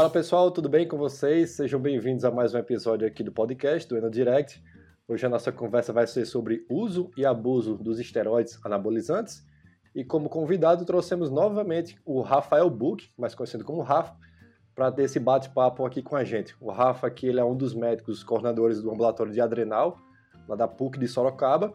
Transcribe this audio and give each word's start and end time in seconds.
Fala 0.00 0.08
pessoal, 0.08 0.50
tudo 0.50 0.66
bem 0.66 0.88
com 0.88 0.96
vocês? 0.96 1.50
Sejam 1.50 1.78
bem-vindos 1.78 2.24
a 2.24 2.30
mais 2.30 2.54
um 2.54 2.58
episódio 2.58 3.06
aqui 3.06 3.22
do 3.22 3.30
podcast 3.30 3.86
do 3.86 3.98
Eno 3.98 4.10
Direct. 4.10 4.58
Hoje 5.06 5.26
a 5.26 5.28
nossa 5.28 5.52
conversa 5.52 5.92
vai 5.92 6.06
ser 6.06 6.24
sobre 6.24 6.64
uso 6.70 7.10
e 7.18 7.26
abuso 7.26 7.76
dos 7.76 8.00
esteroides 8.00 8.58
anabolizantes. 8.64 9.44
E 9.94 10.02
como 10.02 10.30
convidado 10.30 10.86
trouxemos 10.86 11.30
novamente 11.30 12.00
o 12.02 12.22
Rafael 12.22 12.70
Buch, 12.70 13.12
mais 13.14 13.34
conhecido 13.34 13.62
como 13.62 13.82
Rafa, 13.82 14.16
para 14.74 14.90
ter 14.90 15.02
esse 15.02 15.20
bate-papo 15.20 15.84
aqui 15.84 16.00
com 16.00 16.16
a 16.16 16.24
gente. 16.24 16.56
O 16.58 16.70
Rafa 16.70 17.06
aqui 17.06 17.26
ele 17.26 17.38
é 17.38 17.44
um 17.44 17.54
dos 17.54 17.74
médicos 17.74 18.24
coordenadores 18.24 18.80
do 18.80 18.90
ambulatório 18.90 19.34
de 19.34 19.40
adrenal, 19.42 19.98
lá 20.48 20.56
da 20.56 20.66
PUC 20.66 20.98
de 20.98 21.08
Sorocaba, 21.08 21.74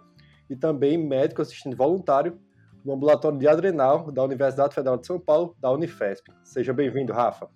e 0.50 0.56
também 0.56 0.98
médico 0.98 1.44
assistente 1.44 1.76
voluntário 1.76 2.40
no 2.84 2.92
ambulatório 2.92 3.38
de 3.38 3.48
adrenal 3.48 4.12
da 4.12 4.24
Universidade 4.24 4.74
Federal 4.74 4.98
de 4.98 5.06
São 5.06 5.20
Paulo, 5.20 5.56
da 5.60 5.70
Unifesp. 5.70 6.32
Seja 6.44 6.74
bem-vindo, 6.74 7.14
Rafa. 7.14 7.48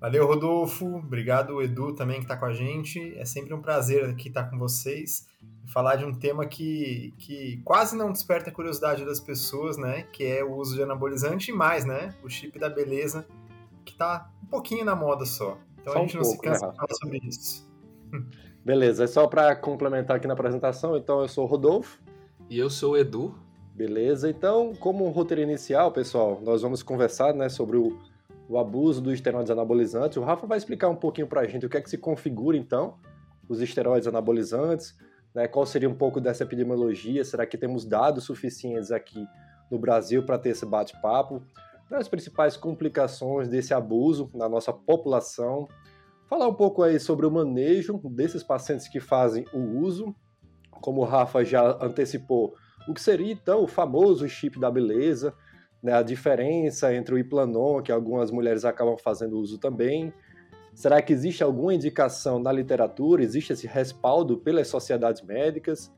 Valeu, 0.00 0.26
Rodolfo. 0.26 0.86
Obrigado, 0.96 1.60
Edu, 1.60 1.92
também 1.92 2.18
que 2.18 2.24
está 2.24 2.36
com 2.36 2.44
a 2.44 2.52
gente. 2.52 3.16
É 3.18 3.24
sempre 3.24 3.52
um 3.52 3.60
prazer 3.60 4.04
aqui 4.04 4.28
estar 4.28 4.44
com 4.44 4.56
vocês 4.56 5.26
e 5.66 5.70
falar 5.70 5.96
de 5.96 6.04
um 6.04 6.14
tema 6.14 6.46
que, 6.46 7.12
que 7.18 7.60
quase 7.64 7.96
não 7.96 8.12
desperta 8.12 8.50
a 8.50 8.52
curiosidade 8.52 9.04
das 9.04 9.18
pessoas, 9.18 9.76
né? 9.76 10.04
Que 10.12 10.24
é 10.24 10.44
o 10.44 10.54
uso 10.54 10.76
de 10.76 10.82
anabolizante 10.82 11.50
e 11.50 11.54
mais, 11.54 11.84
né? 11.84 12.14
O 12.22 12.28
chip 12.28 12.56
da 12.60 12.68
beleza, 12.68 13.26
que 13.84 13.92
está 13.92 14.30
um 14.42 14.46
pouquinho 14.46 14.84
na 14.84 14.94
moda 14.94 15.26
só. 15.26 15.58
Então 15.80 15.92
só 15.92 15.98
a 15.98 16.02
gente 16.02 16.16
um 16.16 16.20
não 16.20 16.28
pouco, 16.28 16.42
se 16.44 16.48
cansa 16.48 16.66
né, 16.66 16.72
de 16.72 16.76
falar 16.78 16.94
sobre 16.94 17.18
isso. 17.24 17.68
Beleza, 18.64 19.04
é 19.04 19.06
só 19.06 19.26
para 19.26 19.56
complementar 19.56 20.16
aqui 20.16 20.26
na 20.26 20.34
apresentação. 20.34 20.96
Então, 20.96 21.22
eu 21.22 21.28
sou 21.28 21.44
o 21.44 21.46
Rodolfo. 21.46 21.98
E 22.50 22.58
eu 22.58 22.68
sou 22.68 22.92
o 22.92 22.96
Edu. 22.96 23.34
Beleza, 23.74 24.28
então, 24.28 24.74
como 24.74 25.06
um 25.06 25.10
roteiro 25.10 25.40
inicial, 25.40 25.92
pessoal, 25.92 26.40
nós 26.42 26.62
vamos 26.62 26.82
conversar 26.82 27.32
né, 27.32 27.48
sobre 27.48 27.76
o 27.76 27.96
o 28.48 28.58
abuso 28.58 29.00
dos 29.00 29.12
esteroides 29.12 29.50
anabolizantes. 29.50 30.16
O 30.16 30.22
Rafa 30.22 30.46
vai 30.46 30.56
explicar 30.56 30.88
um 30.88 30.96
pouquinho 30.96 31.26
para 31.26 31.42
a 31.42 31.46
gente 31.46 31.66
o 31.66 31.68
que 31.68 31.76
é 31.76 31.80
que 31.80 31.90
se 31.90 31.98
configura, 31.98 32.56
então, 32.56 32.96
os 33.48 33.60
esteroides 33.60 34.08
anabolizantes, 34.08 34.96
né, 35.34 35.46
qual 35.46 35.66
seria 35.66 35.88
um 35.88 35.94
pouco 35.94 36.20
dessa 36.20 36.44
epidemiologia, 36.44 37.24
será 37.24 37.44
que 37.46 37.58
temos 37.58 37.84
dados 37.84 38.24
suficientes 38.24 38.90
aqui 38.90 39.26
no 39.70 39.78
Brasil 39.78 40.22
para 40.22 40.38
ter 40.38 40.50
esse 40.50 40.64
bate-papo, 40.64 41.42
as 41.90 42.08
principais 42.08 42.56
complicações 42.56 43.48
desse 43.48 43.72
abuso 43.72 44.30
na 44.34 44.48
nossa 44.48 44.72
população, 44.72 45.68
falar 46.26 46.48
um 46.48 46.54
pouco 46.54 46.82
aí 46.82 46.98
sobre 46.98 47.26
o 47.26 47.30
manejo 47.30 47.98
desses 48.04 48.42
pacientes 48.42 48.88
que 48.88 49.00
fazem 49.00 49.46
o 49.52 49.58
uso, 49.78 50.14
como 50.70 51.00
o 51.00 51.04
Rafa 51.04 51.44
já 51.44 51.78
antecipou, 51.82 52.54
o 52.86 52.94
que 52.94 53.00
seria 53.00 53.32
então 53.32 53.62
o 53.62 53.66
famoso 53.66 54.28
chip 54.28 54.58
da 54.58 54.70
beleza, 54.70 55.34
né, 55.82 55.92
a 55.92 56.02
diferença 56.02 56.94
entre 56.94 57.14
o 57.14 57.18
Iplanon, 57.18 57.82
que 57.82 57.92
algumas 57.92 58.30
mulheres 58.30 58.64
acabam 58.64 58.96
fazendo 58.96 59.38
uso 59.38 59.58
também. 59.58 60.12
Será 60.74 61.02
que 61.02 61.12
existe 61.12 61.42
alguma 61.42 61.74
indicação 61.74 62.38
na 62.38 62.52
literatura, 62.52 63.22
existe 63.22 63.52
esse 63.52 63.66
respaldo 63.66 64.38
pelas 64.38 64.68
sociedades 64.68 65.22
médicas? 65.22 65.92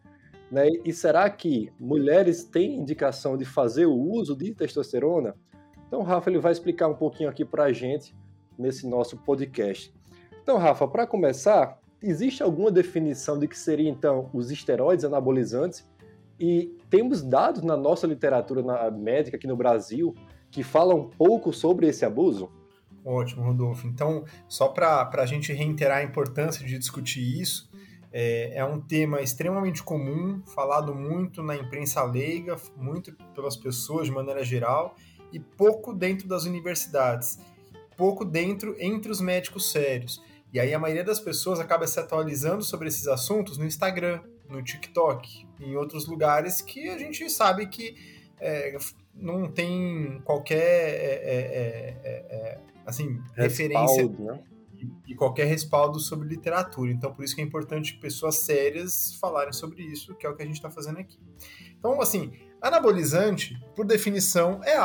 Né? 0.50 0.68
E 0.84 0.92
será 0.92 1.28
que 1.30 1.72
mulheres 1.78 2.44
têm 2.44 2.76
indicação 2.76 3.36
de 3.36 3.44
fazer 3.44 3.86
o 3.86 3.94
uso 3.94 4.36
de 4.36 4.54
testosterona? 4.54 5.34
Então, 5.86 6.02
Rafa 6.02 6.30
ele 6.30 6.38
vai 6.38 6.52
explicar 6.52 6.88
um 6.88 6.94
pouquinho 6.94 7.28
aqui 7.28 7.44
para 7.44 7.64
a 7.64 7.72
gente 7.72 8.16
nesse 8.58 8.86
nosso 8.86 9.16
podcast. 9.16 9.92
Então, 10.42 10.56
Rafa, 10.56 10.86
para 10.88 11.06
começar, 11.06 11.78
existe 12.02 12.42
alguma 12.42 12.70
definição 12.70 13.38
de 13.38 13.46
que 13.46 13.58
seria 13.58 13.88
então 13.88 14.30
os 14.32 14.50
esteroides 14.50 15.04
anabolizantes 15.04 15.88
e 16.40 16.74
temos 16.88 17.22
dados 17.22 17.62
na 17.62 17.76
nossa 17.76 18.06
literatura 18.06 18.62
na 18.62 18.90
médica 18.90 19.36
aqui 19.36 19.46
no 19.46 19.56
Brasil 19.56 20.14
que 20.50 20.62
falam 20.62 20.98
um 20.98 21.10
pouco 21.10 21.52
sobre 21.52 21.86
esse 21.86 22.04
abuso? 22.04 22.50
Ótimo, 23.04 23.44
Rodolfo. 23.44 23.86
Então, 23.86 24.24
só 24.48 24.68
para 24.68 25.08
a 25.12 25.26
gente 25.26 25.52
reiterar 25.52 25.98
a 25.98 26.02
importância 26.02 26.66
de 26.66 26.78
discutir 26.78 27.40
isso, 27.40 27.70
é, 28.12 28.54
é, 28.56 28.64
um 28.64 28.80
tema 28.80 29.20
extremamente 29.20 29.82
comum, 29.82 30.42
falado 30.54 30.94
muito 30.94 31.42
na 31.42 31.54
imprensa 31.54 32.02
leiga, 32.02 32.56
muito 32.76 33.12
pelas 33.34 33.56
pessoas 33.56 34.06
de 34.06 34.12
maneira 34.12 34.42
geral, 34.42 34.96
e 35.32 35.38
pouco 35.38 35.94
dentro 35.94 36.26
das 36.26 36.44
universidades, 36.44 37.38
pouco 37.96 38.24
dentro 38.24 38.74
entre 38.80 39.12
os 39.12 39.20
médicos 39.20 39.70
sérios. 39.70 40.20
E 40.52 40.58
aí 40.58 40.74
a 40.74 40.78
maioria 40.78 41.04
das 41.04 41.20
pessoas 41.20 41.60
acaba 41.60 41.86
se 41.86 42.00
atualizando 42.00 42.64
sobre 42.64 42.88
esses 42.88 43.06
assuntos 43.06 43.56
no 43.56 43.64
Instagram, 43.64 44.20
no 44.50 44.62
TikTok, 44.62 45.46
em 45.60 45.76
outros 45.76 46.06
lugares 46.06 46.60
que 46.60 46.88
a 46.88 46.98
gente 46.98 47.28
sabe 47.30 47.66
que 47.66 47.94
é, 48.38 48.76
não 49.14 49.50
tem 49.50 50.20
qualquer 50.24 50.58
é, 50.58 51.20
é, 51.22 52.00
é, 52.02 52.36
é 52.36 52.60
assim, 52.86 53.20
respaldo, 53.34 53.36
referência 53.36 54.08
né? 54.08 54.42
e, 54.76 55.12
e, 55.12 55.14
qualquer 55.14 55.46
respaldo 55.46 56.00
sobre 56.00 56.28
literatura. 56.28 56.90
Então, 56.90 57.12
por 57.12 57.24
isso 57.24 57.34
que 57.34 57.40
é 57.40 57.44
importante 57.44 57.96
pessoas 57.98 58.38
sérias 58.38 59.14
falarem 59.20 59.52
sobre 59.52 59.82
isso, 59.82 60.14
que 60.14 60.26
é 60.26 60.28
o 60.28 60.34
que 60.34 60.42
a 60.42 60.46
gente 60.46 60.56
está 60.56 60.70
fazendo 60.70 60.98
aqui. 60.98 61.18
Então, 61.78 62.00
assim, 62.00 62.32
anabolizante, 62.60 63.58
por 63.74 63.86
definição, 63.86 64.62
é 64.64 64.76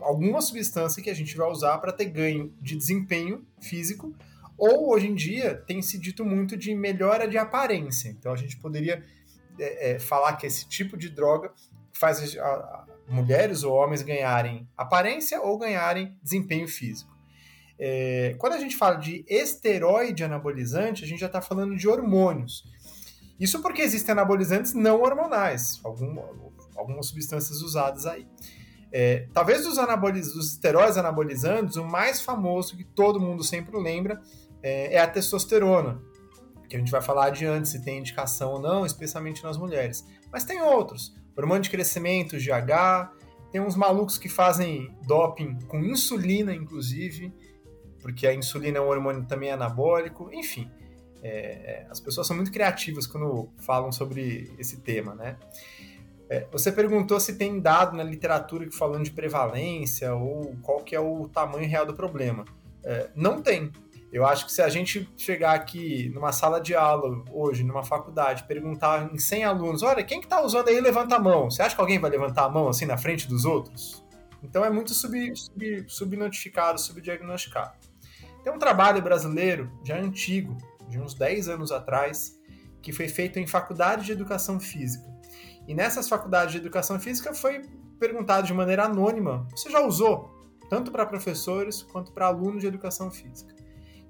alguma 0.00 0.40
substância 0.40 1.02
que 1.02 1.10
a 1.10 1.14
gente 1.14 1.36
vai 1.36 1.50
usar 1.50 1.78
para 1.78 1.92
ter 1.92 2.06
ganho 2.06 2.52
de 2.60 2.76
desempenho 2.76 3.46
físico 3.60 4.14
ou 4.64 4.92
hoje 4.92 5.08
em 5.08 5.14
dia 5.16 5.56
tem 5.66 5.82
se 5.82 5.98
dito 5.98 6.24
muito 6.24 6.56
de 6.56 6.72
melhora 6.72 7.26
de 7.26 7.36
aparência. 7.36 8.08
Então 8.10 8.32
a 8.32 8.36
gente 8.36 8.56
poderia 8.58 9.02
é, 9.58 9.94
é, 9.94 9.98
falar 9.98 10.36
que 10.36 10.46
esse 10.46 10.68
tipo 10.68 10.96
de 10.96 11.08
droga 11.08 11.52
faz 11.92 12.38
a, 12.38 12.44
a, 12.44 12.86
mulheres 13.08 13.64
ou 13.64 13.74
homens 13.74 14.02
ganharem 14.02 14.68
aparência 14.76 15.42
ou 15.42 15.58
ganharem 15.58 16.16
desempenho 16.22 16.68
físico. 16.68 17.10
É, 17.76 18.36
quando 18.38 18.52
a 18.52 18.58
gente 18.58 18.76
fala 18.76 18.94
de 18.94 19.24
esteroide 19.28 20.22
anabolizante, 20.22 21.02
a 21.02 21.08
gente 21.08 21.18
já 21.18 21.26
está 21.26 21.42
falando 21.42 21.74
de 21.74 21.88
hormônios. 21.88 22.62
Isso 23.40 23.60
porque 23.60 23.82
existem 23.82 24.12
anabolizantes 24.12 24.74
não 24.74 25.02
hormonais, 25.02 25.80
algum, 25.82 26.22
algumas 26.76 27.06
substâncias 27.06 27.62
usadas 27.62 28.06
aí. 28.06 28.28
É, 28.92 29.26
talvez 29.32 29.64
dos, 29.64 29.74
dos 30.34 30.52
esteroides 30.52 30.96
anabolizantes, 30.96 31.74
o 31.74 31.84
mais 31.84 32.20
famoso 32.20 32.76
que 32.76 32.84
todo 32.84 33.18
mundo 33.18 33.42
sempre 33.42 33.76
lembra 33.76 34.22
é, 34.62 34.94
é 34.94 35.00
a 35.00 35.06
testosterona, 35.06 36.00
que 36.68 36.76
a 36.76 36.78
gente 36.78 36.90
vai 36.90 37.02
falar 37.02 37.26
adiante 37.26 37.68
se 37.68 37.82
tem 37.82 37.98
indicação 37.98 38.52
ou 38.52 38.60
não, 38.60 38.86
especialmente 38.86 39.42
nas 39.42 39.58
mulheres. 39.58 40.06
Mas 40.30 40.44
tem 40.44 40.62
outros, 40.62 41.14
hormônio 41.36 41.62
de 41.62 41.70
crescimento, 41.70 42.36
GH, 42.36 43.10
tem 43.50 43.60
uns 43.60 43.76
malucos 43.76 44.16
que 44.16 44.28
fazem 44.28 44.96
doping 45.06 45.58
com 45.68 45.78
insulina, 45.80 46.54
inclusive, 46.54 47.32
porque 48.00 48.26
a 48.26 48.34
insulina 48.34 48.78
é 48.78 48.80
um 48.80 48.88
hormônio 48.88 49.26
também 49.26 49.50
anabólico, 49.50 50.30
enfim. 50.32 50.70
É, 51.22 51.86
as 51.88 52.00
pessoas 52.00 52.26
são 52.26 52.34
muito 52.34 52.50
criativas 52.50 53.06
quando 53.06 53.48
falam 53.58 53.92
sobre 53.92 54.52
esse 54.58 54.80
tema, 54.80 55.14
né? 55.14 55.36
É, 56.28 56.46
você 56.50 56.72
perguntou 56.72 57.20
se 57.20 57.36
tem 57.36 57.60
dado 57.60 57.94
na 57.94 58.02
literatura 58.02 58.66
falando 58.72 59.04
de 59.04 59.12
prevalência 59.12 60.14
ou 60.14 60.56
qual 60.62 60.82
que 60.82 60.96
é 60.96 61.00
o 61.00 61.28
tamanho 61.28 61.68
real 61.68 61.84
do 61.84 61.92
problema. 61.92 62.46
É, 62.82 63.10
não 63.14 63.42
tem. 63.42 63.70
Eu 64.12 64.26
acho 64.26 64.44
que 64.44 64.52
se 64.52 64.60
a 64.60 64.68
gente 64.68 65.10
chegar 65.16 65.54
aqui 65.54 66.10
numa 66.14 66.32
sala 66.32 66.60
de 66.60 66.74
aula 66.74 67.24
hoje, 67.32 67.64
numa 67.64 67.82
faculdade, 67.82 68.44
perguntar 68.44 69.10
em 69.10 69.16
100 69.16 69.44
alunos, 69.44 69.82
olha, 69.82 70.04
quem 70.04 70.20
que 70.20 70.26
tá 70.26 70.42
usando 70.42 70.68
aí, 70.68 70.78
levanta 70.82 71.16
a 71.16 71.18
mão. 71.18 71.50
Você 71.50 71.62
acha 71.62 71.74
que 71.74 71.80
alguém 71.80 71.98
vai 71.98 72.10
levantar 72.10 72.44
a 72.44 72.48
mão 72.50 72.68
assim 72.68 72.84
na 72.84 72.98
frente 72.98 73.26
dos 73.26 73.46
outros? 73.46 74.04
Então 74.42 74.62
é 74.62 74.68
muito 74.68 74.92
sub, 74.92 75.34
sub, 75.34 75.84
subnotificado, 75.88 76.78
subdiagnosticado. 76.78 77.72
Tem 78.44 78.52
um 78.52 78.58
trabalho 78.58 79.00
brasileiro, 79.00 79.72
já 79.82 79.96
antigo, 79.96 80.58
de 80.90 81.00
uns 81.00 81.14
10 81.14 81.48
anos 81.48 81.72
atrás, 81.72 82.38
que 82.82 82.92
foi 82.92 83.08
feito 83.08 83.38
em 83.38 83.46
faculdade 83.46 84.04
de 84.04 84.12
educação 84.12 84.60
física. 84.60 85.10
E 85.66 85.74
nessas 85.74 86.06
faculdades 86.06 86.52
de 86.52 86.58
educação 86.58 87.00
física 87.00 87.32
foi 87.32 87.62
perguntado 87.98 88.46
de 88.46 88.52
maneira 88.52 88.84
anônima: 88.84 89.48
você 89.50 89.70
já 89.70 89.80
usou? 89.80 90.30
Tanto 90.68 90.90
para 90.90 91.06
professores 91.06 91.82
quanto 91.82 92.12
para 92.12 92.26
alunos 92.26 92.60
de 92.60 92.66
educação 92.66 93.10
física. 93.10 93.61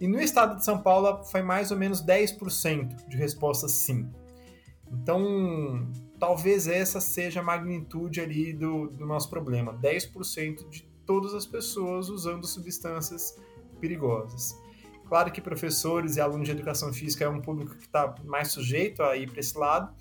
E 0.03 0.09
no 0.09 0.21
estado 0.21 0.57
de 0.57 0.65
São 0.65 0.83
Paulo 0.83 1.23
foi 1.23 1.43
mais 1.43 1.71
ou 1.71 1.77
menos 1.77 2.05
10% 2.05 3.07
de 3.07 3.17
respostas 3.17 3.71
sim. 3.71 4.11
Então, 4.91 5.89
talvez 6.19 6.67
essa 6.67 7.01
seja 7.01 7.39
a 7.39 7.43
magnitude 7.45 8.21
ali 8.21 8.53
do, 8.53 8.89
do 8.89 9.07
nosso 9.07 9.31
problema. 9.31 9.73
10% 9.73 10.69
de 10.69 10.83
todas 11.07 11.35
as 11.35 11.47
pessoas 11.47 12.09
usando 12.09 12.45
substâncias 12.49 13.39
perigosas. 13.79 14.61
Claro 15.07 15.31
que 15.31 15.41
professores 15.41 16.17
e 16.17 16.21
alunos 16.21 16.49
de 16.49 16.53
educação 16.53 16.93
física 16.93 17.25
é 17.25 17.29
um 17.29 17.41
público 17.41 17.77
que 17.77 17.85
está 17.85 18.13
mais 18.25 18.49
sujeito 18.49 19.05
a 19.05 19.17
ir 19.17 19.31
para 19.31 19.39
esse 19.39 19.57
lado, 19.57 19.95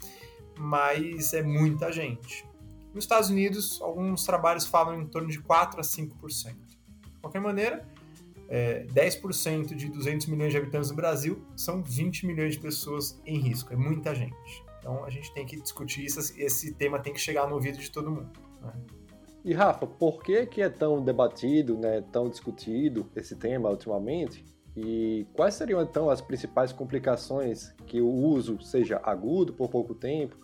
mas 0.57 1.31
é 1.31 1.43
muita 1.43 1.91
gente. 1.91 2.43
Nos 2.91 3.03
Estados 3.03 3.29
Unidos, 3.29 3.79
alguns 3.83 4.25
trabalhos 4.25 4.65
falam 4.65 4.99
em 4.99 5.05
torno 5.05 5.29
de 5.29 5.39
4 5.39 5.79
a 5.79 5.83
5%. 5.83 6.55
De 6.55 7.19
qualquer 7.21 7.39
maneira, 7.39 7.87
é, 8.51 8.85
10% 8.87 9.73
de 9.73 9.87
200 9.89 10.27
milhões 10.27 10.51
de 10.51 10.57
habitantes 10.57 10.89
no 10.89 10.95
Brasil 10.97 11.41
são 11.55 11.81
20 11.81 12.27
milhões 12.27 12.55
de 12.55 12.59
pessoas 12.59 13.17
em 13.25 13.39
risco. 13.39 13.71
É 13.71 13.77
muita 13.77 14.13
gente. 14.13 14.61
Então 14.77 15.05
a 15.05 15.09
gente 15.09 15.33
tem 15.33 15.45
que 15.45 15.55
discutir 15.55 16.03
isso, 16.03 16.19
esse 16.37 16.73
tema 16.73 16.99
tem 16.99 17.13
que 17.13 17.19
chegar 17.19 17.47
no 17.47 17.55
ouvido 17.55 17.77
de 17.77 17.89
todo 17.89 18.11
mundo. 18.11 18.29
Né? 18.61 18.73
E 19.45 19.53
Rafa, 19.53 19.87
por 19.87 20.21
que, 20.21 20.45
que 20.47 20.61
é 20.61 20.69
tão 20.69 21.01
debatido, 21.01 21.77
né, 21.77 22.03
tão 22.11 22.29
discutido 22.29 23.09
esse 23.15 23.37
tema 23.37 23.69
ultimamente? 23.69 24.43
E 24.75 25.25
quais 25.33 25.53
seriam 25.55 25.81
então 25.81 26.09
as 26.09 26.19
principais 26.19 26.73
complicações 26.73 27.73
que 27.87 28.01
o 28.01 28.09
uso, 28.09 28.61
seja 28.61 28.99
agudo 29.01 29.53
por 29.53 29.69
pouco 29.69 29.95
tempo, 29.95 30.35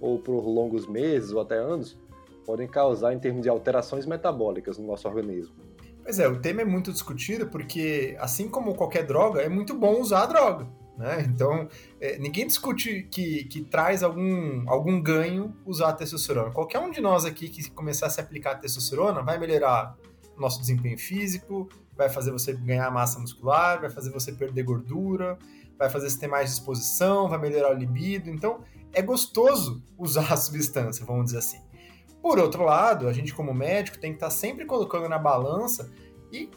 ou 0.00 0.18
por 0.18 0.44
longos 0.44 0.86
meses 0.88 1.30
ou 1.30 1.40
até 1.40 1.58
anos, 1.58 1.96
podem 2.44 2.66
causar 2.66 3.14
em 3.14 3.20
termos 3.20 3.42
de 3.42 3.48
alterações 3.48 4.04
metabólicas 4.04 4.78
no 4.78 4.86
nosso 4.86 5.06
organismo? 5.06 5.54
Pois 6.02 6.18
é, 6.18 6.26
o 6.26 6.40
tema 6.40 6.62
é 6.62 6.64
muito 6.64 6.92
discutido 6.92 7.46
porque, 7.46 8.16
assim 8.18 8.48
como 8.48 8.74
qualquer 8.74 9.06
droga, 9.06 9.40
é 9.40 9.48
muito 9.48 9.74
bom 9.74 10.00
usar 10.00 10.22
a 10.22 10.26
droga. 10.26 10.68
Né? 10.96 11.24
Então, 11.28 11.68
é, 12.00 12.18
ninguém 12.18 12.46
discute 12.46 13.06
que, 13.10 13.44
que 13.44 13.62
traz 13.62 14.02
algum, 14.02 14.68
algum 14.68 15.00
ganho 15.00 15.56
usar 15.64 15.90
a 15.90 15.92
testosterona. 15.92 16.50
Qualquer 16.50 16.80
um 16.80 16.90
de 16.90 17.00
nós 17.00 17.24
aqui 17.24 17.48
que 17.48 17.70
começasse 17.70 18.20
a 18.20 18.24
aplicar 18.24 18.52
a 18.52 18.54
testosterona 18.56 19.22
vai 19.22 19.38
melhorar 19.38 19.96
nosso 20.36 20.60
desempenho 20.60 20.98
físico, 20.98 21.68
vai 21.96 22.08
fazer 22.08 22.30
você 22.30 22.52
ganhar 22.52 22.90
massa 22.90 23.18
muscular, 23.18 23.80
vai 23.80 23.90
fazer 23.90 24.10
você 24.10 24.32
perder 24.32 24.64
gordura, 24.64 25.38
vai 25.78 25.88
fazer 25.88 26.10
você 26.10 26.18
ter 26.18 26.26
mais 26.26 26.50
disposição, 26.50 27.28
vai 27.28 27.38
melhorar 27.38 27.74
o 27.74 27.78
libido. 27.78 28.28
Então, 28.28 28.60
é 28.92 29.00
gostoso 29.00 29.82
usar 29.96 30.32
a 30.32 30.36
substância, 30.36 31.04
vamos 31.04 31.26
dizer 31.26 31.38
assim. 31.38 31.60
Por 32.22 32.38
outro 32.38 32.62
lado, 32.62 33.08
a 33.08 33.12
gente 33.12 33.34
como 33.34 33.52
médico 33.52 33.98
tem 33.98 34.12
que 34.12 34.16
estar 34.16 34.30
sempre 34.30 34.64
colocando 34.64 35.08
na 35.08 35.18
balança 35.18 35.92
e 36.30 36.48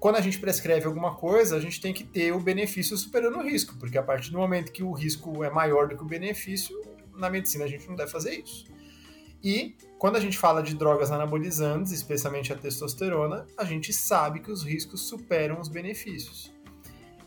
quando 0.00 0.16
a 0.16 0.20
gente 0.20 0.40
prescreve 0.40 0.86
alguma 0.86 1.14
coisa, 1.14 1.56
a 1.56 1.60
gente 1.60 1.80
tem 1.80 1.92
que 1.92 2.02
ter 2.02 2.32
o 2.32 2.40
benefício 2.40 2.96
superando 2.96 3.38
o 3.38 3.42
risco, 3.42 3.76
porque 3.78 3.96
a 3.96 4.02
partir 4.02 4.32
do 4.32 4.38
momento 4.38 4.72
que 4.72 4.82
o 4.82 4.90
risco 4.90 5.44
é 5.44 5.50
maior 5.50 5.86
do 5.86 5.96
que 5.96 6.02
o 6.02 6.06
benefício, 6.06 6.74
na 7.14 7.30
medicina 7.30 7.66
a 7.66 7.68
gente 7.68 7.86
não 7.86 7.94
deve 7.94 8.10
fazer 8.10 8.40
isso. 8.40 8.64
E 9.44 9.76
quando 9.98 10.16
a 10.16 10.20
gente 10.20 10.38
fala 10.38 10.62
de 10.62 10.74
drogas 10.74 11.12
anabolizantes, 11.12 11.92
especialmente 11.92 12.52
a 12.52 12.56
testosterona, 12.56 13.46
a 13.56 13.64
gente 13.64 13.92
sabe 13.92 14.40
que 14.40 14.50
os 14.50 14.64
riscos 14.64 15.02
superam 15.02 15.60
os 15.60 15.68
benefícios. 15.68 16.52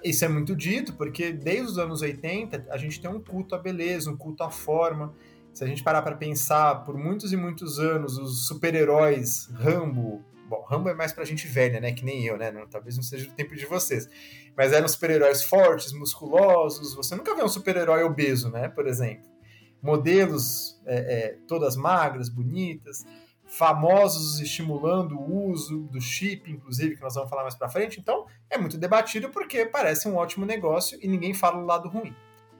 Isso 0.03 0.23
é 0.25 0.27
muito 0.27 0.55
dito 0.55 0.93
porque 0.93 1.31
desde 1.31 1.71
os 1.71 1.77
anos 1.77 2.01
80 2.01 2.67
a 2.69 2.77
gente 2.77 2.99
tem 2.99 3.09
um 3.09 3.21
culto 3.21 3.55
à 3.55 3.57
beleza, 3.57 4.11
um 4.11 4.17
culto 4.17 4.43
à 4.43 4.51
forma. 4.51 5.13
Se 5.55 5.63
a 5.63 5.67
gente 5.67 5.81
parar 5.81 6.01
para 6.01 6.15
pensar, 6.15 6.83
por 6.83 6.97
muitos 6.97 7.31
e 7.31 7.37
muitos 7.37 7.79
anos, 7.79 8.17
os 8.17 8.45
super-heróis 8.45 9.47
Rambo, 9.53 10.21
Bom, 10.47 10.63
Rambo 10.63 10.89
é 10.89 10.93
mais 10.93 11.11
pra 11.11 11.25
gente 11.25 11.47
velha, 11.47 11.79
né? 11.79 11.91
Que 11.91 12.05
nem 12.05 12.23
eu, 12.23 12.37
né? 12.37 12.51
Não, 12.51 12.67
talvez 12.67 12.95
não 12.95 13.03
seja 13.03 13.25
do 13.25 13.33
tempo 13.33 13.55
de 13.55 13.65
vocês. 13.65 14.07
Mas 14.55 14.73
eram 14.73 14.87
super-heróis 14.87 15.41
fortes, 15.41 15.91
musculosos. 15.91 16.93
Você 16.93 17.15
nunca 17.15 17.33
vê 17.33 17.41
um 17.41 17.47
super-herói 17.47 18.03
obeso, 18.03 18.51
né? 18.51 18.67
Por 18.67 18.85
exemplo. 18.85 19.25
Modelos 19.81 20.79
é, 20.85 20.95
é, 20.97 21.37
todas 21.47 21.75
magras, 21.75 22.29
bonitas. 22.29 23.05
Famosos 23.47 24.39
estimulando 24.39 25.17
o 25.17 25.49
uso 25.49 25.83
do 25.83 26.01
chip, 26.01 26.51
inclusive, 26.51 26.95
que 26.95 27.01
nós 27.01 27.15
vamos 27.15 27.29
falar 27.29 27.43
mais 27.43 27.55
pra 27.55 27.69
frente. 27.69 27.99
Então, 27.99 28.27
é 28.49 28.57
muito 28.57 28.77
debatido 28.77 29.29
porque 29.29 29.65
parece 29.65 30.07
um 30.07 30.15
ótimo 30.15 30.45
negócio 30.45 30.99
e 31.01 31.07
ninguém 31.07 31.33
fala 31.33 31.59
do 31.59 31.65
lado 31.65 31.89
ruim. 31.89 32.13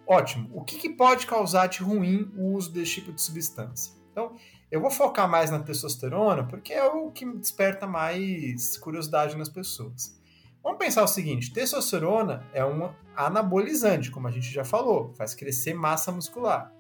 Ótimo. 0.07 0.49
O 0.53 0.63
que, 0.63 0.77
que 0.77 0.89
pode 0.89 1.25
causar 1.25 1.67
de 1.67 1.81
ruim 1.81 2.31
o 2.37 2.53
uso 2.53 2.71
desse 2.71 2.95
tipo 2.95 3.11
de 3.11 3.21
substância? 3.21 3.93
Então, 4.11 4.35
eu 4.71 4.79
vou 4.79 4.91
focar 4.91 5.29
mais 5.29 5.51
na 5.51 5.59
testosterona 5.59 6.43
porque 6.43 6.73
é 6.73 6.85
o 6.85 7.11
que 7.11 7.25
desperta 7.25 7.87
mais 7.87 8.77
curiosidade 8.77 9.35
nas 9.35 9.49
pessoas. 9.49 10.15
Vamos 10.63 10.79
pensar 10.79 11.03
o 11.03 11.07
seguinte: 11.07 11.53
testosterona 11.53 12.45
é 12.53 12.65
um 12.65 12.89
anabolizante, 13.15 14.09
como 14.09 14.27
a 14.27 14.31
gente 14.31 14.51
já 14.51 14.63
falou, 14.63 15.13
faz 15.13 15.33
crescer 15.35 15.73
massa 15.73 16.11
muscular. 16.11 16.71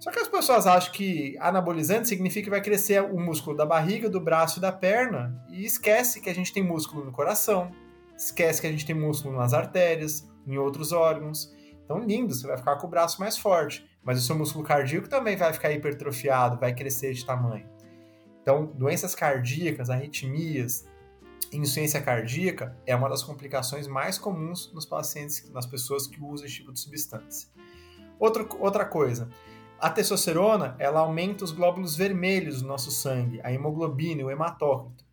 Só 0.00 0.10
que 0.10 0.18
as 0.18 0.28
pessoas 0.28 0.66
acham 0.66 0.92
que 0.92 1.36
anabolizante 1.38 2.08
significa 2.08 2.44
que 2.44 2.50
vai 2.50 2.62
crescer 2.62 3.02
o 3.02 3.20
músculo 3.20 3.54
da 3.54 3.66
barriga, 3.66 4.08
do 4.08 4.18
braço 4.18 4.58
e 4.58 4.62
da 4.62 4.72
perna 4.72 5.44
e 5.50 5.64
esquece 5.64 6.20
que 6.20 6.30
a 6.30 6.34
gente 6.34 6.52
tem 6.52 6.62
músculo 6.62 7.04
no 7.04 7.12
coração, 7.12 7.70
esquece 8.16 8.62
que 8.62 8.66
a 8.66 8.70
gente 8.70 8.86
tem 8.86 8.96
músculo 8.96 9.36
nas 9.36 9.52
artérias, 9.52 10.26
em 10.46 10.56
outros 10.56 10.90
órgãos. 10.90 11.54
Então, 11.90 11.98
lindo, 11.98 12.32
você 12.32 12.46
vai 12.46 12.56
ficar 12.56 12.76
com 12.76 12.86
o 12.86 12.90
braço 12.90 13.18
mais 13.18 13.36
forte 13.36 13.84
mas 14.02 14.18
o 14.18 14.22
seu 14.22 14.36
músculo 14.36 14.64
cardíaco 14.64 15.08
também 15.08 15.36
vai 15.36 15.52
ficar 15.52 15.72
hipertrofiado, 15.72 16.58
vai 16.58 16.74
crescer 16.74 17.12
de 17.12 17.24
tamanho. 17.24 17.68
Então, 18.42 18.66
doenças 18.74 19.14
cardíacas, 19.14 19.90
arritmias, 19.90 20.86
insuficiência 21.52 22.00
cardíaca 22.00 22.76
é 22.86 22.96
uma 22.96 23.08
das 23.08 23.22
complicações 23.22 23.86
mais 23.86 24.18
comuns 24.18 24.72
nos 24.72 24.86
pacientes, 24.86 25.50
nas 25.50 25.66
pessoas 25.66 26.06
que 26.06 26.22
usam 26.22 26.46
esse 26.46 26.56
tipo 26.56 26.72
de 26.72 26.80
substância. 26.80 27.48
Outra, 28.18 28.46
outra 28.58 28.84
coisa, 28.84 29.28
a 29.78 29.90
testosterona 29.90 30.76
ela 30.78 31.00
aumenta 31.00 31.44
os 31.44 31.52
glóbulos 31.52 31.96
vermelhos 31.96 32.62
do 32.62 32.68
nosso 32.68 32.90
sangue, 32.90 33.40
a 33.42 33.52
hemoglobina, 33.52 34.24
o 34.24 34.30
hematócrito. 34.30 35.04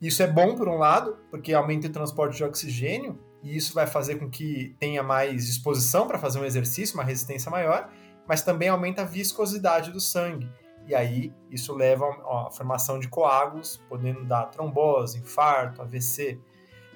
Isso 0.00 0.22
é 0.22 0.26
bom 0.26 0.54
por 0.54 0.68
um 0.68 0.76
lado, 0.76 1.16
porque 1.30 1.54
aumenta 1.54 1.86
o 1.86 1.90
transporte 1.90 2.36
de 2.36 2.44
oxigênio, 2.44 3.18
e 3.44 3.54
isso 3.54 3.74
vai 3.74 3.86
fazer 3.86 4.16
com 4.16 4.28
que 4.28 4.74
tenha 4.80 5.02
mais 5.02 5.46
disposição 5.46 6.08
para 6.08 6.18
fazer 6.18 6.40
um 6.40 6.44
exercício, 6.46 6.94
uma 6.94 7.04
resistência 7.04 7.50
maior, 7.50 7.90
mas 8.26 8.40
também 8.40 8.70
aumenta 8.70 9.02
a 9.02 9.04
viscosidade 9.04 9.92
do 9.92 10.00
sangue. 10.00 10.50
E 10.86 10.94
aí 10.94 11.30
isso 11.50 11.74
leva 11.74 12.06
à 12.06 12.50
formação 12.50 12.98
de 12.98 13.06
coágulos, 13.06 13.76
podendo 13.86 14.24
dar 14.24 14.46
trombose, 14.46 15.18
infarto, 15.18 15.82
AVC. 15.82 16.40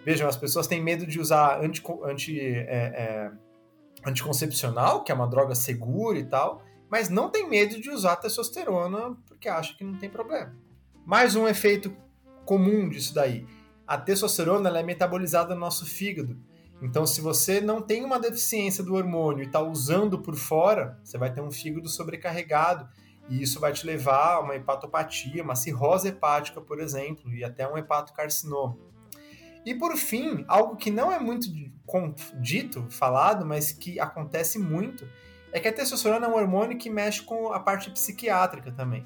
Vejam, 0.05 0.27
as 0.27 0.39
pessoas 0.39 0.67
têm 0.67 0.83
medo 0.83 1.06
de 1.06 1.21
usar 1.21 1.61
anti, 1.62 1.83
anti, 2.05 2.41
é, 2.41 2.65
é, 2.67 3.31
anticoncepcional, 4.06 5.05
que 5.05 5.12
é 5.12 5.15
uma 5.15 5.27
droga 5.27 5.55
segura 5.55 6.19
e 6.19 6.25
tal, 6.25 6.62
mas 6.91 7.11
não 7.11 7.29
tem 7.29 7.47
medo 7.47 7.79
de 7.79 7.91
usar 7.91 8.17
testosterona 8.17 9.15
porque 9.27 9.51
acha 9.51 9.77
que 9.77 9.85
não 9.85 9.99
tem 9.99 10.09
problema. 10.09 10.56
Mais 11.05 11.37
um 11.37 11.47
efeito 11.47 11.94
comum 12.47 12.89
disso 12.89 13.12
daí. 13.15 13.47
A 13.88 13.99
testosterona 13.99 14.69
é 14.79 14.82
metabolizada 14.85 15.55
no 15.55 15.61
nosso 15.61 15.85
fígado 15.85 16.38
então, 16.81 17.05
se 17.05 17.20
você 17.20 17.61
não 17.61 17.82
tem 17.82 18.05
uma 18.05 18.20
deficiência 18.20 18.85
do 18.85 18.94
hormônio 18.94 19.43
e 19.43 19.46
está 19.46 19.61
usando 19.61 20.19
por 20.19 20.37
fora, 20.37 20.99
você 21.02 21.19
vai 21.19 21.32
ter 21.32 21.40
um 21.40 21.50
fígado 21.50 21.88
sobrecarregado 21.88 22.88
e 23.29 23.43
isso 23.43 23.58
vai 23.58 23.73
te 23.73 23.85
levar 23.85 24.35
a 24.35 24.40
uma 24.40 24.55
hepatopatia, 24.55 25.43
uma 25.43 25.56
cirrose 25.56 26.08
hepática, 26.08 26.61
por 26.61 26.81
exemplo, 26.81 27.32
e 27.35 27.43
até 27.43 27.69
um 27.69 27.76
hepatocarcinoma. 27.76 28.79
E 29.67 29.75
por 29.75 29.96
fim, 29.96 30.44
algo 30.46 30.76
que 30.76 30.91
não 30.91 31.12
é 31.12 31.19
muito 31.19 31.49
dito, 32.41 32.87
falado, 32.88 33.44
mas 33.44 33.73
que 33.73 33.99
acontece 33.99 34.58
muito, 34.58 35.06
é 35.52 35.58
que 35.58 35.67
a 35.67 35.73
testosterona 35.73 36.26
é 36.26 36.29
um 36.29 36.37
hormônio 36.37 36.79
que 36.79 36.89
mexe 36.89 37.22
com 37.22 37.53
a 37.53 37.58
parte 37.58 37.91
psiquiátrica 37.91 38.70
também. 38.70 39.05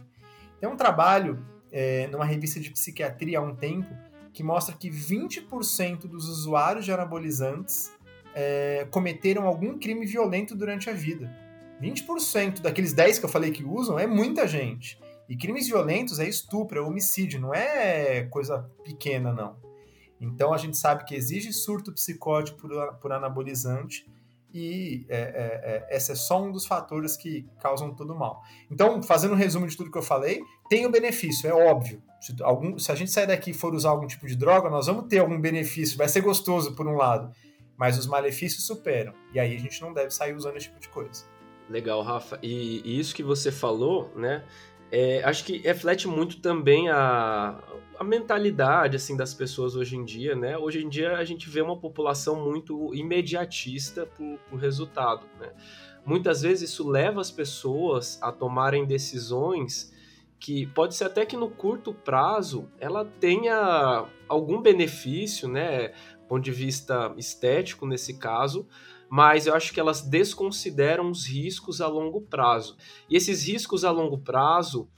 Tem 0.60 0.68
um 0.68 0.76
trabalho 0.76 1.44
é, 1.72 2.06
numa 2.08 2.24
revista 2.24 2.60
de 2.60 2.70
psiquiatria 2.70 3.38
há 3.38 3.42
um 3.42 3.56
tempo 3.56 3.92
que 4.32 4.42
mostra 4.42 4.74
que 4.74 4.90
20% 4.90 6.00
dos 6.06 6.28
usuários 6.28 6.84
de 6.84 6.92
anabolizantes 6.92 7.92
é, 8.34 8.86
cometeram 8.90 9.46
algum 9.46 9.78
crime 9.78 10.06
violento 10.06 10.54
durante 10.54 10.88
a 10.88 10.92
vida. 10.92 11.30
20% 11.80 12.60
daqueles 12.60 12.92
10 12.92 13.18
que 13.18 13.24
eu 13.24 13.28
falei 13.28 13.50
que 13.50 13.64
usam 13.64 13.98
é 13.98 14.06
muita 14.06 14.46
gente. 14.46 14.98
E 15.28 15.36
crimes 15.36 15.66
violentos 15.66 16.18
é 16.18 16.28
estupro, 16.28 16.78
é 16.78 16.82
homicídio, 16.82 17.40
não 17.40 17.54
é 17.54 18.24
coisa 18.24 18.70
pequena, 18.84 19.32
não. 19.32 19.56
Então 20.20 20.52
a 20.52 20.58
gente 20.58 20.76
sabe 20.76 21.04
que 21.04 21.14
exige 21.14 21.52
surto 21.52 21.92
psicótico 21.92 22.58
por, 22.58 22.94
por 22.94 23.12
anabolizante 23.12 24.06
e 24.52 25.06
é, 25.08 25.16
é, 25.18 25.86
é, 25.92 25.96
esse 25.96 26.12
é 26.12 26.14
só 26.14 26.42
um 26.42 26.52
dos 26.52 26.66
fatores 26.66 27.16
que 27.16 27.46
causam 27.60 27.94
todo 27.94 28.12
o 28.12 28.18
mal. 28.18 28.42
Então, 28.70 29.02
fazendo 29.02 29.32
um 29.32 29.36
resumo 29.36 29.66
de 29.66 29.76
tudo 29.76 29.90
que 29.90 29.98
eu 29.98 30.02
falei, 30.02 30.42
tem 30.68 30.86
o 30.86 30.90
benefício, 30.90 31.48
é 31.48 31.54
óbvio. 31.54 32.02
Se, 32.20 32.34
algum, 32.42 32.78
se 32.78 32.92
a 32.92 32.94
gente 32.94 33.10
sair 33.10 33.26
daqui 33.26 33.50
e 33.50 33.54
for 33.54 33.74
usar 33.74 33.90
algum 33.90 34.06
tipo 34.06 34.26
de 34.26 34.36
droga, 34.36 34.68
nós 34.70 34.86
vamos 34.86 35.06
ter 35.08 35.18
algum 35.18 35.40
benefício, 35.40 35.96
vai 35.96 36.08
ser 36.08 36.20
gostoso 36.20 36.74
por 36.74 36.86
um 36.86 36.94
lado, 36.94 37.32
mas 37.76 37.98
os 37.98 38.06
malefícios 38.06 38.66
superam. 38.66 39.12
E 39.32 39.40
aí 39.40 39.56
a 39.56 39.58
gente 39.58 39.80
não 39.80 39.92
deve 39.92 40.10
sair 40.10 40.34
usando 40.34 40.56
esse 40.56 40.66
tipo 40.66 40.80
de 40.80 40.88
coisa. 40.88 41.24
Legal, 41.68 42.02
Rafa. 42.02 42.38
E, 42.42 42.82
e 42.84 43.00
isso 43.00 43.14
que 43.14 43.22
você 43.22 43.50
falou, 43.50 44.12
né? 44.14 44.44
É, 44.94 45.24
acho 45.24 45.44
que 45.46 45.56
reflete 45.56 46.06
muito 46.06 46.38
também 46.42 46.90
a, 46.90 47.58
a 47.98 48.04
mentalidade 48.04 48.94
assim 48.94 49.16
das 49.16 49.32
pessoas 49.32 49.74
hoje 49.74 49.96
em 49.96 50.04
dia, 50.04 50.36
né? 50.36 50.58
Hoje 50.58 50.84
em 50.84 50.88
dia 50.90 51.16
a 51.16 51.24
gente 51.24 51.48
vê 51.48 51.62
uma 51.62 51.78
população 51.78 52.44
muito 52.44 52.94
imediatista 52.94 54.04
por, 54.04 54.38
por 54.50 54.60
resultado, 54.60 55.26
né? 55.40 55.50
Muitas 56.04 56.42
vezes 56.42 56.70
isso 56.70 56.86
leva 56.86 57.22
as 57.22 57.30
pessoas 57.30 58.18
a 58.22 58.30
tomarem 58.30 58.84
decisões 58.84 59.90
que 60.38 60.66
pode 60.66 60.94
ser 60.94 61.04
até 61.04 61.24
que 61.24 61.36
no 61.38 61.48
curto 61.48 61.94
prazo 61.94 62.68
ela 62.78 63.02
tenha 63.18 64.04
algum 64.28 64.60
benefício, 64.60 65.48
né, 65.48 65.92
ponto 66.32 66.42
de 66.42 66.50
vista 66.50 67.14
estético 67.18 67.86
nesse 67.86 68.14
caso, 68.14 68.66
mas 69.12 69.46
eu 69.46 69.54
acho 69.54 69.74
que 69.74 69.78
elas 69.78 70.00
desconsideram 70.00 71.10
os 71.10 71.26
riscos 71.26 71.82
a 71.82 71.86
longo 71.86 72.22
prazo. 72.22 72.78
E 73.10 73.14
esses 73.14 73.46
riscos 73.46 73.84
a 73.84 73.90
longo 73.90 74.16
prazo, 74.16 74.88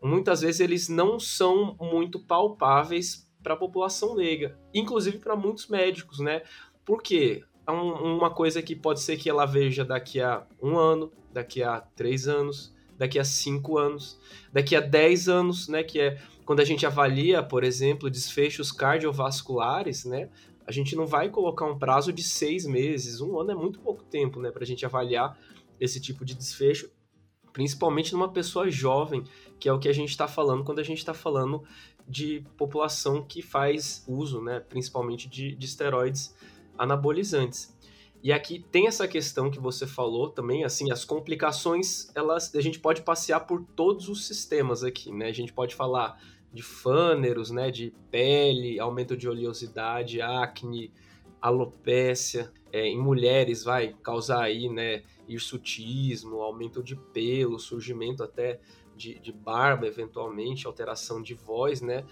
muitas 0.00 0.42
vezes 0.42 0.60
eles 0.60 0.88
não 0.88 1.18
são 1.18 1.76
muito 1.80 2.20
palpáveis 2.20 3.28
para 3.42 3.54
a 3.54 3.56
população 3.56 4.14
leiga, 4.14 4.56
inclusive 4.72 5.18
para 5.18 5.34
muitos 5.34 5.66
médicos, 5.66 6.20
né? 6.20 6.42
Por 6.84 7.02
quê? 7.02 7.42
uma 7.66 8.30
coisa 8.30 8.62
que 8.62 8.76
pode 8.76 9.00
ser 9.00 9.16
que 9.16 9.28
ela 9.28 9.44
veja 9.44 9.84
daqui 9.84 10.20
a 10.20 10.46
um 10.62 10.78
ano, 10.78 11.10
daqui 11.32 11.60
a 11.60 11.80
três 11.80 12.28
anos, 12.28 12.72
daqui 12.96 13.18
a 13.18 13.24
cinco 13.24 13.76
anos, 13.76 14.20
daqui 14.52 14.76
a 14.76 14.80
dez 14.80 15.28
anos, 15.28 15.66
né? 15.66 15.82
Que 15.82 16.00
é 16.00 16.18
quando 16.44 16.60
a 16.60 16.64
gente 16.64 16.86
avalia, 16.86 17.42
por 17.42 17.64
exemplo, 17.64 18.08
desfechos 18.08 18.70
cardiovasculares, 18.70 20.04
né? 20.04 20.28
A 20.66 20.72
gente 20.72 20.96
não 20.96 21.06
vai 21.06 21.28
colocar 21.28 21.66
um 21.66 21.78
prazo 21.78 22.12
de 22.12 22.22
seis 22.22 22.64
meses, 22.64 23.20
um 23.20 23.38
ano 23.38 23.50
é 23.50 23.54
muito 23.54 23.78
pouco 23.80 24.02
tempo, 24.04 24.40
né, 24.40 24.50
para 24.50 24.64
a 24.64 24.66
gente 24.66 24.84
avaliar 24.84 25.38
esse 25.78 26.00
tipo 26.00 26.24
de 26.24 26.34
desfecho, 26.34 26.90
principalmente 27.52 28.12
numa 28.12 28.32
pessoa 28.32 28.70
jovem, 28.70 29.24
que 29.60 29.68
é 29.68 29.72
o 29.72 29.78
que 29.78 29.88
a 29.88 29.92
gente 29.92 30.10
está 30.10 30.26
falando 30.26 30.64
quando 30.64 30.78
a 30.78 30.84
gente 30.84 30.98
está 30.98 31.14
falando 31.14 31.62
de 32.06 32.44
população 32.56 33.22
que 33.22 33.42
faz 33.42 34.04
uso, 34.08 34.40
né, 34.40 34.60
principalmente 34.60 35.28
de, 35.28 35.54
de 35.54 35.66
esteroides 35.66 36.34
anabolizantes. 36.76 37.74
E 38.22 38.32
aqui 38.32 38.64
tem 38.72 38.86
essa 38.86 39.06
questão 39.06 39.50
que 39.50 39.60
você 39.60 39.86
falou 39.86 40.30
também, 40.30 40.64
assim, 40.64 40.90
as 40.90 41.04
complicações, 41.04 42.10
elas, 42.14 42.54
a 42.54 42.60
gente 42.62 42.80
pode 42.80 43.02
passear 43.02 43.40
por 43.40 43.62
todos 43.76 44.08
os 44.08 44.26
sistemas 44.26 44.82
aqui, 44.82 45.12
né? 45.12 45.26
A 45.26 45.32
gente 45.32 45.52
pode 45.52 45.74
falar 45.74 46.18
de 46.54 46.62
fâneros, 46.62 47.50
né, 47.50 47.68
de 47.68 47.92
pele, 48.12 48.78
aumento 48.78 49.16
de 49.16 49.28
oleosidade, 49.28 50.22
acne, 50.22 50.92
alopécia, 51.42 52.52
é, 52.72 52.86
em 52.86 52.96
mulheres 52.96 53.64
vai 53.64 53.92
causar 54.02 54.42
aí, 54.42 54.68
né, 54.68 55.02
hirsutismo, 55.28 56.40
aumento 56.40 56.80
de 56.80 56.94
pelo, 56.94 57.58
surgimento 57.58 58.22
até 58.22 58.60
de, 58.96 59.18
de 59.18 59.32
barba, 59.32 59.88
eventualmente, 59.88 60.64
alteração 60.64 61.20
de 61.20 61.34
voz, 61.34 61.80
né, 61.80 62.04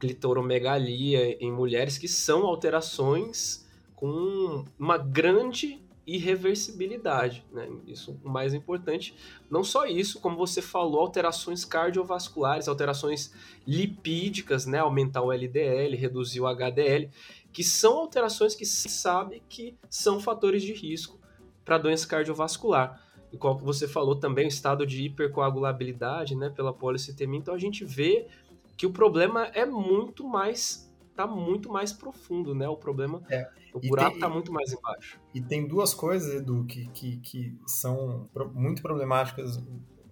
clitoromegalia 0.00 1.36
em 1.38 1.52
mulheres 1.52 1.98
que 1.98 2.08
são 2.08 2.46
alterações 2.46 3.68
com 3.94 4.64
uma 4.78 4.96
grande 4.96 5.83
irreversibilidade, 6.06 7.44
né? 7.52 7.68
Isso 7.86 8.18
o 8.22 8.28
mais 8.28 8.52
importante. 8.52 9.14
Não 9.50 9.64
só 9.64 9.86
isso, 9.86 10.20
como 10.20 10.36
você 10.36 10.60
falou, 10.60 11.00
alterações 11.00 11.64
cardiovasculares, 11.64 12.68
alterações 12.68 13.32
lipídicas, 13.66 14.66
né? 14.66 14.78
Aumentar 14.78 15.22
o 15.22 15.32
LDL, 15.32 15.96
reduzir 15.96 16.40
o 16.40 16.46
HDL, 16.46 17.10
que 17.52 17.64
são 17.64 17.98
alterações 17.98 18.54
que 18.54 18.66
se 18.66 18.88
sabe 18.88 19.42
que 19.48 19.76
são 19.88 20.20
fatores 20.20 20.62
de 20.62 20.72
risco 20.72 21.18
para 21.64 21.78
doença 21.78 22.06
cardiovascular. 22.06 23.02
E 23.32 23.36
qual 23.36 23.56
que 23.56 23.64
você 23.64 23.88
falou 23.88 24.14
também, 24.14 24.44
o 24.44 24.48
estado 24.48 24.86
de 24.86 25.02
hipercoagulabilidade, 25.04 26.36
né, 26.36 26.50
pela 26.50 26.72
policitemia. 26.72 27.40
Então 27.40 27.54
a 27.54 27.58
gente 27.58 27.84
vê 27.84 28.28
que 28.76 28.86
o 28.86 28.92
problema 28.92 29.46
é 29.54 29.64
muito 29.64 30.26
mais 30.26 30.92
tá 31.14 31.26
muito 31.26 31.70
mais 31.70 31.92
profundo, 31.92 32.54
né? 32.54 32.68
O 32.68 32.76
problema, 32.76 33.22
é. 33.30 33.48
o 33.72 33.80
buraco 33.80 34.16
está 34.16 34.28
muito 34.28 34.52
mais 34.52 34.72
embaixo. 34.72 35.20
E 35.32 35.40
tem 35.40 35.66
duas 35.66 35.94
coisas, 35.94 36.34
Edu, 36.34 36.64
que, 36.64 36.88
que, 36.88 37.16
que 37.18 37.58
são 37.66 38.28
muito 38.52 38.82
problemáticas, 38.82 39.62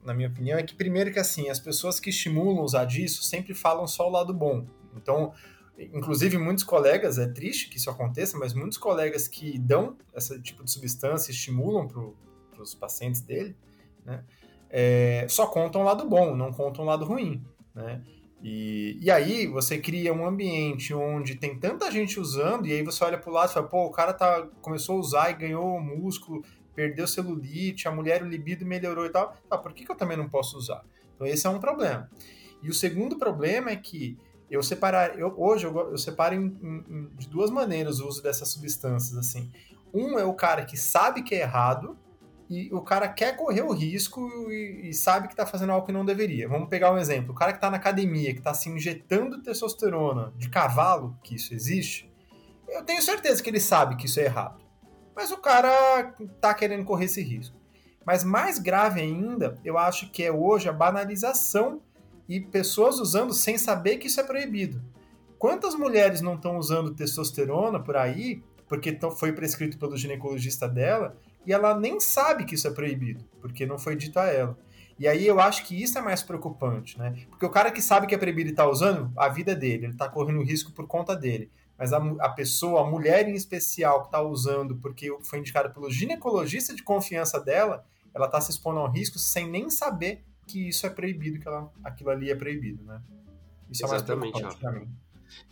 na 0.05 0.15
minha 0.15 0.29
opinião, 0.29 0.59
é 0.59 0.63
que 0.63 0.75
primeiro 0.75 1.13
que 1.13 1.19
assim, 1.19 1.49
as 1.49 1.59
pessoas 1.59 2.01
que 2.01 2.11
estimulam 2.11 2.63
usar 2.63 2.85
disso 2.85 3.23
sempre 3.23 3.55
falam 3.55 3.87
só 3.87 4.09
o 4.09 4.11
lado 4.11 4.33
bom. 4.33 4.67
Então, 4.97 5.33
inclusive 5.79 6.39
muitos 6.39 6.65
colegas, 6.65 7.19
é 7.19 7.27
triste 7.27 7.69
que 7.69 7.77
isso 7.77 7.91
aconteça, 7.91 8.39
mas 8.39 8.55
muitos 8.55 8.79
colegas 8.79 9.27
que 9.27 9.59
dão 9.59 9.97
esse 10.15 10.41
tipo 10.41 10.65
de 10.65 10.71
substância, 10.71 11.31
estimulam 11.31 11.89
para 11.89 12.63
os 12.63 12.75
pacientes 12.75 13.21
dele, 13.21 13.57
né? 14.05 14.25
É, 14.75 15.27
só 15.29 15.47
contam 15.47 15.83
o 15.83 15.85
lado 15.85 16.09
bom, 16.09 16.35
não 16.35 16.51
contam 16.51 16.85
o 16.85 16.87
lado 16.87 17.05
ruim, 17.05 17.45
né? 17.75 18.03
E, 18.43 18.99
e 19.01 19.11
aí 19.11 19.47
você 19.47 19.79
cria 19.79 20.13
um 20.13 20.27
ambiente 20.27 20.93
onde 20.93 21.37
tem 21.37 21.57
tanta 21.57 21.91
gente 21.91 22.19
usando, 22.19 22.67
e 22.67 22.73
aí 22.73 22.83
você 22.83 23.05
olha 23.05 23.17
para 23.17 23.31
o 23.31 23.33
lado 23.33 23.51
e 23.51 23.55
fala, 23.55 23.69
pô, 23.69 23.85
o 23.85 23.91
cara 23.91 24.13
tá, 24.13 24.49
começou 24.61 24.97
a 24.97 25.01
usar 25.01 25.31
e 25.31 25.35
ganhou 25.35 25.81
músculo, 25.81 26.45
perdeu 26.75 27.07
celulite, 27.07 27.87
a 27.87 27.93
mulher, 27.93 28.23
o 28.23 28.29
libido 28.29 28.67
melhorou 28.67 29.07
e 29.07 29.11
tal. 29.11 29.37
Ah, 29.49 29.57
por 29.57 29.73
que, 29.73 29.85
que 29.85 29.93
eu 29.93 29.97
também 29.97 30.17
não 30.17 30.29
posso 30.29 30.57
usar? 30.57 30.85
Então 31.15 31.27
esse 31.27 31.47
é 31.47 31.51
um 31.51 31.61
problema. 31.61 32.11
E 32.63 32.69
o 32.69 32.75
segundo 32.75 33.17
problema 33.17 33.71
é 33.71 33.77
que 33.77 34.19
eu 34.51 34.63
separar, 34.63 35.19
eu, 35.19 35.33
hoje 35.37 35.67
eu, 35.67 35.91
eu 35.91 35.99
separo 35.99 36.35
em, 36.35 36.45
em, 36.45 37.09
de 37.17 37.29
duas 37.29 37.51
maneiras 37.51 38.01
o 38.01 38.09
uso 38.09 38.23
dessas 38.23 38.49
substâncias. 38.49 39.17
assim. 39.17 39.51
Um 39.95 40.19
é 40.19 40.25
o 40.25 40.35
cara 40.35 40.65
que 40.65 40.77
sabe 40.77 41.23
que 41.23 41.35
é 41.35 41.41
errado, 41.41 41.97
e 42.53 42.69
o 42.71 42.83
cara 42.83 43.09
quer 43.09 43.35
correr 43.35 43.63
o 43.63 43.73
risco 43.73 44.29
e, 44.51 44.91
e 44.91 44.93
sabe 44.93 45.27
que 45.27 45.33
está 45.33 45.47
fazendo 45.47 45.73
algo 45.73 45.87
que 45.87 45.93
não 45.93 46.05
deveria. 46.05 46.47
Vamos 46.47 46.69
pegar 46.69 46.93
um 46.93 46.99
exemplo. 46.99 47.33
O 47.33 47.35
cara 47.35 47.53
que 47.53 47.57
está 47.57 47.71
na 47.71 47.79
academia, 47.79 48.35
que 48.35 48.41
está 48.41 48.53
se 48.53 48.69
injetando 48.69 49.43
testosterona 49.43 50.35
de 50.37 50.51
cavalo, 50.51 51.17
que 51.23 51.35
isso 51.37 51.55
existe, 51.55 52.13
eu 52.69 52.85
tenho 52.85 53.01
certeza 53.01 53.43
que 53.43 53.49
ele 53.49 53.59
sabe 53.59 53.97
que 53.97 54.05
isso 54.05 54.21
é 54.21 54.25
errado. 54.25 54.63
Mas 55.17 55.31
o 55.31 55.39
cara 55.39 56.15
está 56.21 56.53
querendo 56.53 56.85
correr 56.85 57.07
esse 57.07 57.23
risco. 57.23 57.57
Mas 58.05 58.23
mais 58.23 58.59
grave 58.59 59.01
ainda, 59.01 59.59
eu 59.65 59.79
acho 59.79 60.11
que 60.11 60.23
é 60.23 60.31
hoje 60.31 60.69
a 60.69 60.73
banalização 60.73 61.81
e 62.29 62.39
pessoas 62.39 62.99
usando 62.99 63.33
sem 63.33 63.57
saber 63.57 63.97
que 63.97 64.09
isso 64.09 64.21
é 64.21 64.25
proibido. 64.25 64.83
Quantas 65.39 65.75
mulheres 65.75 66.21
não 66.21 66.35
estão 66.35 66.59
usando 66.59 66.95
testosterona 66.95 67.81
por 67.81 67.97
aí, 67.97 68.43
porque 68.69 68.99
foi 69.19 69.33
prescrito 69.33 69.79
pelo 69.79 69.97
ginecologista 69.97 70.69
dela, 70.69 71.17
e 71.47 71.53
ela 71.53 71.79
nem 71.79 71.99
sabe 72.01 72.45
que 72.45 72.55
isso 72.55 72.69
é 72.69 72.71
proibido, 72.71 73.25
porque 73.41 73.67
não 73.67 73.79
foi 73.79 73.97
dito 73.97 74.19
a 74.19 74.27
ela. 74.27 74.59
E 74.99 75.09
aí 75.09 75.27
eu 75.27 75.41
acho 75.41 75.65
que 75.65 75.81
isso 75.81 75.99
é 75.99 76.01
mais 76.01 76.23
preocupante, 76.23 76.99
né? 76.99 77.27
Porque 77.29 77.45
o 77.45 77.51
cara 77.51 77.73
que 77.73 77.83
sabe 77.83 78.07
que 78.07 78.15
é 78.15 78.19
proibido 78.19 78.51
e 78.51 78.53
está 78.53 78.69
usando, 78.69 79.13
a 79.17 79.29
vida 79.29 79.55
dele, 79.55 79.87
ele 79.87 79.93
está 79.93 80.09
correndo 80.09 80.43
risco 80.43 80.71
por 80.73 80.87
conta 80.87 81.17
dele. 81.17 81.51
Mas 81.77 81.93
a, 81.93 81.99
a 82.21 82.29
pessoa, 82.29 82.83
a 82.83 82.91
mulher 82.91 83.29
em 83.29 83.35
especial 83.35 84.03
que 84.03 84.07
está 84.07 84.23
usando 84.23 84.77
porque 84.77 85.11
foi 85.23 85.41
indicada 85.41 85.71
pelo 85.71 85.91
ginecologista 85.91 86.75
de 86.75 86.83
confiança 86.83 87.41
dela, 87.41 87.85
ela 88.15 88.27
está 88.27 88.41
se 88.41 88.53
expondo 88.53 88.79
ao 88.79 88.91
risco 88.91 89.19
sem 89.19 89.49
nem 89.49 89.71
saber 89.71 90.23
que 90.47 90.69
isso 90.69 90.87
é 90.87 90.91
proibido, 90.91 91.41
que 91.41 91.49
ela, 91.49 91.73
aquilo 91.83 92.11
ali 92.11 92.31
é 92.31 92.35
proibido, 92.35 92.85
né? 92.85 93.03
Isso 93.71 93.85
Exatamente, 93.85 94.39
é 94.39 94.43
mais 94.43 94.55
preocupante 94.55 94.61
para 94.61 94.73
mim. 94.73 94.89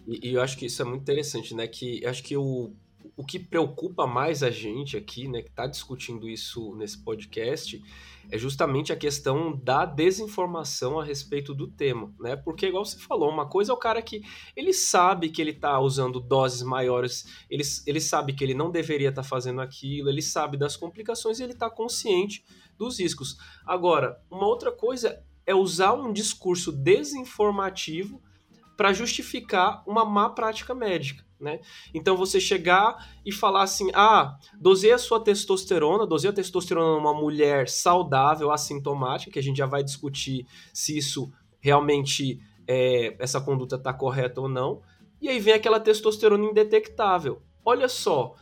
E, 0.07 0.29
e, 0.29 0.35
eu 0.35 0.43
acho 0.43 0.57
que 0.59 0.67
isso 0.67 0.83
é 0.83 0.85
muito 0.85 1.03
interessante, 1.03 1.55
né? 1.55 1.67
Que 1.67 2.05
acho 2.07 2.23
que 2.23 2.37
o 2.37 2.73
o 3.17 3.25
que 3.25 3.39
preocupa 3.39 4.07
mais 4.07 4.43
a 4.43 4.51
gente 4.51 4.97
aqui, 4.97 5.29
né, 5.29 5.43
que 5.43 5.51
está 5.51 5.67
discutindo 5.67 6.29
isso 6.29 6.75
nesse 6.77 6.99
podcast, 6.99 7.83
é 8.31 8.39
justamente 8.39 8.93
a 8.93 8.97
questão 8.97 9.57
da 9.57 9.85
desinformação 9.85 10.99
a 10.99 11.05
respeito 11.05 11.55
do 11.55 11.67
tema, 11.67 12.15
né? 12.21 12.37
Porque, 12.37 12.67
igual 12.67 12.85
você 12.85 12.99
falou, 12.99 13.29
uma 13.29 13.47
coisa 13.47 13.73
é 13.73 13.75
o 13.75 13.79
cara 13.79 14.01
que 14.01 14.23
ele 14.57 14.73
sabe 14.73 15.31
que 15.31 15.43
ele 15.43 15.51
está 15.51 15.79
usando 15.81 16.21
doses 16.21 16.63
maiores, 16.63 17.27
ele, 17.51 17.63
ele 17.87 18.01
sabe 18.01 18.33
que 18.33 18.45
ele 18.45 18.55
não 18.55 18.71
deveria 18.71 19.09
estar 19.09 19.23
tá 19.23 19.29
fazendo 19.29 19.61
aquilo, 19.61 20.09
ele 20.09 20.23
sabe 20.23 20.57
das 20.57 20.77
complicações 20.77 21.41
e 21.41 21.43
ele 21.43 21.53
está 21.53 21.69
consciente 21.69 22.45
dos 22.79 23.01
riscos. 23.01 23.37
Agora, 23.67 24.21
uma 24.31 24.47
outra 24.47 24.71
coisa 24.71 25.23
é 25.45 25.55
usar 25.55 25.95
um 25.95 26.13
discurso 26.13 26.71
desinformativo 26.71 28.23
para 28.77 28.93
justificar 28.93 29.83
uma 29.87 30.05
má 30.05 30.31
prática 30.31 30.75
médica. 30.75 31.30
Né? 31.41 31.61
Então 31.95 32.17
você 32.17 32.39
chegar 32.39 33.09
e 33.25 33.33
falar 33.33 33.63
assim: 33.63 33.91
ah, 33.95 34.39
dosei 34.61 34.93
a 34.93 34.99
sua 34.99 35.19
testosterona, 35.19 36.07
dosei 36.07 36.29
a 36.29 36.33
testosterona 36.33 36.97
numa 36.97 37.15
mulher 37.15 37.69
saudável, 37.69 38.53
assintomática, 38.53 39.33
que 39.33 39.39
a 39.39 39.43
gente 39.43 39.57
já 39.57 39.67
vai 39.67 39.83
discutir 39.83 40.47
se 40.73 40.99
isso 40.99 41.33
realmente 41.59 42.41
é, 42.67 43.17
essa 43.19 43.41
conduta 43.41 43.77
está 43.77 43.93
correta 43.93 44.41
ou 44.41 44.49
não. 44.49 44.83
E 45.21 45.29
aí 45.29 45.41
vem 45.41 45.55
aquela 45.55 45.81
testosterona 45.81 46.45
indetectável. 46.45 47.43
Olha 47.65 47.89
só 47.89 48.35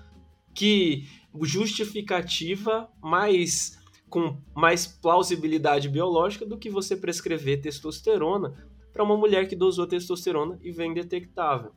que 0.52 1.06
justificativa 1.42 2.90
mais 3.00 3.78
com 4.08 4.38
mais 4.54 4.86
plausibilidade 4.86 5.88
biológica 5.88 6.46
do 6.46 6.56
que 6.56 6.70
você 6.70 6.96
prescrever 6.96 7.60
testosterona 7.60 8.54
para 8.98 9.04
uma 9.04 9.16
mulher 9.16 9.46
que 9.46 9.54
dosou 9.54 9.86
testosterona 9.86 10.58
e 10.60 10.72
vem 10.72 10.92
detectável. 10.92 11.70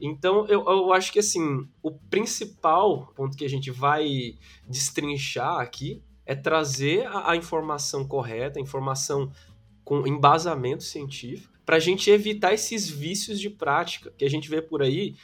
Então, 0.00 0.46
eu, 0.46 0.64
eu 0.64 0.92
acho 0.92 1.12
que 1.12 1.18
assim, 1.18 1.66
o 1.82 1.90
principal 1.90 3.12
ponto 3.16 3.36
que 3.36 3.44
a 3.44 3.48
gente 3.48 3.68
vai 3.68 4.38
destrinchar 4.64 5.58
aqui 5.58 6.00
é 6.24 6.36
trazer 6.36 7.04
a, 7.08 7.32
a 7.32 7.36
informação 7.36 8.06
correta, 8.06 8.60
a 8.60 8.62
informação 8.62 9.32
com 9.82 10.06
embasamento 10.06 10.84
científico, 10.84 11.52
para 11.66 11.76
a 11.76 11.80
gente 11.80 12.08
evitar 12.12 12.54
esses 12.54 12.88
vícios 12.88 13.40
de 13.40 13.50
prática 13.50 14.12
que 14.16 14.24
a 14.24 14.30
gente 14.30 14.48
vê 14.48 14.62
por 14.62 14.80
aí 14.80 15.16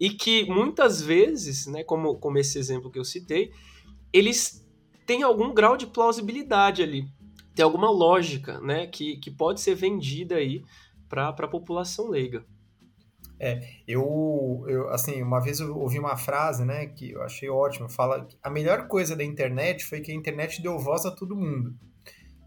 e 0.00 0.10
que 0.10 0.50
muitas 0.50 1.00
vezes, 1.00 1.68
né, 1.68 1.84
como, 1.84 2.16
como 2.16 2.38
esse 2.38 2.58
exemplo 2.58 2.90
que 2.90 2.98
eu 2.98 3.04
citei, 3.04 3.52
eles 4.12 4.66
têm 5.06 5.22
algum 5.22 5.54
grau 5.54 5.76
de 5.76 5.86
plausibilidade 5.86 6.82
ali, 6.82 7.06
tem 7.54 7.62
alguma 7.62 7.88
lógica, 7.88 8.60
né, 8.60 8.88
que, 8.88 9.16
que 9.18 9.30
pode 9.30 9.60
ser 9.60 9.76
vendida 9.76 10.34
aí 10.34 10.64
para 11.08 11.28
a 11.28 11.48
população 11.48 12.08
leiga. 12.08 12.44
É, 13.40 13.60
eu, 13.86 14.64
eu, 14.66 14.88
assim, 14.88 15.22
uma 15.22 15.40
vez 15.40 15.60
eu 15.60 15.76
ouvi 15.78 15.98
uma 15.98 16.16
frase, 16.16 16.64
né, 16.64 16.86
que 16.86 17.12
eu 17.12 17.22
achei 17.22 17.48
ótima, 17.48 17.88
fala 17.88 18.24
que 18.24 18.36
a 18.42 18.50
melhor 18.50 18.88
coisa 18.88 19.14
da 19.14 19.22
internet 19.22 19.84
foi 19.84 20.00
que 20.00 20.10
a 20.10 20.14
internet 20.14 20.60
deu 20.60 20.78
voz 20.78 21.06
a 21.06 21.10
todo 21.10 21.36
mundo. 21.36 21.74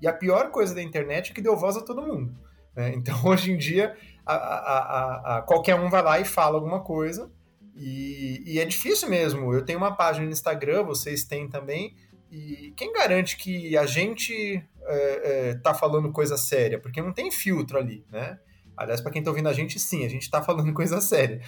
E 0.01 0.07
a 0.07 0.13
pior 0.13 0.51
coisa 0.51 0.75
da 0.75 0.81
internet 0.81 1.31
é 1.31 1.33
que 1.33 1.41
deu 1.41 1.55
voz 1.55 1.77
a 1.77 1.81
todo 1.81 2.01
mundo. 2.01 2.35
Né? 2.75 2.93
Então, 2.95 3.15
hoje 3.25 3.51
em 3.51 3.57
dia, 3.57 3.95
a, 4.25 4.35
a, 4.35 5.37
a, 5.37 5.41
qualquer 5.41 5.75
um 5.75 5.89
vai 5.89 6.01
lá 6.01 6.19
e 6.19 6.25
fala 6.25 6.55
alguma 6.55 6.81
coisa, 6.81 7.31
e, 7.75 8.43
e, 8.45 8.59
é 8.59 8.65
difícil 8.65 9.09
mesmo. 9.09 9.53
Eu 9.53 9.63
tenho 9.63 9.79
uma 9.79 9.95
página 9.95 10.25
no 10.25 10.31
Instagram, 10.31 10.83
vocês 10.83 11.23
têm 11.23 11.47
também, 11.47 11.95
e 12.29 12.73
quem 12.75 12.91
garante 12.93 13.37
que 13.37 13.77
a 13.77 13.85
gente 13.85 14.61
é, 14.83 15.49
é, 15.49 15.55
tá 15.55 15.73
falando 15.73 16.11
coisa 16.11 16.37
séria? 16.37 16.79
Porque 16.79 17.01
não 17.01 17.13
tem 17.13 17.31
filtro 17.31 17.77
ali, 17.77 18.05
né? 18.09 18.39
Aliás, 18.81 19.01
para 19.01 19.11
quem 19.11 19.19
está 19.19 19.31
ouvindo 19.31 19.49
a 19.49 19.53
gente, 19.53 19.79
sim, 19.79 20.05
a 20.05 20.09
gente 20.09 20.23
está 20.23 20.41
falando 20.41 20.73
coisa 20.73 20.99
séria. 21.01 21.41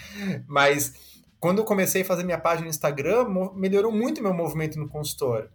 Mas 0.48 0.94
Quando 1.44 1.58
eu 1.58 1.66
comecei 1.66 2.04
a 2.04 2.06
fazer 2.06 2.24
minha 2.24 2.40
página 2.40 2.64
no 2.64 2.70
Instagram, 2.70 3.26
melhorou 3.54 3.92
muito 3.92 4.24
meu 4.24 4.34
movimento 4.34 4.80
no 4.80 4.88
consultório. 4.88 5.50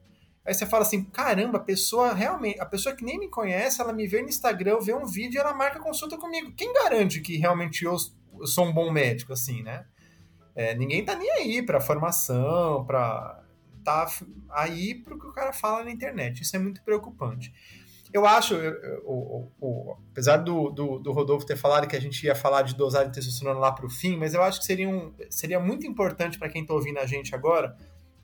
Aí 0.44 0.52
você 0.52 0.66
fala 0.66 0.82
assim, 0.82 1.02
caramba, 1.02 1.56
a 1.56 1.62
pessoa 1.62 2.12
realmente, 2.12 2.61
a 2.61 2.66
pessoa 2.66 2.94
que 2.94 3.02
nem 3.02 3.18
me 3.18 3.26
conhece, 3.26 3.80
ela 3.80 3.90
me 3.90 4.06
vê 4.06 4.20
no 4.20 4.28
Instagram, 4.28 4.80
vê 4.80 4.92
um 4.92 5.06
vídeo 5.06 5.38
e 5.38 5.40
ela 5.40 5.54
marca 5.54 5.80
consulta 5.80 6.18
comigo. 6.18 6.52
Quem 6.54 6.75
garante 6.75 7.23
que 7.23 7.38
realmente 7.38 7.87
eu, 7.87 7.97
eu 8.38 8.47
sou 8.47 8.66
um 8.66 8.73
bom 8.75 8.90
médico, 8.92 9.32
assim, 9.32 9.62
né? 9.62 9.87
É, 10.54 10.75
ninguém 10.75 11.02
tá 11.02 11.14
nem 11.14 11.30
aí 11.30 11.62
para 11.62 11.80
formação, 11.80 12.85
para 12.85 13.42
tá 13.82 14.06
aí 14.50 14.94
pro 14.94 15.18
que 15.18 15.26
o 15.26 15.32
cara 15.32 15.54
fala 15.54 15.85
na 15.85 15.90
internet. 15.90 16.42
Isso 16.42 16.54
é 16.54 16.58
muito 16.58 16.82
preocupante. 16.82 17.50
Eu 18.12 18.27
acho, 18.27 18.55
eu, 18.55 18.73
eu, 18.73 19.53
eu, 19.61 19.97
apesar 20.11 20.38
do, 20.38 20.71
do, 20.71 20.99
do, 20.99 21.12
Rodolfo 21.12 21.45
ter 21.45 21.57
falado 21.57 21.87
que 21.87 21.95
a 21.95 22.00
gente 22.00 22.25
ia 22.25 22.35
falar 22.35 22.62
de 22.62 22.75
dosagem 22.75 23.09
de 23.09 23.15
testosterona 23.15 23.59
lá 23.59 23.73
para 23.73 23.87
o 23.87 23.91
fim, 23.91 24.17
mas 24.17 24.33
eu 24.33 24.43
acho 24.43 24.61
que 24.61 24.65
seria, 24.65 24.88
um, 24.88 25.12
seria 25.29 25.61
muito 25.61 25.87
importante 25.87 26.38
para 26.38 26.49
quem 26.49 26.62
está 26.62 26.73
ouvindo 26.73 26.99
a 26.99 27.07
gente 27.07 27.35
agora 27.35 27.77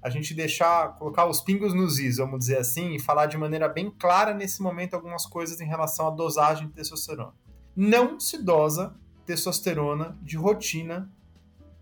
a 0.05 0.11
gente 0.11 0.35
deixar, 0.35 0.99
colocar 0.99 1.27
os 1.27 1.41
pingos 1.41 1.73
nos 1.73 1.99
is, 1.99 2.19
vamos 2.19 2.41
dizer 2.41 2.59
assim, 2.59 2.95
e 2.95 3.01
falar 3.01 3.25
de 3.25 3.39
maneira 3.39 3.67
bem 3.71 3.91
clara 3.91 4.35
nesse 4.35 4.61
momento 4.61 4.93
algumas 4.93 5.25
coisas 5.25 5.63
em 5.63 5.67
relação 5.67 6.09
à 6.09 6.11
dosagem 6.11 6.69
de 6.69 6.75
testosterona. 6.75 7.33
Não 7.75 8.21
se 8.21 8.37
dosa 8.37 8.95
testosterona 9.25 10.19
de 10.21 10.37
rotina, 10.37 11.11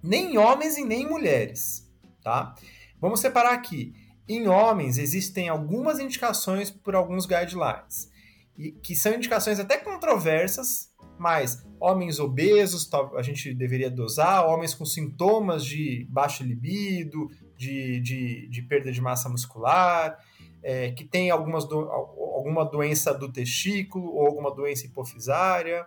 nem 0.01 0.35
em 0.35 0.39
homens 0.39 0.77
e 0.77 0.85
nem 0.85 1.03
em 1.03 1.09
mulheres, 1.09 1.93
tá? 2.23 2.55
Vamos 3.01 3.19
separar 3.19 3.55
aqui. 3.55 3.93
Em 4.29 4.47
homens, 4.49 4.99
existem 4.99 5.49
algumas 5.49 5.99
indicações 5.99 6.71
por 6.71 6.95
alguns 6.95 7.27
guidelines, 7.27 8.11
e 8.57 8.73
que 8.73 8.95
são 8.95 9.15
indicações 9.15 9.59
até 9.59 9.79
controversas, 9.79 10.93
mas 11.19 11.65
homens 11.81 12.19
obesos 12.19 12.89
a 13.17 13.23
gente 13.23 13.55
deveria 13.55 13.91
dosar, 13.91 14.47
homens 14.47 14.75
com 14.75 14.85
sintomas 14.85 15.65
de 15.65 16.07
baixa 16.11 16.45
libido, 16.45 17.29
de, 17.57 18.01
de, 18.01 18.49
de 18.49 18.63
perda 18.63 18.91
de 18.91 19.01
massa 19.01 19.29
muscular, 19.29 20.19
é, 20.63 20.93
que 20.93 21.05
tem 21.05 21.31
algumas 21.31 21.67
do, 21.67 21.79
alguma 21.79 22.65
doença 22.65 23.13
do 23.13 23.31
testículo 23.31 24.15
ou 24.15 24.27
alguma 24.27 24.55
doença 24.55 24.87
hipofisária. 24.87 25.87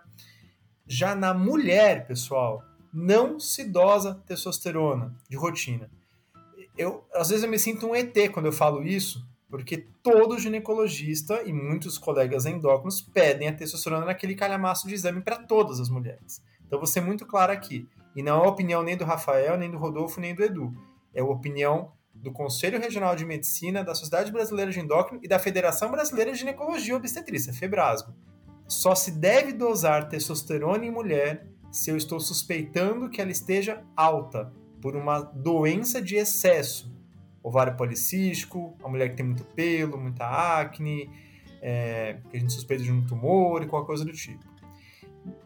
Já 0.86 1.14
na 1.14 1.34
mulher, 1.34 2.06
pessoal, 2.06 2.62
não 2.92 3.40
se 3.40 3.64
dosa 3.64 4.14
testosterona 4.26 5.14
de 5.28 5.36
rotina. 5.36 5.90
Eu, 6.76 7.04
às 7.14 7.28
vezes 7.28 7.44
eu 7.44 7.50
me 7.50 7.58
sinto 7.58 7.86
um 7.86 7.94
ET 7.94 8.14
quando 8.32 8.46
eu 8.46 8.52
falo 8.52 8.82
isso, 8.82 9.26
porque 9.48 9.86
todo 10.02 10.38
ginecologista 10.38 11.42
e 11.44 11.52
muitos 11.52 11.98
colegas 11.98 12.46
endócrinos 12.46 13.00
pedem 13.00 13.48
a 13.48 13.52
testosterona 13.54 14.06
naquele 14.06 14.34
calhamaço 14.34 14.86
de 14.86 14.94
exame 14.94 15.20
para 15.20 15.36
todas 15.36 15.80
as 15.80 15.88
mulheres. 15.88 16.42
Então 16.66 16.78
vou 16.78 16.86
ser 16.86 17.00
muito 17.00 17.24
claro 17.24 17.52
aqui. 17.52 17.88
E 18.14 18.22
não 18.22 18.42
é 18.42 18.46
a 18.46 18.50
opinião 18.50 18.82
nem 18.82 18.96
do 18.96 19.04
Rafael, 19.04 19.56
nem 19.56 19.70
do 19.70 19.78
Rodolfo, 19.78 20.20
nem 20.20 20.34
do 20.34 20.42
Edu 20.42 20.72
é 21.16 21.22
a 21.22 21.24
opinião 21.24 21.92
do 22.14 22.30
Conselho 22.30 22.78
Regional 22.78 23.16
de 23.16 23.24
Medicina, 23.24 23.82
da 23.82 23.94
Sociedade 23.94 24.30
Brasileira 24.30 24.70
de 24.70 24.78
Endócrino 24.78 25.20
e 25.24 25.28
da 25.28 25.38
Federação 25.38 25.90
Brasileira 25.90 26.30
de 26.30 26.38
Ginecologia 26.38 26.92
e 26.92 26.96
Obstetrícia, 26.96 27.52
FEBRASGO. 27.52 28.14
Só 28.68 28.94
se 28.94 29.10
deve 29.12 29.52
dosar 29.52 30.08
testosterona 30.08 30.84
em 30.84 30.90
mulher 30.90 31.46
se 31.72 31.90
eu 31.90 31.96
estou 31.96 32.20
suspeitando 32.20 33.08
que 33.08 33.20
ela 33.20 33.30
esteja 33.30 33.82
alta 33.96 34.52
por 34.86 34.94
uma 34.94 35.18
doença 35.18 36.00
de 36.00 36.14
excesso, 36.14 36.96
ovário 37.42 37.76
policístico, 37.76 38.78
a 38.84 38.88
mulher 38.88 39.08
que 39.08 39.16
tem 39.16 39.26
muito 39.26 39.42
pelo, 39.42 39.98
muita 39.98 40.24
acne, 40.60 41.10
é, 41.60 42.20
que 42.30 42.36
a 42.36 42.38
gente 42.38 42.52
suspeita 42.52 42.84
de 42.84 42.92
um 42.92 43.04
tumor 43.04 43.64
e 43.64 43.66
qualquer 43.66 43.88
coisa 43.88 44.04
do 44.04 44.12
tipo. 44.12 44.44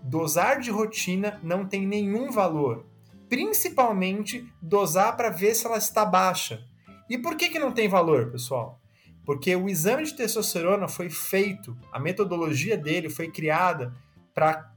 Dosar 0.03 0.61
de 0.61 0.71
rotina 0.71 1.41
não 1.43 1.65
tem 1.67 1.87
nenhum 1.87 2.31
valor 2.31 2.85
principalmente 3.31 4.47
dosar 4.61 5.17
para 5.17 5.31
ver 5.31 5.55
se 5.55 5.65
ela 5.65 5.79
está 5.79 6.05
baixa. 6.05 6.63
E 7.09 7.17
por 7.17 7.35
que, 7.35 7.49
que 7.49 7.59
não 7.59 7.73
tem 7.73 7.89
valor, 7.89 8.31
pessoal? 8.31 8.79
Porque 9.25 9.57
o 9.57 9.71
exame 9.71 10.05
de 10.05 10.15
testosterona 10.15 10.87
foi 10.87 11.09
feito, 11.09 11.75
a 11.91 11.99
metodologia 11.99 12.77
dele 12.77 13.09
foi 13.09 13.31
criada 13.31 13.95
para 14.35 14.71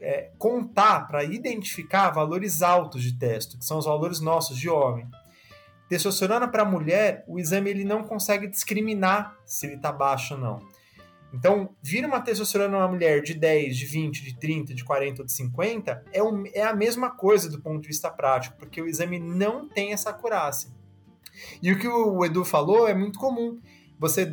é, 0.00 0.30
contar, 0.38 1.06
para 1.06 1.24
identificar 1.24 2.10
valores 2.10 2.62
altos 2.62 3.02
de 3.02 3.18
testo, 3.18 3.58
que 3.58 3.64
são 3.64 3.78
os 3.78 3.84
valores 3.84 4.20
nossos 4.20 4.56
de 4.56 4.68
homem. 4.68 5.06
Testosterona 5.88 6.46
para 6.46 6.64
mulher, 6.64 7.24
o 7.26 7.38
exame 7.38 7.70
ele 7.70 7.84
não 7.84 8.02
consegue 8.02 8.46
discriminar 8.46 9.36
se 9.44 9.66
ele 9.66 9.76
está 9.76 9.90
baixo 9.90 10.34
ou 10.34 10.40
não. 10.40 10.58
Então, 11.32 11.70
vir 11.82 12.04
uma 12.06 12.20
testosterona 12.20 12.78
numa 12.78 12.88
mulher 12.88 13.22
de 13.22 13.34
10, 13.34 13.76
de 13.76 13.86
20, 13.86 14.24
de 14.24 14.38
30, 14.38 14.74
de 14.74 14.84
40 14.84 15.22
ou 15.22 15.26
de 15.26 15.32
50 15.32 16.04
é, 16.12 16.22
um, 16.22 16.44
é 16.54 16.62
a 16.62 16.74
mesma 16.74 17.10
coisa 17.10 17.50
do 17.50 17.60
ponto 17.60 17.82
de 17.82 17.88
vista 17.88 18.10
prático, 18.10 18.56
porque 18.58 18.80
o 18.80 18.86
exame 18.86 19.18
não 19.18 19.68
tem 19.68 19.92
essa 19.92 20.10
acurácia. 20.10 20.70
E 21.62 21.70
o 21.70 21.78
que 21.78 21.86
o 21.86 22.24
Edu 22.24 22.44
falou 22.44 22.88
é 22.88 22.94
muito 22.94 23.18
comum. 23.18 23.58
Você 23.98 24.32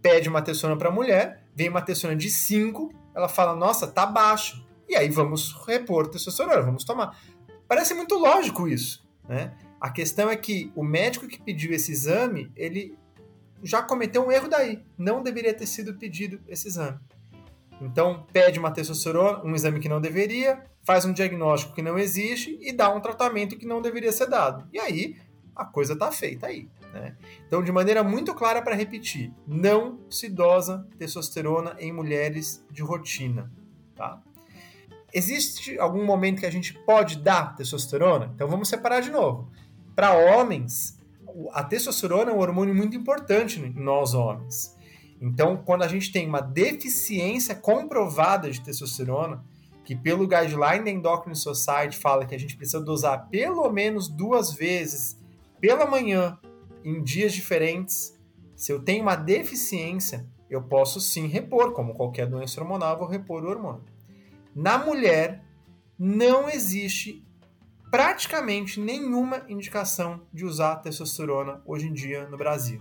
pede 0.00 0.28
uma 0.28 0.42
testosterona 0.42 0.78
para 0.78 0.90
mulher, 0.90 1.44
vem 1.54 1.68
uma 1.68 1.80
testosterona 1.80 2.18
de 2.18 2.28
5, 2.28 2.92
ela 3.14 3.28
fala, 3.28 3.54
nossa, 3.54 3.86
tá 3.86 4.04
baixo. 4.04 4.66
E 4.92 4.96
aí 4.96 5.08
vamos 5.08 5.54
repor 5.66 6.06
testosterona, 6.06 6.60
vamos 6.60 6.84
tomar. 6.84 7.18
Parece 7.66 7.94
muito 7.94 8.14
lógico 8.14 8.68
isso, 8.68 9.02
né? 9.26 9.54
A 9.80 9.88
questão 9.88 10.28
é 10.28 10.36
que 10.36 10.70
o 10.76 10.84
médico 10.84 11.26
que 11.26 11.40
pediu 11.40 11.72
esse 11.72 11.90
exame, 11.90 12.52
ele 12.54 12.94
já 13.62 13.82
cometeu 13.82 14.26
um 14.26 14.30
erro 14.30 14.48
daí. 14.48 14.84
Não 14.98 15.22
deveria 15.22 15.54
ter 15.54 15.64
sido 15.64 15.94
pedido 15.94 16.42
esse 16.46 16.68
exame. 16.68 16.98
Então, 17.80 18.26
pede 18.34 18.58
uma 18.58 18.70
testosterona, 18.70 19.42
um 19.42 19.54
exame 19.54 19.80
que 19.80 19.88
não 19.88 19.98
deveria, 19.98 20.62
faz 20.84 21.06
um 21.06 21.12
diagnóstico 21.14 21.74
que 21.74 21.80
não 21.80 21.98
existe 21.98 22.58
e 22.60 22.70
dá 22.70 22.94
um 22.94 23.00
tratamento 23.00 23.56
que 23.56 23.64
não 23.64 23.80
deveria 23.80 24.12
ser 24.12 24.26
dado. 24.28 24.68
E 24.74 24.78
aí, 24.78 25.16
a 25.56 25.64
coisa 25.64 25.94
está 25.94 26.12
feita 26.12 26.48
aí. 26.48 26.68
Né? 26.92 27.16
Então, 27.46 27.64
de 27.64 27.72
maneira 27.72 28.04
muito 28.04 28.34
clara 28.34 28.60
para 28.60 28.74
repetir, 28.74 29.32
não 29.46 30.00
se 30.10 30.28
dosa 30.28 30.86
testosterona 30.98 31.76
em 31.78 31.90
mulheres 31.90 32.62
de 32.70 32.82
rotina. 32.82 33.50
Tá? 33.96 34.22
Existe 35.12 35.78
algum 35.78 36.04
momento 36.04 36.40
que 36.40 36.46
a 36.46 36.50
gente 36.50 36.72
pode 36.72 37.18
dar 37.18 37.54
testosterona? 37.54 38.30
Então, 38.34 38.48
vamos 38.48 38.68
separar 38.68 39.00
de 39.00 39.10
novo. 39.10 39.50
Para 39.94 40.14
homens, 40.14 40.98
a 41.52 41.62
testosterona 41.62 42.30
é 42.30 42.34
um 42.34 42.38
hormônio 42.38 42.74
muito 42.74 42.96
importante 42.96 43.60
em 43.60 43.72
nós 43.74 44.14
homens. 44.14 44.74
Então, 45.20 45.56
quando 45.56 45.82
a 45.82 45.88
gente 45.88 46.10
tem 46.10 46.26
uma 46.26 46.40
deficiência 46.40 47.54
comprovada 47.54 48.50
de 48.50 48.60
testosterona, 48.60 49.44
que 49.84 49.94
pelo 49.94 50.26
guideline 50.26 50.84
da 50.84 50.90
Endocrine 50.90 51.36
Society 51.36 51.96
fala 51.96 52.24
que 52.24 52.34
a 52.34 52.38
gente 52.38 52.56
precisa 52.56 52.80
dosar 52.80 53.28
pelo 53.28 53.70
menos 53.70 54.08
duas 54.08 54.52
vezes 54.52 55.18
pela 55.60 55.86
manhã 55.86 56.38
em 56.84 57.02
dias 57.02 57.32
diferentes, 57.32 58.18
se 58.56 58.72
eu 58.72 58.80
tenho 58.80 59.02
uma 59.02 59.14
deficiência, 59.14 60.26
eu 60.50 60.62
posso 60.62 61.00
sim 61.00 61.26
repor, 61.26 61.72
como 61.72 61.94
qualquer 61.94 62.26
doença 62.26 62.60
hormonal, 62.60 62.98
vou 62.98 63.06
repor 63.06 63.44
o 63.44 63.48
hormônio. 63.48 63.91
Na 64.54 64.76
mulher, 64.76 65.42
não 65.98 66.48
existe 66.48 67.24
praticamente 67.90 68.78
nenhuma 68.78 69.44
indicação 69.48 70.26
de 70.32 70.44
usar 70.44 70.76
testosterona 70.76 71.62
hoje 71.64 71.88
em 71.88 71.92
dia 71.92 72.28
no 72.28 72.36
Brasil. 72.36 72.80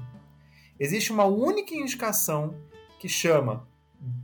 Existe 0.77 1.13
uma 1.13 1.25
única 1.25 1.73
indicação 1.73 2.55
que 2.99 3.07
chama 3.07 3.67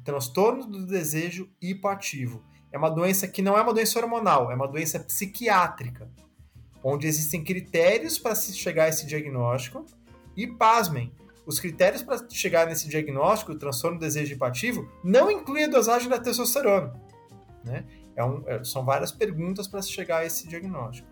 transtorno 0.04 0.66
do 0.66 0.86
desejo 0.86 1.50
hipoativo. 1.62 2.44
É 2.72 2.78
uma 2.78 2.90
doença 2.90 3.28
que 3.28 3.42
não 3.42 3.58
é 3.58 3.62
uma 3.62 3.74
doença 3.74 3.98
hormonal, 3.98 4.52
é 4.52 4.56
uma 4.56 4.68
doença 4.68 5.00
psiquiátrica, 5.00 6.10
onde 6.84 7.08
existem 7.08 7.44
critérios 7.44 8.20
para 8.20 8.36
se 8.36 8.54
chegar 8.54 8.86
a 8.86 8.90
esse 8.90 9.06
diagnóstico. 9.06 9.86
E 10.36 10.46
pasmem, 10.48 11.14
os 11.46 11.60
critérios 11.62 12.02
para 12.04 12.28
chegar 12.30 12.68
nesse 12.68 12.90
diagnóstico, 12.90 13.56
transtorno 13.56 13.98
do 13.98 14.06
desejo 14.06 14.34
hipoativo, 14.34 14.92
não 15.02 15.32
inclui 15.32 15.64
a 15.64 15.70
dosagem 15.70 16.10
da 16.10 16.20
testosterona. 16.20 17.07
Né? 17.68 17.84
É 18.16 18.24
um, 18.24 18.44
é, 18.48 18.64
são 18.64 18.84
várias 18.84 19.12
perguntas 19.12 19.68
para 19.68 19.82
se 19.82 19.92
chegar 19.92 20.20
a 20.20 20.26
esse 20.26 20.48
diagnóstico. 20.48 21.08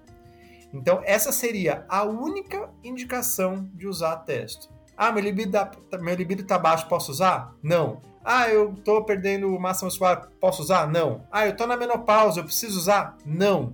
Então, 0.73 1.01
essa 1.05 1.31
seria 1.31 1.85
a 1.87 2.03
única 2.03 2.69
indicação 2.83 3.69
de 3.73 3.87
usar 3.87 4.17
testo. 4.17 4.69
Ah, 4.97 5.11
meu 5.11 5.23
libido, 5.23 5.51
tá, 5.51 5.71
meu 5.99 6.15
libido 6.15 6.43
tá 6.43 6.57
baixo, 6.57 6.87
posso 6.87 7.11
usar? 7.11 7.55
Não. 7.61 8.01
Ah, 8.23 8.49
eu 8.49 8.73
tô 8.83 9.03
perdendo 9.03 9.57
massa 9.59 9.85
muscular, 9.85 10.29
posso 10.39 10.61
usar? 10.61 10.87
Não. 10.89 11.27
Ah, 11.31 11.45
eu 11.45 11.55
tô 11.55 11.67
na 11.67 11.77
menopausa, 11.77 12.39
eu 12.39 12.43
preciso 12.43 12.77
usar? 12.77 13.17
Não. 13.25 13.73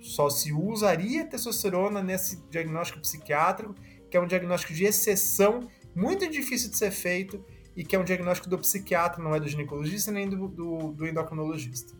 Só 0.00 0.30
se 0.30 0.52
usaria 0.52 1.26
testosterona 1.26 2.02
nesse 2.02 2.40
diagnóstico 2.48 3.00
psiquiátrico, 3.00 3.74
que 4.08 4.16
é 4.16 4.20
um 4.20 4.26
diagnóstico 4.26 4.72
de 4.72 4.84
exceção, 4.84 5.68
muito 5.94 6.30
difícil 6.30 6.70
de 6.70 6.76
ser 6.76 6.90
feito 6.90 7.44
e 7.76 7.84
que 7.84 7.94
é 7.94 7.98
um 7.98 8.04
diagnóstico 8.04 8.48
do 8.48 8.58
psiquiatra, 8.58 9.22
não 9.22 9.34
é 9.34 9.40
do 9.40 9.46
ginecologista 9.46 10.10
nem 10.10 10.28
do, 10.28 10.48
do, 10.48 10.92
do 10.92 11.06
endocrinologista. 11.06 11.94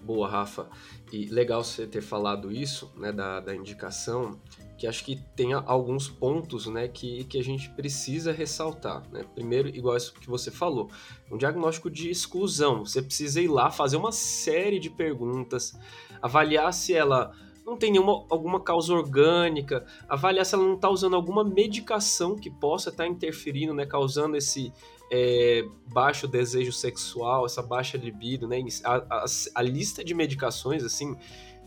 Boa, 0.00 0.28
Rafa. 0.28 0.68
E 1.12 1.26
legal 1.26 1.64
você 1.64 1.84
ter 1.84 2.00
falado 2.00 2.52
isso, 2.52 2.92
né, 2.96 3.10
da, 3.10 3.40
da 3.40 3.52
indicação, 3.52 4.38
que 4.78 4.86
acho 4.86 5.04
que 5.04 5.16
tem 5.34 5.52
alguns 5.52 6.08
pontos, 6.08 6.66
né, 6.66 6.86
que, 6.86 7.24
que 7.24 7.38
a 7.38 7.42
gente 7.42 7.68
precisa 7.70 8.30
ressaltar, 8.30 9.02
né? 9.10 9.24
Primeiro, 9.34 9.68
igual 9.68 9.96
isso 9.96 10.14
que 10.14 10.28
você 10.28 10.48
falou, 10.48 10.90
um 11.28 11.36
diagnóstico 11.36 11.90
de 11.90 12.08
exclusão. 12.08 12.84
Você 12.84 13.02
precisa 13.02 13.40
ir 13.40 13.48
lá 13.48 13.68
fazer 13.68 13.96
uma 13.96 14.12
série 14.12 14.78
de 14.78 14.90
perguntas, 14.90 15.76
avaliar 16.22 16.72
se 16.72 16.94
ela 16.94 17.32
não 17.66 17.76
tem 17.76 17.90
nenhuma 17.90 18.24
alguma 18.30 18.60
causa 18.60 18.94
orgânica, 18.94 19.84
avaliar 20.08 20.46
se 20.46 20.54
ela 20.54 20.62
não 20.62 20.74
está 20.74 20.88
usando 20.88 21.16
alguma 21.16 21.42
medicação 21.42 22.36
que 22.36 22.48
possa 22.48 22.90
estar 22.90 23.02
tá 23.02 23.10
interferindo, 23.10 23.74
né, 23.74 23.84
causando 23.84 24.36
esse 24.36 24.72
é, 25.10 25.64
baixo 25.92 26.26
desejo 26.26 26.72
sexual, 26.72 27.46
essa 27.46 27.62
baixa 27.62 27.96
libido, 27.96 28.48
né? 28.48 28.64
A, 28.84 28.96
a, 28.96 29.24
a, 29.54 29.62
lista 29.62 30.04
de 30.04 30.14
medicações, 30.14 30.82
assim, 30.82 31.16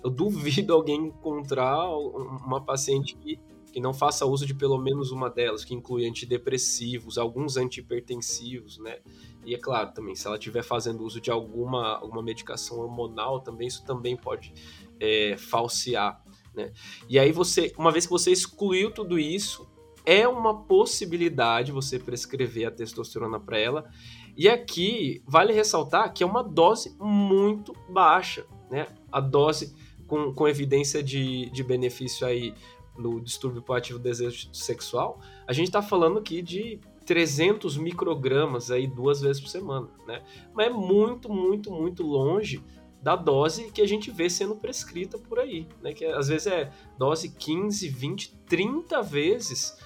eu 0.04 0.10
duvido 0.10 0.74
alguém 0.74 1.08
encontrar 1.08 1.88
uma 1.88 2.62
paciente 2.62 3.16
que, 3.16 3.40
que 3.72 3.80
não 3.80 3.94
faça 3.94 4.26
uso 4.26 4.46
de 4.46 4.54
pelo 4.54 4.78
menos 4.78 5.12
uma 5.12 5.30
delas, 5.30 5.64
que 5.64 5.74
inclui 5.74 6.06
antidepressivos, 6.06 7.18
alguns 7.18 7.56
antihipertensivos, 7.56 8.78
né? 8.80 8.98
E 9.46 9.56
é 9.56 9.58
claro, 9.58 9.94
também, 9.94 10.16
se 10.16 10.28
ela 10.28 10.36
estiver 10.36 10.64
fazendo 10.64 11.04
uso 11.04 11.22
de 11.22 11.32
alguma, 11.32 11.98
alguma 11.98 12.22
medicação 12.22 12.80
hormonal, 12.80 13.40
também 13.40 13.68
isso 13.68 13.86
também 13.86 14.18
pode 14.18 14.54
é, 15.00 15.38
falsear, 15.38 16.22
né? 16.54 16.74
E 17.08 17.18
aí 17.18 17.32
você, 17.32 17.74
uma 17.78 17.92
vez 17.92 18.06
que 18.06 18.12
você 18.12 18.32
excluiu 18.32 18.92
tudo 18.92 19.18
isso, 19.18 19.69
é 20.06 20.28
uma 20.28 20.64
possibilidade 20.64 21.72
você 21.72 22.00
prescrever 22.00 22.68
a 22.68 22.72
testosterona 22.72 23.40
para 23.40 23.58
ela. 23.58 23.90
E 24.38 24.48
aqui 24.48 25.22
vale 25.28 25.54
ressaltar 25.54 26.14
que 26.14 26.24
é 26.24 26.26
uma 26.26 26.44
dose 26.44 26.96
muito 27.00 27.74
baixa, 27.90 28.46
né? 28.70 28.88
A 29.12 29.20
dose 29.20 29.76
com, 30.08 30.34
com 30.34 30.48
evidência 30.48 31.04
de, 31.04 31.50
de 31.50 31.64
benefício 31.64 32.26
aí 32.26 32.54
no 32.98 33.22
distúrbio 33.22 33.62
proativo 33.62 33.98
do 33.98 34.04
desejo 34.04 34.50
sexual, 34.54 35.22
a 35.48 35.54
gente 35.54 35.68
está 35.68 35.82
falando 35.82 36.20
aqui 36.20 36.42
de 36.42 36.80
300 37.06 37.78
microgramas 37.78 38.70
aí 38.70 38.86
duas 38.86 39.22
vezes 39.22 39.42
por 39.42 39.48
semana, 39.48 39.90
né? 40.06 40.22
Mas 40.54 40.68
é 40.68 40.70
muito, 40.70 41.32
muito, 41.32 41.72
muito 41.72 42.04
longe 42.04 42.62
da 43.02 43.16
dose 43.16 43.72
que 43.72 43.82
a 43.82 43.88
gente 43.88 44.12
vê 44.12 44.30
sendo 44.30 44.56
prescrita 44.56 45.18
por 45.18 45.40
aí, 45.40 45.68
né? 45.82 45.94
Que 45.94 46.06
às 46.06 46.28
vezes 46.28 46.48
é 46.48 46.72
dose 46.98 47.30
15, 47.30 47.88
20, 47.88 48.36
30 48.46 49.02
vezes 49.02 49.78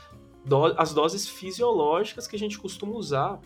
do, 0.46 0.66
as 0.80 0.94
doses 0.94 1.28
fisiológicas 1.28 2.28
que 2.28 2.36
a 2.36 2.40
gente 2.40 2.58
costuma 2.58 2.94
usar 2.94 3.40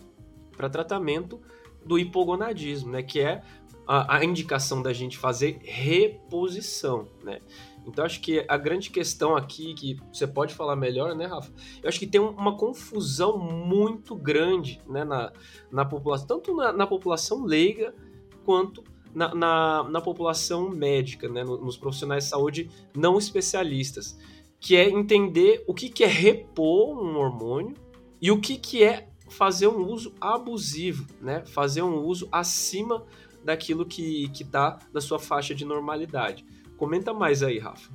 para 0.56 0.70
tratamento 0.70 1.40
do 1.86 1.98
hipogonadismo, 1.98 2.92
né? 2.92 3.04
Que 3.04 3.20
é 3.22 3.44
a, 3.88 4.18
a, 4.18 4.26
indicação 4.26 4.82
da 4.82 4.92
gente 4.92 5.18
fazer 5.18 5.60
reposição, 5.64 7.08
né? 7.24 7.40
Então 7.86 8.04
acho 8.04 8.20
que 8.20 8.44
a 8.50 8.58
grande 8.58 8.90
questão 8.90 9.36
aqui 9.36 9.74
que 9.74 9.98
você 10.12 10.28
pode 10.28 10.54
falar 10.54 10.76
melhor, 10.76 11.16
né, 11.16 11.26
Rafa? 11.26 11.54
Eu 11.82 11.88
acho 11.88 11.98
que 11.98 12.08
tem 12.08 12.20
uma 12.20 12.58
confusão 12.58 13.38
muito 13.38 14.14
grande, 14.14 14.82
né, 14.86 15.06
na, 15.06 15.32
na 15.72 15.86
população, 15.86 16.28
tanto 16.28 16.54
na, 16.54 16.74
na 16.74 16.86
população 16.86 17.46
leiga 17.46 17.96
quanto 18.44 18.84
na, 19.16 19.34
na, 19.34 19.84
na 19.84 20.02
população 20.02 20.70
médica, 20.70 21.30
né, 21.30 21.46
nos 21.46 21.78
profissionais 21.78 22.26
de 22.26 22.30
saúde 22.30 22.70
não 22.94 23.18
especialistas 23.18 24.18
que 24.60 24.76
é 24.76 24.90
entender 24.90 25.64
o 25.68 25.74
que, 25.74 25.90
que 25.90 26.04
é 26.04 26.08
repor 26.08 26.98
um 26.98 27.18
hormônio 27.18 27.76
e 28.22 28.32
o 28.32 28.40
que, 28.40 28.58
que 28.58 28.84
é 28.84 29.08
fazer 29.30 29.68
um 29.68 29.86
uso 29.86 30.14
abusivo, 30.20 31.06
né? 31.22 31.44
Fazer 31.46 31.82
um 31.82 32.04
uso 32.04 32.28
acima 32.32 33.06
daquilo 33.44 33.86
que 33.86 34.32
está 34.34 34.80
da 34.92 35.02
sua 35.02 35.20
faixa 35.20 35.54
de 35.54 35.64
normalidade. 35.66 36.46
Comenta 36.78 37.14
mais 37.14 37.44
aí, 37.44 37.60
Rafa. 37.60 37.92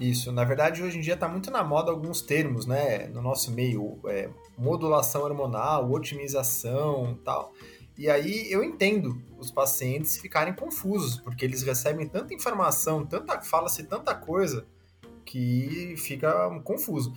Isso, 0.00 0.30
na 0.30 0.44
verdade, 0.44 0.82
hoje 0.82 0.98
em 0.98 1.00
dia 1.00 1.14
está 1.14 1.28
muito 1.28 1.50
na 1.50 1.64
moda 1.64 1.90
alguns 1.90 2.22
termos, 2.22 2.66
né? 2.66 3.08
No 3.08 3.20
nosso 3.20 3.50
meio, 3.50 3.98
é, 4.06 4.30
modulação 4.56 5.22
hormonal, 5.22 5.90
otimização 5.90 7.18
tal. 7.24 7.52
E 7.96 8.08
aí 8.08 8.46
eu 8.48 8.62
entendo 8.62 9.20
os 9.38 9.50
pacientes 9.50 10.18
ficarem 10.18 10.54
confusos, 10.54 11.18
porque 11.18 11.44
eles 11.44 11.64
recebem 11.64 12.06
tanta 12.06 12.32
informação, 12.32 13.04
tanta 13.04 13.40
fala-se 13.40 13.82
tanta 13.84 14.14
coisa 14.14 14.66
que 15.28 15.94
fica 15.98 16.48
confuso. 16.64 17.12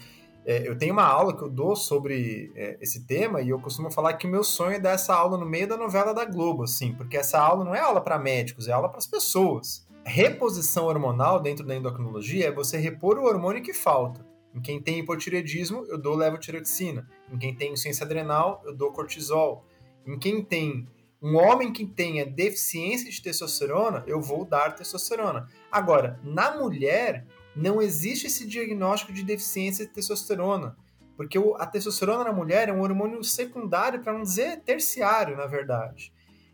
É, 0.46 0.68
eu 0.68 0.78
tenho 0.78 0.94
uma 0.94 1.06
aula 1.06 1.36
que 1.38 1.44
eu 1.44 1.50
dou 1.50 1.76
sobre 1.76 2.52
é, 2.56 2.78
esse 2.82 3.06
tema 3.06 3.42
e 3.42 3.50
eu 3.50 3.60
costumo 3.60 3.92
falar 3.92 4.14
que 4.14 4.28
o 4.28 4.30
meu 4.30 4.44
sonho 4.44 4.76
é 4.76 4.80
dar 4.80 4.92
essa 4.92 5.16
aula 5.16 5.38
no 5.38 5.46
meio 5.46 5.68
da 5.68 5.78
novela 5.78 6.14
da 6.14 6.26
Globo, 6.26 6.64
assim, 6.64 6.94
porque 6.94 7.16
essa 7.16 7.40
aula 7.40 7.64
não 7.64 7.76
é 7.76 7.80
aula 7.80 8.02
para 8.02 8.18
médicos, 8.18 8.68
é 8.68 8.72
aula 8.72 8.90
para 8.90 8.98
as 8.98 9.08
pessoas. 9.08 9.88
Reposição 10.04 10.86
hormonal 10.86 11.40
dentro 11.40 11.66
da 11.66 11.76
endocrinologia 11.76 12.48
é 12.48 12.52
você 12.52 12.78
repor 12.78 13.18
o 13.18 13.26
hormônio 13.26 13.62
que 13.62 13.74
falta. 13.74 14.26
Em 14.54 14.60
quem 14.60 14.82
tem 14.82 15.00
hipotireoidismo, 15.00 15.86
eu 15.86 15.98
dou 15.98 16.16
levotiroxina. 16.16 17.08
Em 17.32 17.38
quem 17.38 17.56
tem 17.56 17.70
insuficiência 17.70 18.06
adrenal, 18.06 18.62
eu 18.66 18.76
dou 18.76 18.92
cortisol. 18.92 19.64
Em 20.06 20.18
quem 20.18 20.44
tem 20.44 20.88
um 21.22 21.38
homem 21.38 21.72
que 21.72 21.86
tenha 21.86 22.26
deficiência 22.26 23.10
de 23.10 23.22
testosterona, 23.22 24.04
eu 24.08 24.20
vou 24.20 24.44
dar 24.44 24.74
testosterona. 24.74 25.48
Agora, 25.72 26.20
na 26.24 26.58
mulher, 26.58 27.26
não 27.56 27.82
existe 27.82 28.28
esse 28.28 28.46
diagnóstico 28.48 29.12
de 29.12 29.24
deficiência 29.24 29.86
de 29.86 29.92
testosterona, 29.92 30.76
porque 31.18 31.38
a 31.58 31.66
testosterona 31.66 32.24
na 32.24 32.34
mulher 32.34 32.70
é 32.70 32.74
um 32.74 32.82
hormônio 32.82 33.24
secundário, 33.24 34.02
para 34.02 34.14
não 34.14 34.24
dizer 34.24 34.62
terciário, 34.62 35.38
na 35.38 35.46
verdade. 35.46 36.12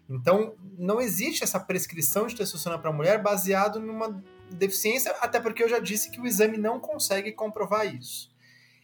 Então, 0.09 0.55
não 0.77 1.01
existe 1.01 1.43
essa 1.43 1.59
prescrição 1.59 2.27
de 2.27 2.35
testosterona 2.35 2.81
para 2.81 2.91
mulher 2.91 3.21
baseado 3.21 3.79
numa 3.79 4.23
deficiência, 4.49 5.13
até 5.21 5.39
porque 5.39 5.63
eu 5.63 5.69
já 5.69 5.79
disse 5.79 6.09
que 6.09 6.19
o 6.19 6.25
exame 6.25 6.57
não 6.57 6.79
consegue 6.79 7.31
comprovar 7.31 7.93
isso. 7.93 8.29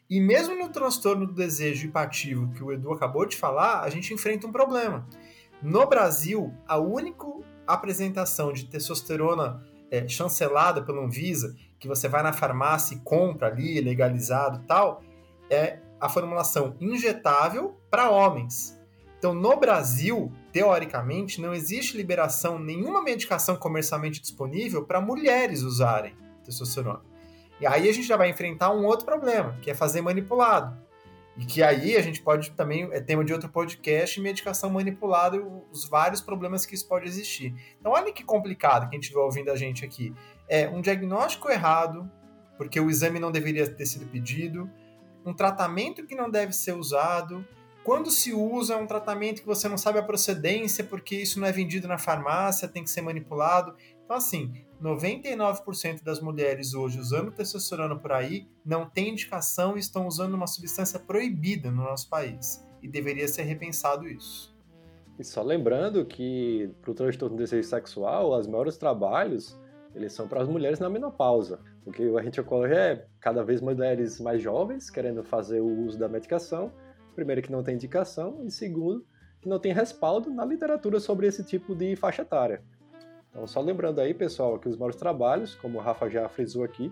E 0.09 0.19
mesmo 0.19 0.55
no 0.55 0.69
transtorno 0.69 1.25
do 1.25 1.33
desejo 1.33 1.87
hipativo 1.87 2.51
que 2.53 2.63
o 2.63 2.71
Edu 2.71 2.91
acabou 2.91 3.25
de 3.25 3.37
falar, 3.37 3.81
a 3.81 3.89
gente 3.89 4.13
enfrenta 4.13 4.45
um 4.45 4.51
problema. 4.51 5.07
No 5.61 5.87
Brasil, 5.87 6.53
a 6.67 6.77
única 6.77 7.25
apresentação 7.65 8.51
de 8.51 8.65
testosterona 8.65 9.65
é, 9.89 10.07
chancelada 10.07 10.81
pela 10.83 11.01
Anvisa, 11.01 11.55
que 11.83 11.87
você 11.89 12.07
vai 12.07 12.23
na 12.23 12.31
farmácia 12.31 12.95
e 12.95 12.99
compra 13.01 13.49
ali, 13.49 13.81
legalizado 13.81 14.63
tal, 14.65 15.03
é 15.49 15.79
a 15.99 16.07
formulação 16.07 16.77
injetável 16.79 17.77
para 17.91 18.09
homens. 18.09 18.79
Então, 19.19 19.33
no 19.33 19.57
Brasil, 19.57 20.31
teoricamente, 20.53 21.41
não 21.41 21.53
existe 21.53 21.97
liberação, 21.97 22.57
nenhuma 22.57 23.03
medicação 23.03 23.57
comercialmente 23.57 24.21
disponível 24.21 24.85
para 24.85 25.01
mulheres 25.01 25.61
usarem 25.61 26.15
testosterona. 26.45 27.01
E 27.59 27.67
aí 27.67 27.89
a 27.89 27.91
gente 27.91 28.07
já 28.07 28.15
vai 28.15 28.29
enfrentar 28.29 28.71
um 28.71 28.85
outro 28.85 29.05
problema, 29.05 29.57
que 29.61 29.69
é 29.69 29.73
fazer 29.73 29.99
manipulado. 29.99 30.81
E 31.35 31.45
que 31.45 31.61
aí 31.61 31.97
a 31.97 32.01
gente 32.01 32.21
pode 32.21 32.51
também, 32.51 32.87
é 32.93 33.01
tema 33.01 33.25
de 33.25 33.33
outro 33.33 33.49
podcast, 33.49 34.21
medicação 34.21 34.69
manipulada 34.69 35.37
os 35.69 35.83
vários 35.83 36.21
problemas 36.21 36.65
que 36.65 36.75
isso 36.75 36.87
pode 36.87 37.07
existir. 37.07 37.53
Então, 37.77 37.91
olha 37.91 38.13
que 38.13 38.23
complicado 38.23 38.89
quem 38.89 39.01
estiver 39.01 39.19
ouvindo 39.19 39.51
a 39.51 39.55
gente 39.57 39.83
aqui. 39.83 40.13
É 40.47 40.69
um 40.69 40.81
diagnóstico 40.81 41.49
errado, 41.49 42.09
porque 42.57 42.79
o 42.79 42.89
exame 42.89 43.19
não 43.19 43.31
deveria 43.31 43.69
ter 43.69 43.85
sido 43.85 44.05
pedido, 44.05 44.69
um 45.25 45.33
tratamento 45.33 46.05
que 46.05 46.15
não 46.15 46.29
deve 46.29 46.53
ser 46.53 46.73
usado. 46.73 47.45
Quando 47.83 48.09
se 48.09 48.33
usa, 48.33 48.75
é 48.75 48.77
um 48.77 48.87
tratamento 48.87 49.41
que 49.41 49.47
você 49.47 49.67
não 49.67 49.77
sabe 49.77 49.99
a 49.99 50.03
procedência, 50.03 50.83
porque 50.83 51.15
isso 51.15 51.39
não 51.39 51.47
é 51.47 51.51
vendido 51.51 51.87
na 51.87 51.97
farmácia, 51.97 52.67
tem 52.67 52.83
que 52.83 52.89
ser 52.89 53.01
manipulado. 53.01 53.75
Então, 54.03 54.15
assim, 54.17 54.53
99% 54.81 56.03
das 56.03 56.19
mulheres 56.21 56.73
hoje 56.73 56.99
usando 56.99 57.31
testosterona 57.31 57.97
por 57.97 58.11
aí 58.11 58.47
não 58.65 58.89
tem 58.89 59.09
indicação 59.09 59.75
e 59.75 59.79
estão 59.79 60.07
usando 60.07 60.33
uma 60.33 60.47
substância 60.47 60.99
proibida 60.99 61.71
no 61.71 61.83
nosso 61.83 62.09
país. 62.09 62.65
E 62.81 62.87
deveria 62.87 63.27
ser 63.27 63.43
repensado 63.43 64.07
isso. 64.07 64.53
E 65.17 65.23
só 65.23 65.41
lembrando 65.41 66.05
que 66.05 66.69
para 66.81 66.91
o 66.91 66.93
transtorno 66.93 67.35
do 67.35 67.39
desejo 67.39 67.67
sexual, 67.67 68.37
os 68.37 68.47
maiores 68.47 68.77
trabalhos 68.77 69.57
eles 69.95 70.13
são 70.13 70.27
para 70.27 70.41
as 70.41 70.47
mulheres 70.47 70.79
na 70.79 70.89
menopausa. 70.89 71.59
Porque 71.83 72.03
a 72.03 72.21
gente 72.21 72.39
ocorre 72.39 72.73
é 72.73 73.07
cada 73.19 73.43
vez 73.43 73.61
mulheres 73.61 74.19
mais 74.19 74.41
jovens 74.41 74.89
querendo 74.89 75.23
fazer 75.23 75.61
o 75.61 75.85
uso 75.85 75.97
da 75.97 76.07
medicação. 76.07 76.71
Primeiro, 77.15 77.41
que 77.41 77.51
não 77.51 77.63
tem 77.63 77.75
indicação, 77.75 78.41
e 78.43 78.49
segundo, 78.49 79.05
que 79.41 79.47
não 79.47 79.59
tem 79.59 79.73
respaldo 79.73 80.31
na 80.31 80.43
literatura 80.45 80.99
sobre 80.99 81.27
esse 81.27 81.43
tipo 81.43 81.75
de 81.75 81.95
faixa 81.95 82.23
etária. 82.23 82.63
Então, 83.29 83.45
só 83.45 83.61
lembrando 83.61 83.99
aí, 83.99 84.13
pessoal, 84.13 84.57
que 84.59 84.69
os 84.69 84.77
maiores 84.77 84.95
trabalhos, 84.95 85.55
como 85.55 85.77
o 85.77 85.81
Rafa 85.81 86.09
já 86.09 86.27
frisou 86.29 86.63
aqui, 86.63 86.91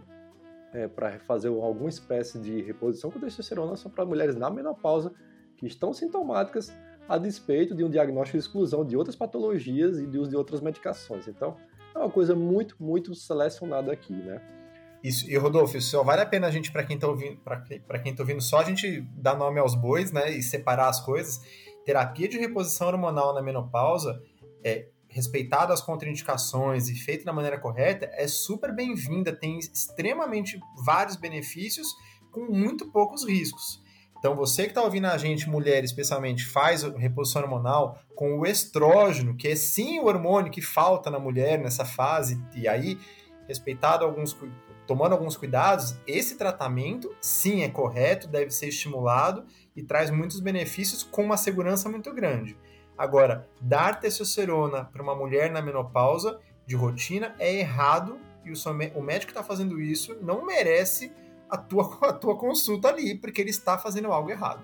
é, 0.73 0.87
para 0.87 1.19
fazer 1.19 1.49
alguma 1.49 1.89
espécie 1.89 2.39
de 2.39 2.61
reposição 2.61 3.11
com 3.11 3.19
testosterona 3.19 3.75
são 3.75 3.91
para 3.91 4.05
mulheres 4.05 4.35
na 4.35 4.49
menopausa 4.49 5.11
que 5.57 5.67
estão 5.67 5.93
sintomáticas 5.93 6.73
a 7.07 7.17
despeito 7.17 7.75
de 7.75 7.83
um 7.83 7.89
diagnóstico 7.89 8.37
de 8.37 8.43
exclusão 8.43 8.85
de 8.85 8.95
outras 8.95 9.15
patologias 9.15 9.99
e 9.99 10.07
de 10.07 10.17
uso 10.17 10.29
de 10.29 10.35
outras 10.37 10.61
medicações. 10.61 11.27
Então, 11.27 11.57
é 11.93 11.99
uma 11.99 12.09
coisa 12.09 12.35
muito, 12.35 12.75
muito 12.79 13.13
selecionada 13.15 13.91
aqui, 13.91 14.13
né? 14.13 14.41
Isso, 15.03 15.29
e 15.29 15.35
Rodolfo, 15.35 15.81
só 15.81 16.03
vale 16.03 16.21
a 16.21 16.25
pena 16.25 16.47
a 16.47 16.51
gente, 16.51 16.71
para 16.71 16.83
quem 16.83 16.95
está 16.95 17.07
ouvindo, 17.07 17.37
para 17.37 17.99
quem 17.99 18.13
tá 18.13 18.21
ouvindo 18.21 18.41
só, 18.41 18.59
a 18.59 18.63
gente 18.63 19.01
dar 19.15 19.35
nome 19.35 19.59
aos 19.59 19.73
bois, 19.73 20.11
né, 20.11 20.29
e 20.31 20.43
separar 20.43 20.89
as 20.89 21.03
coisas. 21.03 21.41
Terapia 21.83 22.27
de 22.27 22.37
reposição 22.37 22.87
hormonal 22.87 23.33
na 23.33 23.41
menopausa 23.41 24.21
é 24.63 24.89
respeitado 25.07 25.73
as 25.73 25.81
contraindicações 25.81 26.87
e 26.87 26.95
feito 26.95 27.25
da 27.25 27.33
maneira 27.33 27.59
correta, 27.59 28.09
é 28.13 28.27
super 28.27 28.73
bem-vinda, 28.73 29.35
tem 29.35 29.57
extremamente 29.59 30.59
vários 30.85 31.17
benefícios 31.17 31.87
com 32.31 32.45
muito 32.45 32.91
poucos 32.91 33.27
riscos. 33.27 33.81
Então, 34.21 34.35
você 34.35 34.65
que 34.65 34.69
está 34.69 34.83
ouvindo 34.83 35.07
a 35.07 35.17
gente, 35.17 35.49
mulher 35.49 35.83
especialmente, 35.83 36.45
faz 36.45 36.83
reposição 36.83 37.41
hormonal 37.41 37.97
com 38.15 38.37
o 38.37 38.45
estrógeno, 38.45 39.35
que 39.35 39.47
é 39.47 39.55
sim 39.55 39.97
o 39.97 40.05
hormônio 40.05 40.51
que 40.51 40.61
falta 40.61 41.09
na 41.09 41.17
mulher 41.17 41.57
nessa 41.57 41.83
fase, 41.83 42.39
e 42.53 42.67
aí 42.67 42.99
respeitado 43.47 44.05
alguns 44.05 44.37
tomando 44.85 45.13
alguns 45.13 45.35
cuidados, 45.35 45.95
esse 46.05 46.35
tratamento 46.37 47.15
sim 47.19 47.63
é 47.63 47.69
correto, 47.69 48.27
deve 48.27 48.51
ser 48.51 48.67
estimulado 48.67 49.43
e 49.75 49.81
traz 49.81 50.11
muitos 50.11 50.39
benefícios 50.39 51.01
com 51.01 51.23
uma 51.23 51.37
segurança 51.37 51.89
muito 51.89 52.13
grande. 52.13 52.55
Agora, 52.95 53.49
dar 53.59 53.99
testosterona 53.99 54.85
para 54.85 55.01
uma 55.01 55.15
mulher 55.15 55.49
na 55.49 55.61
menopausa 55.61 56.39
de 56.67 56.75
rotina 56.75 57.33
é 57.39 57.55
errado 57.55 58.19
e 58.45 58.51
o, 58.51 58.55
o 58.95 59.01
médico 59.01 59.31
que 59.31 59.39
está 59.39 59.43
fazendo 59.43 59.81
isso 59.81 60.15
não 60.21 60.45
merece 60.45 61.11
a 61.51 61.57
tua, 61.57 61.97
a 62.01 62.13
tua 62.13 62.37
consulta 62.37 62.87
ali, 62.87 63.15
porque 63.15 63.41
ele 63.41 63.49
está 63.49 63.77
fazendo 63.77 64.11
algo 64.11 64.31
errado. 64.31 64.63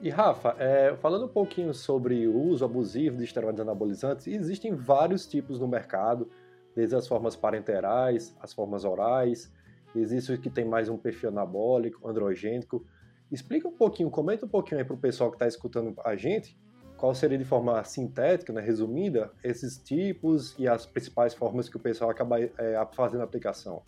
E 0.00 0.10
Rafa, 0.10 0.54
é, 0.58 0.94
falando 0.96 1.24
um 1.24 1.28
pouquinho 1.28 1.72
sobre 1.72 2.26
o 2.28 2.38
uso 2.38 2.64
abusivo 2.64 3.16
de 3.16 3.24
esteroides 3.24 3.60
anabolizantes, 3.60 4.26
existem 4.26 4.74
vários 4.74 5.26
tipos 5.26 5.58
no 5.58 5.66
mercado, 5.66 6.28
desde 6.76 6.94
as 6.94 7.08
formas 7.08 7.34
parenterais, 7.34 8.36
as 8.38 8.52
formas 8.52 8.84
orais, 8.84 9.50
existe 9.96 10.32
o 10.32 10.38
que 10.38 10.50
tem 10.50 10.64
mais 10.64 10.88
um 10.88 10.98
perfil 10.98 11.30
anabólico, 11.30 12.06
androgênico. 12.06 12.84
Explica 13.32 13.66
um 13.66 13.72
pouquinho, 13.72 14.10
comenta 14.10 14.44
um 14.44 14.48
pouquinho 14.48 14.80
aí 14.80 14.84
para 14.84 14.94
o 14.94 14.98
pessoal 14.98 15.30
que 15.30 15.36
está 15.36 15.46
escutando 15.46 15.94
a 16.04 16.14
gente, 16.16 16.58
qual 16.98 17.14
seria 17.14 17.38
de 17.38 17.44
forma 17.44 17.82
sintética, 17.84 18.52
né, 18.52 18.60
resumida, 18.60 19.32
esses 19.42 19.78
tipos 19.78 20.54
e 20.58 20.68
as 20.68 20.84
principais 20.84 21.32
formas 21.32 21.68
que 21.68 21.76
o 21.76 21.80
pessoal 21.80 22.10
acaba 22.10 22.40
é, 22.40 22.50
fazendo 22.92 23.22
a 23.22 23.24
aplicação. 23.24 23.82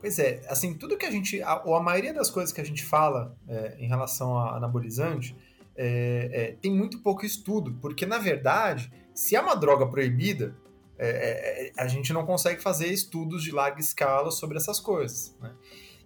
Pois 0.00 0.18
é, 0.18 0.42
assim, 0.48 0.74
tudo 0.74 0.96
que 0.96 1.04
a 1.04 1.10
gente, 1.10 1.42
a, 1.42 1.62
ou 1.64 1.74
a 1.74 1.82
maioria 1.82 2.14
das 2.14 2.30
coisas 2.30 2.52
que 2.52 2.60
a 2.60 2.64
gente 2.64 2.82
fala 2.82 3.36
é, 3.46 3.76
em 3.78 3.86
relação 3.86 4.36
a 4.38 4.56
anabolizante, 4.56 5.36
é, 5.76 6.30
é, 6.32 6.52
tem 6.60 6.72
muito 6.72 7.00
pouco 7.00 7.24
estudo, 7.24 7.76
porque 7.80 8.06
na 8.06 8.18
verdade, 8.18 8.90
se 9.14 9.36
é 9.36 9.40
uma 9.40 9.54
droga 9.54 9.86
proibida, 9.86 10.56
é, 10.98 11.08
é, 11.08 11.66
é, 11.68 11.72
a 11.78 11.86
gente 11.86 12.12
não 12.12 12.26
consegue 12.26 12.62
fazer 12.62 12.88
estudos 12.88 13.42
de 13.42 13.50
larga 13.50 13.80
escala 13.80 14.30
sobre 14.30 14.56
essas 14.58 14.78
coisas. 14.78 15.34
Né? 15.40 15.52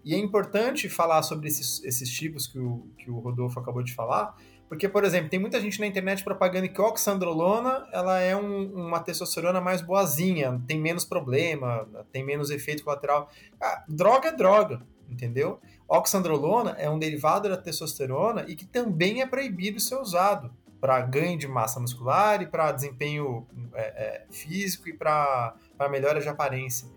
E 0.05 0.15
é 0.15 0.19
importante 0.19 0.89
falar 0.89 1.23
sobre 1.23 1.49
esses, 1.49 1.83
esses 1.83 2.09
tipos 2.09 2.47
que 2.47 2.59
o, 2.59 2.87
que 2.99 3.11
o 3.11 3.19
Rodolfo 3.19 3.59
acabou 3.59 3.83
de 3.83 3.93
falar, 3.93 4.37
porque, 4.75 4.89
por 4.89 5.05
exemplo, 5.05 5.31
tem 5.31 5.39
muita 5.39 5.61
gente 5.61 5.79
na 5.79 5.87
internet 5.87 6.25
propagando 6.25 6.69
que 6.69 6.81
a 6.81 6.85
oxandrolona 6.85 7.87
ela 7.93 8.19
é 8.19 8.35
um, 8.35 8.73
uma 8.75 8.99
testosterona 8.99 9.61
mais 9.61 9.81
boazinha, 9.81 10.61
tem 10.67 10.81
menos 10.81 11.05
problema, 11.05 11.89
tem 12.11 12.25
menos 12.25 12.51
efeito 12.51 12.83
colateral. 12.83 13.31
Ah, 13.61 13.85
droga 13.87 14.31
é 14.31 14.33
droga, 14.33 14.83
entendeu? 15.09 15.61
Oxandrolona 15.87 16.73
é 16.73 16.91
um 16.91 16.99
derivado 16.99 17.49
da 17.49 17.57
testosterona 17.57 18.47
e 18.49 18.57
que 18.57 18.67
também 18.67 19.23
é 19.23 19.27
proibido 19.27 19.79
ser 19.79 19.95
usado 19.95 20.51
para 20.81 21.01
ganho 21.03 21.39
de 21.39 21.47
massa 21.47 21.79
muscular 21.79 22.43
e 22.43 22.47
para 22.47 22.73
desempenho 22.73 23.47
é, 23.75 23.83
é, 23.83 24.27
físico 24.29 24.89
e 24.89 24.93
para 24.93 25.55
melhora 25.89 26.21
de 26.21 26.29
aparência. 26.29 26.89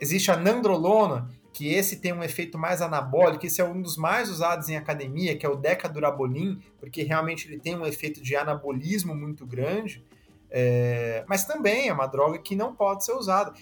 Existe 0.00 0.32
a 0.32 0.36
nandrolona, 0.36 1.30
que 1.60 1.68
esse 1.68 1.96
tem 1.96 2.10
um 2.10 2.22
efeito 2.22 2.56
mais 2.56 2.80
anabólico, 2.80 3.44
esse 3.44 3.60
é 3.60 3.64
um 3.66 3.82
dos 3.82 3.98
mais 3.98 4.30
usados 4.30 4.70
em 4.70 4.78
academia, 4.78 5.36
que 5.36 5.44
é 5.44 5.48
o 5.48 5.54
decadurabolin, 5.54 6.58
porque 6.78 7.02
realmente 7.02 7.46
ele 7.46 7.60
tem 7.60 7.76
um 7.76 7.84
efeito 7.84 8.22
de 8.22 8.34
anabolismo 8.34 9.14
muito 9.14 9.44
grande, 9.44 10.02
é, 10.50 11.22
mas 11.28 11.44
também 11.44 11.88
é 11.88 11.92
uma 11.92 12.06
droga 12.06 12.38
que 12.38 12.56
não 12.56 12.74
pode 12.74 13.04
ser 13.04 13.12
usada. 13.12 13.52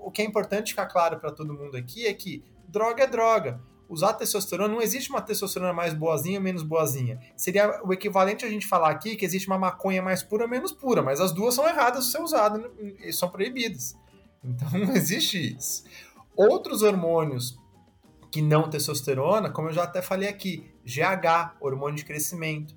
O 0.00 0.10
que 0.10 0.22
é 0.22 0.24
importante 0.24 0.70
ficar 0.70 0.86
claro 0.86 1.20
para 1.20 1.30
todo 1.30 1.52
mundo 1.52 1.76
aqui 1.76 2.06
é 2.06 2.14
que 2.14 2.42
droga 2.66 3.04
é 3.04 3.06
droga. 3.06 3.60
Usar 3.90 4.14
testosterona, 4.14 4.72
não 4.72 4.80
existe 4.80 5.10
uma 5.10 5.20
testosterona 5.20 5.74
mais 5.74 5.92
boazinha 5.92 6.38
ou 6.38 6.42
menos 6.42 6.62
boazinha. 6.62 7.20
Seria 7.36 7.78
o 7.84 7.92
equivalente 7.92 8.46
a 8.46 8.48
gente 8.48 8.66
falar 8.66 8.88
aqui 8.88 9.16
que 9.16 9.24
existe 9.26 9.48
uma 9.48 9.58
maconha 9.58 10.00
mais 10.00 10.22
pura 10.22 10.44
ou 10.44 10.48
menos 10.48 10.72
pura, 10.72 11.02
mas 11.02 11.20
as 11.20 11.30
duas 11.30 11.54
são 11.54 11.68
erradas 11.68 12.06
de 12.06 12.12
ser 12.12 12.22
usadas 12.22 12.64
e 13.04 13.12
são 13.12 13.28
proibidas. 13.28 13.94
Então 14.44 14.68
não 14.78 14.94
existe 14.94 15.56
isso. 15.56 15.84
Outros 16.36 16.82
hormônios 16.82 17.56
que 18.30 18.42
não 18.42 18.68
testosterona, 18.68 19.50
como 19.50 19.68
eu 19.68 19.72
já 19.72 19.84
até 19.84 20.02
falei 20.02 20.28
aqui, 20.28 20.68
GH, 20.84 21.56
hormônio 21.60 21.96
de 21.96 22.04
crescimento. 22.04 22.74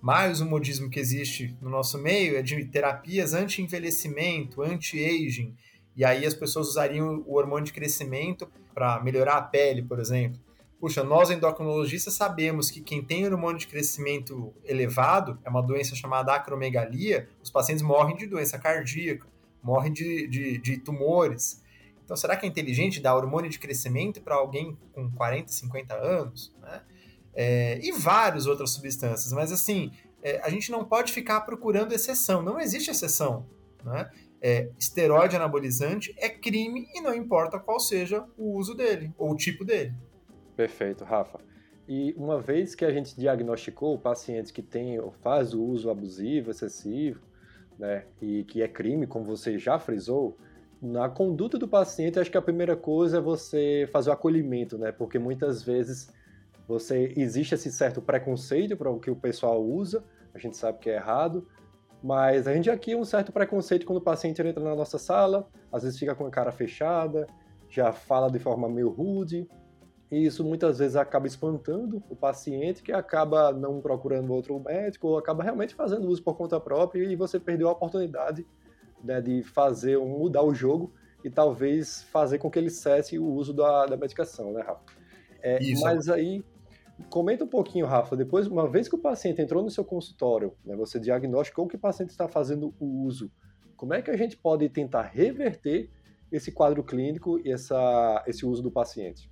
Mais 0.00 0.40
o 0.40 0.46
modismo 0.46 0.88
que 0.88 1.00
existe 1.00 1.56
no 1.60 1.68
nosso 1.68 1.98
meio 1.98 2.36
é 2.36 2.42
de 2.42 2.64
terapias 2.66 3.34
anti-envelhecimento, 3.34 4.62
anti-aging. 4.62 5.54
E 5.96 6.04
aí 6.04 6.24
as 6.24 6.34
pessoas 6.34 6.68
usariam 6.68 7.24
o 7.26 7.36
hormônio 7.36 7.64
de 7.64 7.72
crescimento 7.72 8.48
para 8.72 9.02
melhorar 9.02 9.38
a 9.38 9.42
pele, 9.42 9.82
por 9.82 9.98
exemplo. 9.98 10.40
Puxa, 10.78 11.02
nós 11.02 11.28
endocrinologistas 11.30 12.14
sabemos 12.14 12.70
que 12.70 12.80
quem 12.80 13.02
tem 13.04 13.26
hormônio 13.26 13.58
de 13.58 13.66
crescimento 13.66 14.54
elevado, 14.64 15.38
é 15.44 15.50
uma 15.50 15.60
doença 15.60 15.94
chamada 15.96 16.34
acromegalia, 16.34 17.28
os 17.42 17.50
pacientes 17.50 17.82
morrem 17.82 18.16
de 18.16 18.26
doença 18.26 18.58
cardíaca, 18.58 19.26
morrem 19.62 19.92
de, 19.92 20.26
de, 20.28 20.58
de 20.58 20.78
tumores. 20.78 21.60
Então, 22.10 22.16
será 22.16 22.36
que 22.36 22.44
é 22.44 22.48
inteligente 22.48 22.98
dar 23.00 23.14
hormônio 23.14 23.48
de 23.48 23.56
crescimento 23.56 24.20
para 24.20 24.34
alguém 24.34 24.76
com 24.92 25.08
40, 25.12 25.52
50 25.52 25.94
anos? 25.94 26.52
Né? 26.60 26.82
É, 27.32 27.78
e 27.80 27.92
várias 27.92 28.48
outras 28.48 28.70
substâncias. 28.70 29.32
Mas, 29.32 29.52
assim, 29.52 29.92
é, 30.20 30.40
a 30.42 30.50
gente 30.50 30.72
não 30.72 30.84
pode 30.84 31.12
ficar 31.12 31.42
procurando 31.42 31.92
exceção. 31.92 32.42
Não 32.42 32.58
existe 32.58 32.90
exceção. 32.90 33.46
Né? 33.84 34.10
É, 34.42 34.70
esteroide 34.76 35.36
anabolizante 35.36 36.12
é 36.18 36.28
crime 36.28 36.88
e 36.92 37.00
não 37.00 37.14
importa 37.14 37.60
qual 37.60 37.78
seja 37.78 38.26
o 38.36 38.58
uso 38.58 38.74
dele 38.74 39.14
ou 39.16 39.30
o 39.30 39.36
tipo 39.36 39.64
dele. 39.64 39.94
Perfeito, 40.56 41.04
Rafa. 41.04 41.38
E 41.86 42.12
uma 42.16 42.40
vez 42.40 42.74
que 42.74 42.84
a 42.84 42.92
gente 42.92 43.14
diagnosticou 43.16 43.96
pacientes 43.96 44.50
que 44.50 44.62
têm 44.62 44.98
ou 44.98 45.12
faz 45.12 45.54
o 45.54 45.62
uso 45.62 45.88
abusivo, 45.88 46.50
excessivo, 46.50 47.20
né, 47.78 48.04
e 48.20 48.42
que 48.42 48.62
é 48.62 48.66
crime, 48.66 49.06
como 49.06 49.24
você 49.24 49.56
já 49.56 49.78
frisou, 49.78 50.36
na 50.80 51.08
conduta 51.08 51.58
do 51.58 51.68
paciente, 51.68 52.18
acho 52.18 52.30
que 52.30 52.38
a 52.38 52.42
primeira 52.42 52.74
coisa 52.74 53.18
é 53.18 53.20
você 53.20 53.88
fazer 53.92 54.10
o 54.10 54.12
acolhimento, 54.12 54.78
né? 54.78 54.90
Porque 54.90 55.18
muitas 55.18 55.62
vezes 55.62 56.10
você 56.66 57.12
existe 57.16 57.54
esse 57.54 57.70
certo 57.70 58.00
preconceito 58.00 58.76
para 58.76 58.90
o 58.90 58.98
que 58.98 59.10
o 59.10 59.16
pessoal 59.16 59.62
usa, 59.62 60.02
a 60.32 60.38
gente 60.38 60.56
sabe 60.56 60.78
que 60.78 60.88
é 60.88 60.94
errado, 60.94 61.46
mas 62.02 62.46
a 62.46 62.54
gente 62.54 62.70
aqui 62.70 62.94
um 62.94 63.04
certo 63.04 63.30
preconceito 63.30 63.84
quando 63.84 63.98
o 63.98 64.02
paciente 64.02 64.40
entra 64.40 64.62
na 64.62 64.74
nossa 64.74 64.96
sala, 64.96 65.46
às 65.70 65.82
vezes 65.82 65.98
fica 65.98 66.14
com 66.14 66.24
a 66.24 66.30
cara 66.30 66.50
fechada, 66.50 67.26
já 67.68 67.92
fala 67.92 68.30
de 68.30 68.38
forma 68.38 68.68
meio 68.68 68.88
rude, 68.88 69.46
e 70.10 70.24
isso 70.24 70.44
muitas 70.44 70.78
vezes 70.78 70.96
acaba 70.96 71.26
espantando 71.26 72.02
o 72.08 72.16
paciente, 72.16 72.82
que 72.82 72.90
acaba 72.90 73.52
não 73.52 73.80
procurando 73.80 74.32
outro 74.32 74.58
médico, 74.58 75.08
ou 75.08 75.18
acaba 75.18 75.42
realmente 75.42 75.74
fazendo 75.74 76.08
uso 76.08 76.22
por 76.22 76.36
conta 76.36 76.58
própria, 76.58 77.04
e 77.04 77.14
você 77.14 77.38
perdeu 77.38 77.68
a 77.68 77.72
oportunidade 77.72 78.46
né, 79.02 79.20
de 79.20 79.42
fazer 79.42 79.98
mudar 79.98 80.42
o 80.42 80.54
jogo 80.54 80.92
e 81.24 81.30
talvez 81.30 82.02
fazer 82.04 82.38
com 82.38 82.50
que 82.50 82.58
ele 82.58 82.70
cesse 82.70 83.18
o 83.18 83.26
uso 83.26 83.52
da, 83.52 83.86
da 83.86 83.96
medicação, 83.96 84.52
né, 84.52 84.62
Rafa? 84.62 84.82
É, 85.42 85.62
Isso. 85.62 85.82
Mas 85.82 86.08
aí, 86.08 86.44
comenta 87.08 87.44
um 87.44 87.48
pouquinho, 87.48 87.86
Rafa, 87.86 88.16
depois, 88.16 88.46
uma 88.46 88.68
vez 88.68 88.88
que 88.88 88.94
o 88.94 88.98
paciente 88.98 89.40
entrou 89.40 89.62
no 89.62 89.70
seu 89.70 89.84
consultório, 89.84 90.54
né, 90.64 90.76
você 90.76 90.98
diagnosticou 90.98 91.66
que 91.66 91.76
o 91.76 91.78
paciente 91.78 92.10
está 92.10 92.28
fazendo 92.28 92.74
o 92.78 93.04
uso, 93.04 93.30
como 93.76 93.94
é 93.94 94.02
que 94.02 94.10
a 94.10 94.16
gente 94.16 94.36
pode 94.36 94.68
tentar 94.68 95.02
reverter 95.02 95.90
esse 96.30 96.52
quadro 96.52 96.84
clínico 96.84 97.40
e 97.42 97.50
essa, 97.50 98.22
esse 98.26 98.44
uso 98.44 98.62
do 98.62 98.70
paciente? 98.70 99.29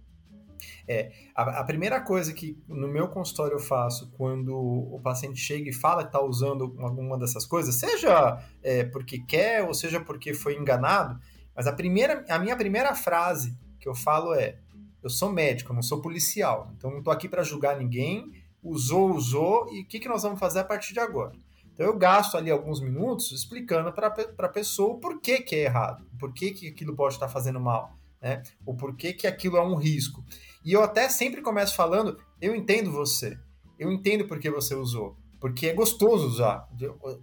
É, 0.86 1.12
a, 1.34 1.60
a, 1.60 1.64
primeira 1.64 2.00
coisa 2.00 2.32
que 2.32 2.56
no 2.68 2.88
meu 2.88 3.08
consultório 3.08 3.54
eu 3.54 3.60
faço 3.60 4.10
quando 4.16 4.56
o 4.56 5.00
paciente 5.02 5.38
chega 5.38 5.68
e 5.68 5.72
fala 5.72 6.02
que 6.02 6.08
está 6.08 6.22
usando 6.22 6.76
alguma 6.78 7.18
dessas 7.18 7.46
coisas, 7.46 7.74
seja 7.74 8.42
é, 8.62 8.84
porque 8.84 9.18
quer 9.18 9.62
ou 9.62 9.74
seja 9.74 10.00
porque 10.00 10.34
foi 10.34 10.56
enganado, 10.56 11.18
mas 11.54 11.66
a, 11.66 11.72
primeira, 11.72 12.24
a 12.28 12.38
minha 12.38 12.56
primeira 12.56 12.94
frase 12.94 13.56
que 13.80 13.88
eu 13.88 13.94
falo 13.94 14.34
é: 14.34 14.58
eu 15.02 15.10
sou 15.10 15.32
médico, 15.32 15.72
eu 15.72 15.74
não 15.74 15.82
sou 15.82 16.00
policial, 16.00 16.72
então 16.76 16.90
não 16.90 16.98
estou 16.98 17.12
aqui 17.12 17.28
para 17.28 17.42
julgar 17.42 17.76
ninguém, 17.76 18.32
usou, 18.62 19.10
usou, 19.10 19.68
e 19.72 19.82
o 19.82 19.86
que, 19.86 19.98
que 19.98 20.08
nós 20.08 20.22
vamos 20.22 20.38
fazer 20.38 20.60
a 20.60 20.64
partir 20.64 20.92
de 20.92 21.00
agora? 21.00 21.32
Então 21.72 21.86
eu 21.86 21.96
gasto 21.96 22.36
ali 22.36 22.50
alguns 22.50 22.80
minutos 22.80 23.30
explicando 23.30 23.92
para 23.92 24.08
a 24.08 24.48
pessoa 24.48 24.94
o 24.94 24.98
porquê 24.98 25.40
que 25.40 25.54
é 25.54 25.64
errado, 25.64 26.04
por 26.18 26.32
que, 26.32 26.68
aquilo 26.68 26.94
pode 26.94 27.14
estar 27.14 27.28
fazendo 27.28 27.60
mal, 27.60 27.96
né? 28.20 28.42
o 28.66 28.74
porquê 28.74 29.12
que 29.12 29.28
aquilo 29.28 29.56
é 29.56 29.62
um 29.62 29.76
risco. 29.76 30.24
E 30.64 30.72
eu 30.72 30.82
até 30.82 31.08
sempre 31.08 31.40
começo 31.40 31.74
falando, 31.74 32.18
eu 32.40 32.54
entendo 32.54 32.90
você, 32.90 33.38
eu 33.78 33.90
entendo 33.92 34.26
porque 34.26 34.50
você 34.50 34.74
usou, 34.74 35.16
porque 35.40 35.68
é 35.68 35.74
gostoso 35.74 36.26
usar, 36.26 36.68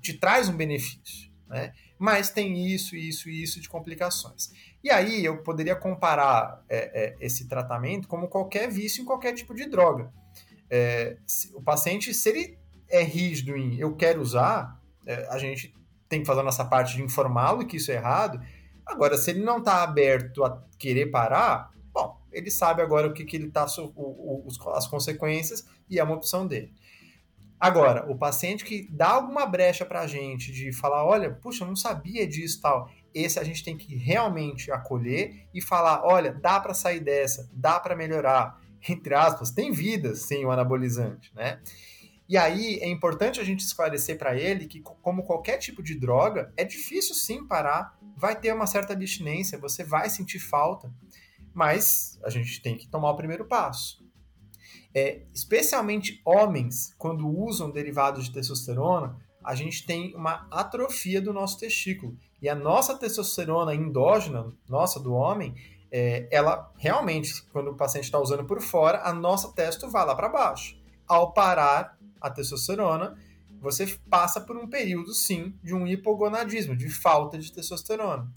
te 0.02 0.14
traz 0.14 0.50
um 0.50 0.56
benefício, 0.56 1.32
né? 1.48 1.74
Mas 1.98 2.30
tem 2.30 2.68
isso, 2.68 2.96
isso 2.96 3.30
e 3.30 3.42
isso 3.42 3.62
de 3.62 3.70
complicações. 3.70 4.52
E 4.84 4.90
aí 4.90 5.24
eu 5.24 5.42
poderia 5.44 5.76
comparar 5.76 6.64
é, 6.70 7.06
é, 7.06 7.16
esse 7.22 7.48
tratamento 7.48 8.08
como 8.08 8.28
qualquer 8.28 8.70
vício 8.70 9.02
em 9.02 9.06
qualquer 9.06 9.34
tipo 9.34 9.54
de 9.54 9.66
droga. 9.70 10.12
É, 10.70 11.18
o 11.54 11.62
paciente, 11.62 12.14
se 12.14 12.30
ele 12.30 12.58
é 12.90 13.02
rígido 13.02 13.56
em 13.56 13.80
eu 13.80 13.96
quero 13.96 14.22
usar, 14.22 14.80
é, 15.06 15.28
a 15.30 15.38
gente 15.38 15.74
tem 16.10 16.22
que 16.22 16.28
fazer 16.28 16.42
a 16.42 16.44
nossa 16.44 16.66
parte 16.66 16.96
de 16.96 17.02
informá-lo 17.02 17.66
que 17.66 17.78
isso 17.78 17.92
é 17.92 17.96
errado. 17.96 18.40
Agora, 18.86 19.18
se 19.18 19.32
ele 19.32 19.44
não 19.44 19.60
está 19.60 19.82
aberto 19.82 20.44
a 20.44 20.64
querer 20.78 21.08
parar, 21.08 21.72
ele 22.36 22.52
sabe 22.52 22.82
agora 22.82 23.08
o 23.08 23.14
que, 23.14 23.24
que 23.24 23.36
ele 23.36 23.48
está, 23.48 23.66
as 23.66 24.88
consequências 24.88 25.66
e 25.90 25.98
é 25.98 26.04
uma 26.04 26.16
opção 26.16 26.46
dele. 26.46 26.74
Agora, 27.58 28.12
o 28.12 28.18
paciente 28.18 28.66
que 28.66 28.88
dá 28.92 29.12
alguma 29.12 29.46
brecha 29.46 29.86
para 29.86 30.02
a 30.02 30.08
gente 30.08 30.52
de 30.52 30.74
falar, 30.74 31.06
olha, 31.06 31.32
puxa, 31.32 31.64
eu 31.64 31.68
não 31.68 31.76
sabia 31.76 32.28
disso 32.28 32.62
tal, 32.62 32.90
esse 33.14 33.40
a 33.40 33.44
gente 33.44 33.64
tem 33.64 33.78
que 33.78 33.96
realmente 33.96 34.70
acolher 34.72 35.48
e 35.54 35.62
falar, 35.62 36.04
olha, 36.06 36.34
dá 36.34 36.60
para 36.60 36.74
sair 36.74 37.00
dessa, 37.00 37.50
dá 37.54 37.80
para 37.80 37.96
melhorar. 37.96 38.60
Entre 38.88 39.16
aspas, 39.16 39.52
tem 39.52 39.72
vida 39.72 40.16
sem 40.16 40.46
o 40.46 40.52
anabolizante, 40.52 41.34
né? 41.34 41.62
E 42.28 42.38
aí 42.38 42.80
é 42.82 42.90
importante 42.90 43.40
a 43.40 43.44
gente 43.44 43.62
esclarecer 43.62 44.18
para 44.18 44.36
ele 44.36 44.66
que, 44.66 44.82
como 44.82 45.24
qualquer 45.24 45.58
tipo 45.58 45.82
de 45.82 45.96
droga, 45.96 46.52
é 46.58 46.64
difícil 46.66 47.16
sim 47.16 47.48
parar, 47.48 47.98
vai 48.18 48.40
ter 48.40 48.54
uma 48.54 48.68
certa 48.68 48.94
abstinência, 48.94 49.60
você 49.60 49.84
vai 49.84 50.10
sentir 50.10 50.40
falta, 50.40 50.92
mas 51.56 52.20
a 52.22 52.30
gente 52.30 52.62
tem 52.62 52.78
que 52.78 52.86
tomar 52.88 53.12
o 53.12 53.16
primeiro 53.16 53.46
passo. 53.46 54.04
É, 54.94 55.24
especialmente 55.34 56.22
homens, 56.26 56.94
quando 56.98 57.28
usam 57.28 57.72
derivados 57.72 58.26
de 58.26 58.34
testosterona, 58.34 59.18
a 59.44 59.56
gente 59.56 59.86
tem 59.86 60.14
uma 60.16 60.48
atrofia 60.52 61.22
do 61.22 61.32
nosso 61.32 61.58
testículo. 61.58 62.18
E 62.42 62.50
a 62.50 62.56
nossa 62.56 62.98
testosterona 62.98 63.74
endógena, 63.74 64.52
nossa, 64.68 65.00
do 65.00 65.14
homem, 65.14 65.56
é, 65.92 66.28
ela 66.30 66.72
realmente, 66.78 67.42
quando 67.54 67.72
o 67.72 67.76
paciente 67.76 68.06
está 68.06 68.20
usando 68.20 68.44
por 68.44 68.62
fora, 68.62 69.02
a 69.04 69.14
nossa 69.14 69.54
testo 69.54 69.90
vai 69.90 70.06
lá 70.06 70.14
para 70.14 70.28
baixo. 70.28 70.78
Ao 71.08 71.32
parar 71.32 71.98
a 72.20 72.30
testosterona, 72.30 73.18
você 73.62 73.98
passa 74.10 74.42
por 74.42 74.58
um 74.58 74.68
período, 74.68 75.14
sim, 75.14 75.58
de 75.64 75.74
um 75.74 75.88
hipogonadismo, 75.88 76.76
de 76.76 76.90
falta 76.90 77.38
de 77.38 77.52
testosterona. 77.52 78.30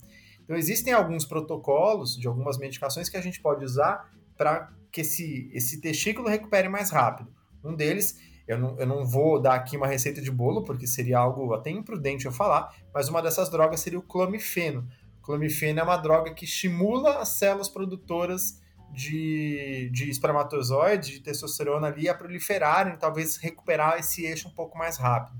Então, 0.49 0.57
existem 0.57 0.91
alguns 0.93 1.25
protocolos 1.25 2.17
de 2.17 2.27
algumas 2.27 2.57
medicações 2.57 3.07
que 3.07 3.15
a 3.15 3.21
gente 3.21 3.39
pode 3.39 3.63
usar 3.63 4.11
para 4.35 4.73
que 4.91 5.01
esse, 5.01 5.47
esse 5.53 5.79
testículo 5.79 6.27
recupere 6.27 6.67
mais 6.67 6.89
rápido. 6.89 7.31
Um 7.63 7.75
deles, 7.75 8.19
eu 8.47 8.57
não, 8.57 8.75
eu 8.79 8.87
não 8.87 9.05
vou 9.05 9.39
dar 9.39 9.53
aqui 9.53 9.77
uma 9.77 9.85
receita 9.85 10.19
de 10.19 10.31
bolo, 10.31 10.63
porque 10.63 10.87
seria 10.87 11.19
algo 11.19 11.53
até 11.53 11.69
imprudente 11.69 12.25
eu 12.25 12.31
falar, 12.31 12.75
mas 12.91 13.07
uma 13.09 13.21
dessas 13.21 13.47
drogas 13.47 13.79
seria 13.79 13.99
o 13.99 14.01
clomifeno. 14.01 14.89
O 15.19 15.21
clomifeno 15.21 15.81
é 15.81 15.83
uma 15.83 15.97
droga 15.97 16.33
que 16.33 16.45
estimula 16.45 17.19
as 17.19 17.29
células 17.29 17.69
produtoras 17.69 18.59
de, 18.91 19.91
de 19.93 20.09
espermatozoide, 20.09 21.11
de 21.11 21.19
testosterona 21.19 21.89
ali 21.89 22.09
a 22.09 22.15
proliferarem, 22.15 22.97
talvez 22.97 23.37
recuperar 23.37 23.99
esse 23.99 24.25
eixo 24.25 24.47
um 24.47 24.55
pouco 24.55 24.79
mais 24.79 24.97
rápido. 24.97 25.37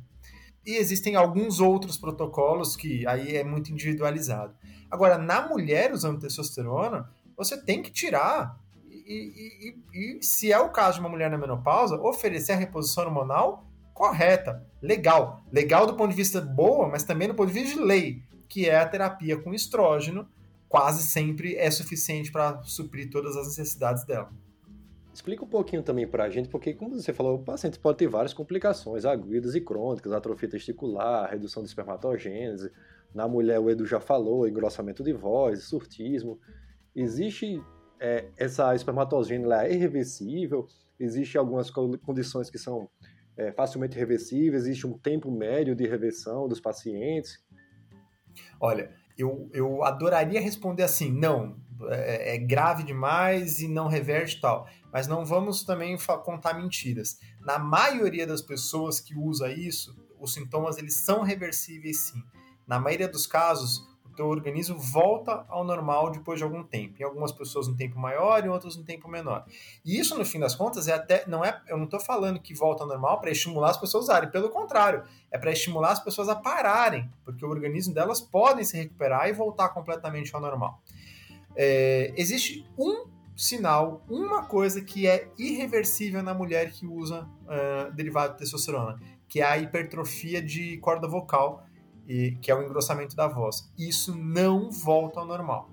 E 0.63 0.75
existem 0.75 1.15
alguns 1.15 1.59
outros 1.59 1.97
protocolos 1.97 2.75
que 2.75 3.07
aí 3.07 3.35
é 3.35 3.43
muito 3.43 3.71
individualizado. 3.71 4.58
Agora, 4.89 5.17
na 5.17 5.47
mulher 5.47 5.93
usando 5.93 6.19
testosterona, 6.19 7.09
você 7.37 7.61
tem 7.61 7.81
que 7.81 7.91
tirar. 7.91 8.59
E, 8.89 9.75
e, 9.93 10.17
e, 10.17 10.23
se 10.23 10.51
é 10.51 10.59
o 10.59 10.69
caso 10.69 10.95
de 10.95 10.99
uma 10.99 11.09
mulher 11.09 11.29
na 11.29 11.37
menopausa, 11.37 11.95
oferecer 11.95 12.53
a 12.53 12.55
reposição 12.55 13.05
hormonal 13.05 13.65
correta, 13.93 14.65
legal. 14.81 15.41
Legal 15.51 15.85
do 15.85 15.95
ponto 15.95 16.11
de 16.11 16.15
vista 16.15 16.39
boa, 16.39 16.87
mas 16.87 17.03
também 17.03 17.27
do 17.27 17.35
ponto 17.35 17.51
de 17.51 17.59
vista 17.59 17.77
de 17.77 17.83
lei, 17.83 18.23
que 18.47 18.69
é 18.69 18.79
a 18.79 18.87
terapia 18.87 19.37
com 19.37 19.53
estrógeno, 19.53 20.27
quase 20.69 21.03
sempre 21.03 21.55
é 21.55 21.69
suficiente 21.69 22.31
para 22.31 22.61
suprir 22.63 23.09
todas 23.09 23.35
as 23.35 23.47
necessidades 23.47 24.05
dela. 24.05 24.31
Explica 25.13 25.43
um 25.43 25.47
pouquinho 25.49 25.83
também 25.83 26.07
para 26.07 26.23
a 26.23 26.29
gente, 26.29 26.47
porque, 26.47 26.73
como 26.73 26.95
você 26.95 27.11
falou, 27.11 27.35
o 27.35 27.43
paciente 27.43 27.77
pode 27.77 27.97
ter 27.97 28.07
várias 28.07 28.33
complicações 28.33 29.03
agudas 29.03 29.53
e 29.53 29.59
crônicas, 29.59 30.13
atrofia 30.13 30.47
testicular, 30.47 31.29
redução 31.29 31.61
de 31.61 31.67
espermatogênese. 31.67 32.71
Na 33.13 33.27
mulher, 33.27 33.59
o 33.59 33.69
Edu 33.69 33.85
já 33.85 33.99
falou, 33.99 34.47
engrossamento 34.47 35.03
de 35.03 35.13
voz, 35.13 35.63
surtismo. 35.63 36.39
Existe 36.95 37.61
é, 37.99 38.29
essa 38.37 38.73
espermatogênese, 38.75 39.51
é 39.51 39.73
irreversível? 39.73 40.67
Existe 40.99 41.37
algumas 41.37 41.69
condições 41.69 42.49
que 42.49 42.57
são 42.57 42.89
é, 43.35 43.51
facilmente 43.51 43.97
reversíveis? 43.97 44.63
Existe 44.63 44.85
um 44.85 44.97
tempo 44.97 45.31
médio 45.31 45.75
de 45.75 45.87
reversão 45.87 46.47
dos 46.47 46.59
pacientes? 46.59 47.43
Olha, 48.59 48.91
eu, 49.17 49.49
eu 49.53 49.83
adoraria 49.83 50.39
responder 50.39 50.83
assim, 50.83 51.11
não, 51.11 51.57
é, 51.89 52.35
é, 52.35 52.37
grave 52.37 52.83
demais 52.83 53.59
e 53.59 53.67
não 53.67 53.87
reverte 53.87 54.39
tal. 54.39 54.67
Mas 54.91 55.07
não 55.07 55.25
vamos 55.25 55.63
também 55.63 55.97
contar 56.23 56.53
mentiras. 56.53 57.19
Na 57.41 57.59
maioria 57.59 58.25
das 58.25 58.41
pessoas 58.41 58.99
que 58.99 59.15
usa 59.15 59.51
isso, 59.51 59.95
os 60.19 60.33
sintomas 60.33 60.77
eles 60.77 60.95
são 60.95 61.21
reversíveis 61.21 61.99
sim. 61.99 62.21
Na 62.69 62.79
maioria 62.79 63.07
dos 63.07 63.25
casos, 63.25 63.89
teu 64.19 64.27
organismo 64.27 64.77
volta 64.77 65.45
ao 65.47 65.63
normal 65.63 66.11
depois 66.11 66.37
de 66.37 66.43
algum 66.43 66.61
tempo. 66.61 67.01
Em 67.01 67.05
algumas 67.05 67.31
pessoas 67.31 67.69
um 67.69 67.75
tempo 67.75 67.97
maior, 67.97 68.45
em 68.45 68.49
outras 68.49 68.75
um 68.75 68.83
tempo 68.83 69.07
menor. 69.07 69.45
E 69.85 69.97
isso, 69.97 70.17
no 70.17 70.25
fim 70.25 70.39
das 70.39 70.53
contas, 70.53 70.89
é 70.89 70.93
até 70.93 71.23
não 71.25 71.43
é, 71.43 71.61
eu 71.69 71.77
não 71.77 71.85
estou 71.85 72.01
falando 72.01 72.37
que 72.37 72.53
volta 72.53 72.83
ao 72.83 72.89
normal 72.89 73.21
para 73.21 73.31
estimular 73.31 73.69
as 73.69 73.77
pessoas 73.77 74.09
a 74.09 74.13
usarem, 74.13 74.29
pelo 74.29 74.49
contrário, 74.49 75.03
é 75.31 75.37
para 75.37 75.51
estimular 75.51 75.91
as 75.91 76.03
pessoas 76.03 76.27
a 76.27 76.35
pararem, 76.35 77.09
porque 77.23 77.45
o 77.45 77.49
organismo 77.49 77.93
delas 77.93 78.19
podem 78.19 78.65
se 78.65 78.75
recuperar 78.75 79.29
e 79.29 79.31
voltar 79.31 79.69
completamente 79.69 80.35
ao 80.35 80.41
normal. 80.41 80.81
É, 81.55 82.13
existe 82.17 82.67
um 82.77 83.07
sinal, 83.37 84.03
uma 84.09 84.43
coisa 84.43 84.81
que 84.81 85.07
é 85.07 85.29
irreversível 85.37 86.21
na 86.21 86.33
mulher 86.33 86.71
que 86.71 86.85
usa 86.85 87.21
uh, 87.21 87.89
derivado 87.93 88.33
de 88.33 88.39
testosterona, 88.39 88.99
que 89.29 89.39
é 89.39 89.45
a 89.45 89.57
hipertrofia 89.57 90.41
de 90.41 90.77
corda 90.79 91.07
vocal, 91.07 91.63
e, 92.09 92.31
que 92.41 92.49
é 92.49 92.55
o 92.55 92.63
engrossamento 92.63 93.15
da 93.15 93.27
voz. 93.27 93.71
Isso 93.77 94.17
não 94.17 94.71
volta 94.71 95.19
ao 95.19 95.25
normal. 95.27 95.69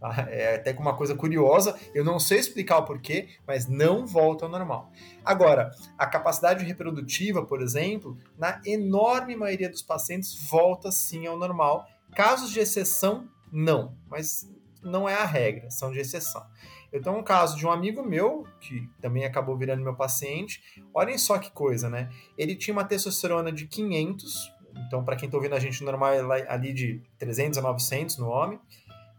Tá? 0.00 0.26
É 0.28 0.56
até 0.56 0.72
uma 0.72 0.96
coisa 0.96 1.14
curiosa, 1.14 1.78
eu 1.94 2.04
não 2.04 2.18
sei 2.18 2.38
explicar 2.38 2.78
o 2.78 2.84
porquê, 2.84 3.28
mas 3.46 3.68
não 3.68 4.04
volta 4.04 4.44
ao 4.44 4.50
normal. 4.50 4.90
Agora, 5.24 5.70
a 5.96 6.06
capacidade 6.06 6.64
reprodutiva, 6.64 7.46
por 7.46 7.62
exemplo, 7.62 8.18
na 8.36 8.60
enorme 8.66 9.36
maioria 9.36 9.70
dos 9.70 9.82
pacientes 9.82 10.34
volta 10.50 10.90
sim 10.90 11.26
ao 11.26 11.38
normal. 11.38 11.86
Casos 12.14 12.50
de 12.50 12.58
exceção, 12.58 13.28
não, 13.52 13.96
mas 14.08 14.46
não 14.82 15.08
é 15.08 15.14
a 15.14 15.24
regra, 15.24 15.70
são 15.70 15.92
de 15.92 16.00
exceção. 16.00 16.44
Eu 16.92 17.02
tenho 17.02 17.16
um 17.16 17.22
caso 17.22 17.56
de 17.56 17.66
um 17.66 17.70
amigo 17.70 18.02
meu, 18.02 18.46
que 18.60 18.88
também 19.00 19.24
acabou 19.24 19.56
virando 19.56 19.82
meu 19.82 19.94
paciente. 19.94 20.62
Olhem 20.94 21.18
só 21.18 21.38
que 21.38 21.50
coisa, 21.50 21.90
né? 21.90 22.10
Ele 22.38 22.54
tinha 22.54 22.72
uma 22.72 22.84
testosterona 22.84 23.52
de 23.52 23.66
500 23.66 24.55
então, 24.86 25.04
para 25.04 25.16
quem 25.16 25.26
está 25.26 25.36
ouvindo 25.36 25.54
a 25.54 25.58
gente 25.58 25.82
normal, 25.82 26.12
é 26.12 26.46
ali 26.48 26.72
de 26.72 27.02
300 27.18 27.58
a 27.58 27.62
900 27.62 28.18
no 28.18 28.28
homem. 28.28 28.60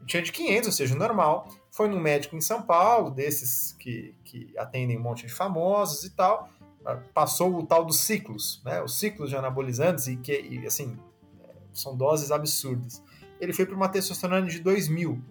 Tinha 0.06 0.22
de 0.22 0.32
500, 0.32 0.67
ou 0.67 0.74
seja, 0.74 0.96
normal. 0.96 1.50
Foi 1.72 1.88
num 1.88 2.00
médico 2.00 2.36
em 2.36 2.41
São 2.41 2.62
Paulo, 2.62 3.12
desses 3.12 3.74
que, 3.74 4.15
que 4.24 4.54
atendem 4.58 4.98
um 4.98 5.02
monte 5.02 5.26
de 5.26 5.34
famosos 5.34 6.04
e 6.06 6.12
tal. 6.12 6.50
Ah, 6.86 6.98
passou 7.13 7.58
o 7.58 7.65
tal 7.65 7.84
dos 7.84 8.00
ciclos, 8.00 8.62
né? 8.63 8.82
Os 8.82 8.98
ciclos 8.98 9.30
de 9.30 9.36
anabolizantes, 9.36 10.08
e 10.08 10.15
que, 10.15 10.32
e, 10.32 10.65
assim, 10.65 10.98
são 11.74 11.96
doses 11.96 12.32
absurdas. 12.32 13.04
Ele 13.39 13.52
foi 13.52 13.65
para 13.65 13.76
uma 13.76 13.89
testosterona 13.89 14.48
de 14.48 14.60
2000. 14.60 15.22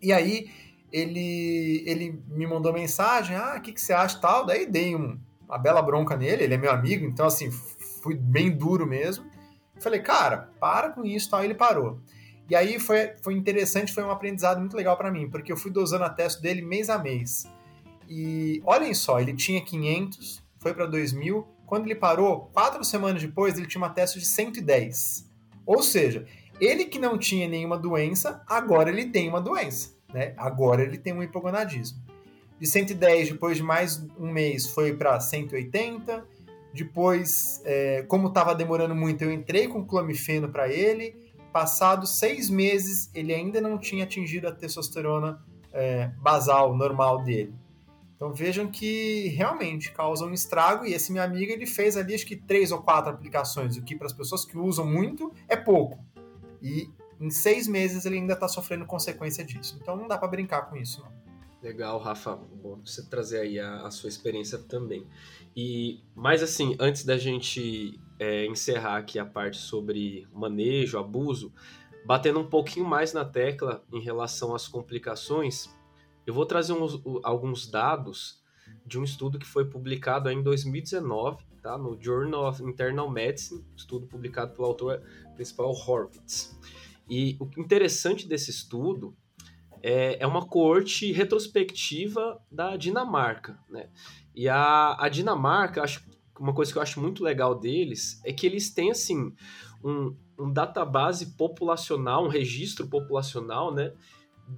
E 0.00 0.12
aí, 0.12 0.50
ele, 0.90 1.84
ele 1.86 2.22
me 2.28 2.46
mandou 2.46 2.72
mensagem: 2.72 3.36
ah, 3.36 3.56
o 3.58 3.60
que, 3.60 3.72
que 3.72 3.80
você 3.80 3.92
acha 3.92 4.18
tal? 4.18 4.46
Daí 4.46 4.64
dei 4.64 4.96
um, 4.96 5.18
uma 5.46 5.58
bela 5.58 5.82
bronca 5.82 6.16
nele, 6.16 6.44
ele 6.44 6.54
é 6.54 6.58
meu 6.58 6.70
amigo, 6.70 7.04
então, 7.04 7.26
assim, 7.26 7.50
fui 8.02 8.14
bem 8.14 8.50
duro 8.50 8.86
mesmo. 8.86 9.26
Falei, 9.80 10.00
cara, 10.00 10.50
para 10.60 10.90
com 10.90 11.04
isso 11.04 11.30
tal. 11.30 11.44
Ele 11.44 11.54
parou. 11.54 12.00
E 12.48 12.56
aí 12.56 12.78
foi, 12.80 13.12
foi 13.22 13.34
interessante, 13.34 13.92
foi 13.92 14.02
um 14.02 14.10
aprendizado 14.10 14.58
muito 14.58 14.76
legal 14.76 14.96
para 14.96 15.10
mim, 15.10 15.28
porque 15.28 15.52
eu 15.52 15.56
fui 15.56 15.70
dosando 15.70 16.04
a 16.04 16.10
testo 16.10 16.40
dele 16.40 16.62
mês 16.62 16.88
a 16.88 16.98
mês. 16.98 17.46
E 18.08 18.62
olhem 18.64 18.94
só, 18.94 19.20
ele 19.20 19.34
tinha 19.34 19.62
500, 19.62 20.42
foi 20.58 20.72
para 20.72 20.86
2000. 20.86 21.46
Quando 21.66 21.84
ele 21.84 21.94
parou, 21.94 22.50
quatro 22.54 22.82
semanas 22.82 23.20
depois, 23.20 23.58
ele 23.58 23.66
tinha 23.66 23.82
uma 23.82 23.90
testo 23.90 24.18
de 24.18 24.24
110. 24.24 25.28
Ou 25.66 25.82
seja, 25.82 26.24
ele 26.58 26.86
que 26.86 26.98
não 26.98 27.18
tinha 27.18 27.46
nenhuma 27.46 27.76
doença, 27.76 28.42
agora 28.46 28.88
ele 28.88 29.10
tem 29.10 29.28
uma 29.28 29.42
doença. 29.42 29.90
Né? 30.12 30.32
Agora 30.38 30.82
ele 30.82 30.96
tem 30.96 31.12
um 31.12 31.22
hipogonadismo. 31.22 31.98
De 32.58 32.66
110, 32.66 33.32
depois 33.32 33.58
de 33.58 33.62
mais 33.62 34.02
um 34.18 34.32
mês, 34.32 34.66
foi 34.66 34.96
para 34.96 35.20
180 35.20 36.26
depois, 36.78 37.60
é, 37.64 38.02
como 38.02 38.28
estava 38.28 38.54
demorando 38.54 38.94
muito, 38.94 39.22
eu 39.24 39.32
entrei 39.32 39.66
com 39.68 39.84
clomifeno 39.84 40.48
para 40.48 40.68
ele. 40.68 41.16
Passados 41.52 42.18
seis 42.18 42.48
meses, 42.48 43.10
ele 43.14 43.34
ainda 43.34 43.60
não 43.60 43.78
tinha 43.78 44.04
atingido 44.04 44.46
a 44.46 44.52
testosterona 44.52 45.42
é, 45.72 46.08
basal, 46.20 46.76
normal 46.76 47.22
dele. 47.24 47.52
Então 48.14 48.32
vejam 48.32 48.68
que 48.68 49.28
realmente 49.28 49.92
causa 49.92 50.24
um 50.24 50.32
estrago. 50.32 50.84
E 50.84 50.92
esse 50.92 51.12
meu 51.12 51.22
amigo 51.22 51.52
ele 51.52 51.66
fez 51.66 51.96
ali 51.96 52.14
acho 52.14 52.26
que 52.26 52.36
três 52.36 52.70
ou 52.70 52.82
quatro 52.82 53.10
aplicações, 53.10 53.76
o 53.76 53.82
que 53.82 53.96
para 53.96 54.06
as 54.06 54.12
pessoas 54.12 54.44
que 54.44 54.56
usam 54.56 54.86
muito 54.86 55.32
é 55.48 55.56
pouco. 55.56 55.98
E 56.62 56.88
em 57.20 57.30
seis 57.30 57.66
meses 57.66 58.04
ele 58.04 58.16
ainda 58.16 58.34
está 58.34 58.46
sofrendo 58.48 58.86
consequência 58.86 59.44
disso. 59.44 59.78
Então 59.80 59.96
não 59.96 60.06
dá 60.06 60.16
para 60.16 60.28
brincar 60.28 60.62
com 60.62 60.76
isso. 60.76 61.02
Não. 61.02 61.28
Legal, 61.62 61.98
Rafa. 61.98 62.36
Bom 62.36 62.80
você 62.84 63.04
trazer 63.04 63.40
aí 63.40 63.58
a, 63.58 63.82
a 63.82 63.90
sua 63.90 64.08
experiência 64.08 64.58
também. 64.58 65.06
E, 65.60 66.04
mas 66.14 66.40
assim, 66.40 66.76
antes 66.78 67.04
da 67.04 67.18
gente 67.18 68.00
é, 68.16 68.46
encerrar 68.46 68.98
aqui 68.98 69.18
a 69.18 69.26
parte 69.26 69.56
sobre 69.56 70.24
manejo, 70.32 70.96
abuso, 70.96 71.52
batendo 72.06 72.38
um 72.38 72.48
pouquinho 72.48 72.86
mais 72.86 73.12
na 73.12 73.24
tecla 73.24 73.84
em 73.92 74.00
relação 74.00 74.54
às 74.54 74.68
complicações, 74.68 75.68
eu 76.24 76.32
vou 76.32 76.46
trazer 76.46 76.74
uns, 76.74 77.02
alguns 77.24 77.68
dados 77.68 78.40
de 78.86 79.00
um 79.00 79.02
estudo 79.02 79.36
que 79.36 79.44
foi 79.44 79.64
publicado 79.64 80.30
em 80.30 80.40
2019, 80.44 81.44
tá? 81.60 81.76
no 81.76 82.00
Journal 82.00 82.48
of 82.48 82.62
Internal 82.62 83.10
Medicine, 83.10 83.66
estudo 83.76 84.06
publicado 84.06 84.54
pelo 84.54 84.68
autor 84.68 85.02
principal 85.34 85.72
Horvitz. 85.72 86.56
E 87.10 87.36
o 87.40 87.50
interessante 87.60 88.28
desse 88.28 88.52
estudo 88.52 89.12
é, 89.82 90.22
é 90.22 90.26
uma 90.26 90.46
coorte 90.46 91.10
retrospectiva 91.12 92.40
da 92.48 92.76
Dinamarca, 92.76 93.58
né? 93.68 93.88
E 94.38 94.48
a, 94.48 94.96
a 95.00 95.08
Dinamarca, 95.08 95.82
acho 95.82 96.06
uma 96.38 96.54
coisa 96.54 96.70
que 96.70 96.78
eu 96.78 96.82
acho 96.82 97.00
muito 97.00 97.24
legal 97.24 97.58
deles 97.58 98.20
é 98.24 98.32
que 98.32 98.46
eles 98.46 98.70
têm 98.70 98.92
assim 98.92 99.34
um, 99.82 100.14
um 100.38 100.52
database 100.52 101.34
populacional, 101.36 102.24
um 102.24 102.28
registro 102.28 102.86
populacional, 102.86 103.74
né? 103.74 103.92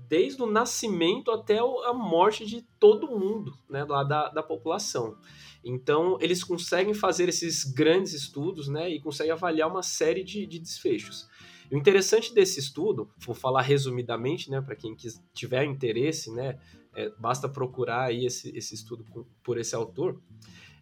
Desde 0.07 0.43
o 0.43 0.47
nascimento 0.47 1.31
até 1.31 1.61
a 1.61 1.95
morte 1.95 2.45
de 2.45 2.61
todo 2.79 3.19
mundo, 3.19 3.55
né? 3.71 3.83
Lá 3.85 4.05
da, 4.05 4.29
da 4.29 4.43
população. 4.43 5.17
Então, 5.65 6.19
eles 6.21 6.45
conseguem 6.45 6.93
fazer 6.93 7.31
esses 7.31 7.65
grandes 7.65 8.13
estudos, 8.13 8.69
né? 8.69 8.91
E 8.91 9.01
conseguem 9.01 9.33
avaliar 9.33 9.71
uma 9.71 9.83
série 9.83 10.23
de, 10.23 10.47
de 10.47 10.59
desfechos. 10.59 11.27
O 11.71 11.77
interessante 11.77 12.35
desse 12.35 12.59
estudo, 12.59 13.09
vou 13.19 13.35
falar 13.35 13.63
resumidamente, 13.63 14.51
né? 14.51 14.61
Para 14.61 14.75
quem 14.75 14.97
tiver 15.33 15.65
interesse, 15.65 16.33
né? 16.33 16.59
É, 16.95 17.11
basta 17.19 17.49
procurar 17.49 18.07
aí 18.07 18.27
esse, 18.27 18.57
esse 18.57 18.75
estudo 18.75 19.05
por 19.43 19.59
esse 19.59 19.75
autor. 19.75 20.21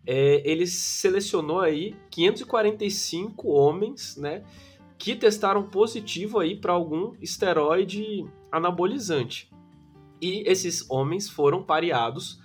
É, 0.06 0.42
ele 0.50 0.66
selecionou 0.66 1.60
aí 1.60 1.94
545 2.10 3.48
homens, 3.48 4.16
né? 4.16 4.44
que 4.98 5.14
testaram 5.14 5.62
positivo 5.62 6.40
aí 6.40 6.56
para 6.56 6.72
algum 6.72 7.14
esteroide 7.22 8.26
anabolizante. 8.50 9.48
E 10.20 10.42
esses 10.44 10.90
homens 10.90 11.30
foram 11.30 11.62
pareados 11.62 12.40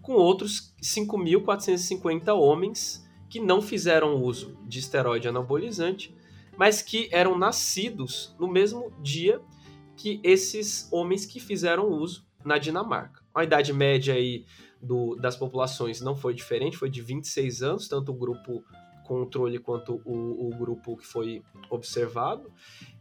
com 0.00 0.14
outros 0.14 0.74
5.450 0.82 2.34
homens 2.34 3.06
que 3.28 3.38
não 3.38 3.60
fizeram 3.60 4.22
uso 4.22 4.56
de 4.66 4.78
esteroide 4.78 5.28
anabolizante, 5.28 6.16
mas 6.58 6.82
que 6.82 7.08
eram 7.12 7.38
nascidos 7.38 8.34
no 8.36 8.48
mesmo 8.48 8.92
dia 9.00 9.40
que 9.96 10.20
esses 10.24 10.88
homens 10.92 11.24
que 11.24 11.38
fizeram 11.38 11.88
uso 11.88 12.26
na 12.44 12.58
Dinamarca. 12.58 13.22
A 13.32 13.44
idade 13.44 13.72
média 13.72 14.14
aí 14.14 14.44
do, 14.82 15.14
das 15.14 15.36
populações 15.36 16.00
não 16.00 16.16
foi 16.16 16.34
diferente, 16.34 16.76
foi 16.76 16.90
de 16.90 17.00
26 17.00 17.62
anos, 17.62 17.88
tanto 17.88 18.10
o 18.10 18.14
grupo 18.14 18.64
controle 19.04 19.58
quanto 19.60 20.02
o, 20.04 20.48
o 20.48 20.50
grupo 20.50 20.96
que 20.96 21.06
foi 21.06 21.42
observado, 21.70 22.52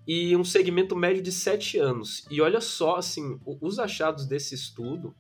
e 0.08 0.36
um 0.38 0.44
segmento 0.44 0.96
médio 0.96 1.22
de 1.22 1.32
7 1.32 1.80
anos. 1.80 2.28
E 2.30 2.40
olha 2.40 2.62
só, 2.62 2.98
assim, 2.98 3.40
os 3.60 3.80
achados 3.80 4.26
desse 4.28 4.54
estudo, 4.54 5.16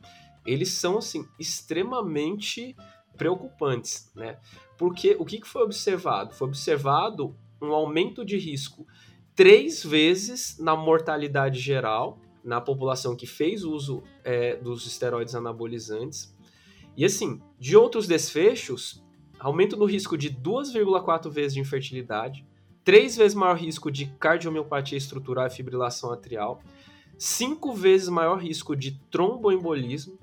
eles 0.45 0.69
são, 0.69 0.99
assim, 0.99 1.27
extremamente 1.39 2.75
preocupantes, 3.17 4.11
né? 4.15 4.39
Porque 4.77 5.15
o 5.19 5.25
que 5.25 5.43
foi 5.43 5.63
observado? 5.63 6.33
Foi 6.33 6.47
observado 6.47 7.35
um 7.61 7.73
aumento 7.73 8.23
de 8.23 8.37
risco 8.37 8.85
três 9.35 9.83
vezes 9.83 10.57
na 10.59 10.75
mortalidade 10.75 11.59
geral 11.59 12.19
na 12.47 12.61
população 12.61 13.13
que 13.13 13.27
fez 13.27 13.65
uso 13.65 14.01
é, 14.23 14.55
dos 14.55 14.87
esteroides 14.87 15.35
anabolizantes. 15.35 16.33
E 16.95 17.03
assim, 17.03 17.41
de 17.59 17.75
outros 17.75 18.07
desfechos, 18.07 19.03
aumento 19.37 19.75
no 19.75 19.83
risco 19.83 20.17
de 20.17 20.31
2,4 20.31 21.29
vezes 21.29 21.55
de 21.55 21.59
infertilidade, 21.59 22.45
3 22.85 23.17
vezes 23.17 23.35
maior 23.35 23.57
risco 23.57 23.91
de 23.91 24.05
cardiomiopatia 24.17 24.97
estrutural 24.97 25.45
e 25.45 25.49
fibrilação 25.49 26.09
atrial, 26.09 26.61
5 27.17 27.73
vezes 27.73 28.07
maior 28.07 28.37
risco 28.37 28.77
de 28.77 28.97
tromboembolismo, 29.11 30.17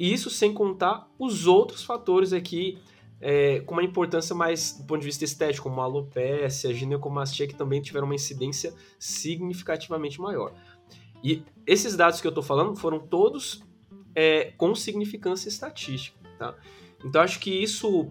e 0.00 0.12
isso 0.12 0.30
sem 0.30 0.52
contar 0.52 1.08
os 1.16 1.46
outros 1.46 1.84
fatores 1.84 2.32
aqui 2.32 2.76
é, 3.20 3.60
com 3.60 3.74
uma 3.74 3.82
importância 3.82 4.34
mais 4.34 4.78
do 4.78 4.84
ponto 4.84 5.00
de 5.00 5.06
vista 5.06 5.24
estético, 5.24 5.68
como 5.68 5.80
a 5.80 5.84
alopecia, 5.84 6.70
a 6.70 6.72
ginecomastia, 6.72 7.46
que 7.46 7.54
também 7.54 7.82
tiveram 7.82 8.06
uma 8.06 8.14
incidência 8.14 8.74
significativamente 8.98 10.20
maior. 10.20 10.52
E 11.22 11.42
esses 11.66 11.96
dados 11.96 12.20
que 12.20 12.26
eu 12.26 12.30
estou 12.30 12.42
falando 12.42 12.76
foram 12.76 12.98
todos 12.98 13.62
é, 14.14 14.52
com 14.56 14.74
significância 14.74 15.48
estatística, 15.48 16.18
tá? 16.38 16.54
Então 17.04 17.20
acho 17.20 17.38
que 17.40 17.50
isso 17.50 18.10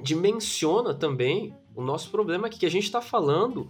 dimensiona 0.00 0.94
também 0.94 1.54
o 1.74 1.82
nosso 1.82 2.10
problema 2.10 2.46
aqui, 2.46 2.58
que 2.58 2.66
a 2.66 2.70
gente 2.70 2.84
está 2.84 3.00
falando 3.00 3.68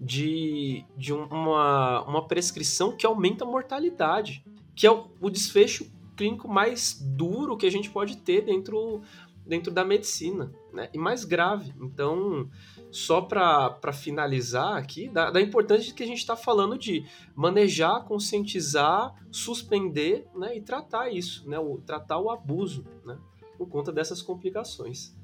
de, 0.00 0.84
de 0.96 1.12
uma, 1.12 2.02
uma 2.02 2.26
prescrição 2.26 2.96
que 2.96 3.06
aumenta 3.06 3.44
a 3.44 3.46
mortalidade, 3.46 4.44
que 4.74 4.86
é 4.86 4.90
o, 4.90 5.06
o 5.20 5.30
desfecho 5.30 5.90
clínico 6.16 6.48
mais 6.48 7.00
duro 7.00 7.56
que 7.56 7.66
a 7.66 7.70
gente 7.70 7.90
pode 7.90 8.16
ter 8.18 8.42
dentro, 8.42 9.02
dentro 9.46 9.72
da 9.72 9.84
medicina, 9.84 10.52
né? 10.72 10.88
E 10.92 10.98
mais 10.98 11.24
grave. 11.24 11.74
Então, 11.80 12.48
só 12.90 13.20
para 13.20 13.92
finalizar 13.92 14.76
aqui, 14.76 15.08
da, 15.08 15.30
da 15.30 15.40
importância 15.40 15.92
que 15.94 16.02
a 16.02 16.06
gente 16.06 16.18
está 16.18 16.36
falando 16.36 16.78
de 16.78 17.04
manejar, 17.34 18.04
conscientizar, 18.04 19.14
suspender 19.30 20.26
né? 20.34 20.56
e 20.56 20.60
tratar 20.60 21.10
isso, 21.10 21.48
né? 21.48 21.58
O, 21.58 21.78
tratar 21.78 22.18
o 22.18 22.30
abuso, 22.30 22.86
né? 23.04 23.18
por 23.56 23.68
conta 23.68 23.92
dessas 23.92 24.22
complicações. 24.22 25.14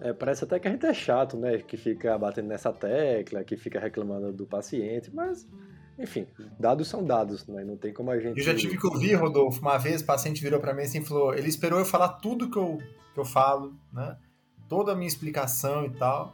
É, 0.00 0.12
parece 0.12 0.44
até 0.44 0.58
que 0.58 0.66
a 0.66 0.70
gente 0.70 0.86
é 0.86 0.94
chato, 0.94 1.36
né? 1.36 1.58
Que 1.58 1.76
fica 1.76 2.16
batendo 2.18 2.48
nessa 2.48 2.72
tecla, 2.72 3.44
que 3.44 3.56
fica 3.56 3.78
reclamando 3.78 4.32
do 4.32 4.46
paciente, 4.46 5.14
mas, 5.14 5.46
enfim, 6.00 6.26
dados 6.58 6.88
são 6.88 7.04
dados, 7.04 7.46
né? 7.46 7.62
Não 7.62 7.76
tem 7.76 7.92
como 7.92 8.10
a 8.10 8.18
gente. 8.18 8.38
Eu 8.38 8.44
já 8.44 8.54
tive 8.54 8.78
que 8.78 8.86
ouvir, 8.86 9.14
Rodolfo, 9.14 9.60
uma 9.60 9.76
vez 9.76 10.00
o 10.00 10.06
paciente 10.06 10.40
virou 10.40 10.58
para 10.58 10.72
mim 10.72 10.82
assim 10.82 11.00
e 11.00 11.04
falou: 11.04 11.34
ele 11.34 11.48
esperou 11.48 11.78
eu 11.78 11.84
falar 11.84 12.08
tudo 12.08 12.50
que 12.50 12.56
eu, 12.56 12.78
que 13.12 13.20
eu 13.20 13.24
falo, 13.24 13.74
né? 13.92 14.16
Toda 14.68 14.92
a 14.92 14.94
minha 14.96 15.08
explicação 15.08 15.84
e 15.84 15.90
tal. 15.90 16.32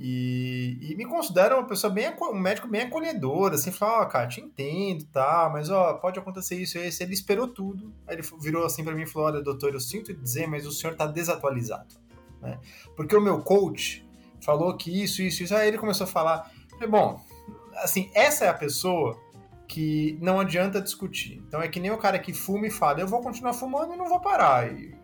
E, 0.00 0.78
e, 0.80 0.94
me 0.94 1.04
considera 1.04 1.56
uma 1.56 1.66
pessoa 1.66 1.92
bem, 1.92 2.14
um 2.20 2.38
médico 2.38 2.68
bem 2.68 2.82
acolhedor, 2.82 3.52
assim, 3.52 3.72
falou, 3.72 3.96
ó, 3.96 4.02
oh, 4.02 4.06
cara, 4.06 4.28
te 4.28 4.40
entendo, 4.40 5.04
tá, 5.06 5.50
mas, 5.52 5.70
ó, 5.70 5.94
pode 5.94 6.16
acontecer 6.20 6.54
isso 6.54 6.78
e 6.78 6.86
esse. 6.86 7.02
Ele 7.02 7.12
esperou 7.12 7.48
tudo. 7.48 7.92
Aí 8.06 8.14
ele 8.14 8.22
virou 8.40 8.64
assim 8.64 8.84
para 8.84 8.94
mim 8.94 9.02
e 9.02 9.06
falou, 9.06 9.26
olha, 9.26 9.42
doutor, 9.42 9.74
eu 9.74 9.80
sinto 9.80 10.14
dizer, 10.14 10.46
mas 10.46 10.66
o 10.66 10.70
senhor 10.70 10.94
tá 10.94 11.04
desatualizado, 11.04 11.96
né? 12.40 12.60
Porque 12.94 13.16
o 13.16 13.20
meu 13.20 13.40
coach 13.40 14.06
falou 14.40 14.76
que 14.76 15.02
isso, 15.02 15.20
isso, 15.20 15.42
isso. 15.42 15.54
Aí 15.54 15.66
ele 15.66 15.78
começou 15.78 16.04
a 16.04 16.08
falar, 16.08 16.48
falei, 16.70 16.88
bom, 16.88 17.20
assim, 17.82 18.10
essa 18.14 18.44
é 18.44 18.48
a 18.48 18.54
pessoa 18.54 19.18
que 19.66 20.18
não 20.20 20.40
adianta 20.40 20.80
discutir. 20.80 21.42
Então 21.46 21.60
é 21.60 21.68
que 21.68 21.78
nem 21.78 21.90
o 21.90 21.98
cara 21.98 22.18
que 22.18 22.32
fuma 22.32 22.66
e 22.66 22.70
fala, 22.70 23.00
eu 23.00 23.06
vou 23.06 23.20
continuar 23.20 23.52
fumando 23.52 23.94
e 23.94 23.96
não 23.96 24.08
vou 24.08 24.20
parar. 24.20 24.72
E 24.72 24.96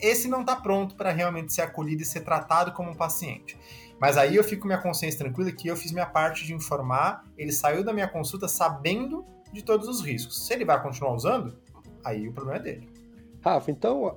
esse 0.00 0.28
não 0.28 0.44
tá 0.44 0.56
pronto 0.56 0.94
para 0.94 1.10
realmente 1.10 1.52
ser 1.52 1.62
acolhido 1.62 2.02
e 2.02 2.04
ser 2.04 2.20
tratado 2.20 2.72
como 2.72 2.90
um 2.90 2.94
paciente. 2.94 3.58
Mas 4.00 4.16
aí 4.16 4.36
eu 4.36 4.44
fico 4.44 4.62
com 4.62 4.68
minha 4.68 4.80
consciência 4.80 5.18
tranquila 5.18 5.50
que 5.50 5.68
eu 5.68 5.76
fiz 5.76 5.90
minha 5.90 6.06
parte 6.06 6.44
de 6.44 6.52
informar, 6.52 7.24
ele 7.36 7.52
saiu 7.52 7.82
da 7.82 7.92
minha 7.92 8.08
consulta 8.08 8.46
sabendo 8.46 9.24
de 9.52 9.62
todos 9.62 9.88
os 9.88 10.00
riscos. 10.00 10.46
Se 10.46 10.52
ele 10.52 10.64
vai 10.64 10.80
continuar 10.82 11.14
usando, 11.14 11.56
aí 12.04 12.28
o 12.28 12.32
problema 12.32 12.58
é 12.58 12.62
dele. 12.62 12.88
Rafa, 13.40 13.70
então, 13.70 14.16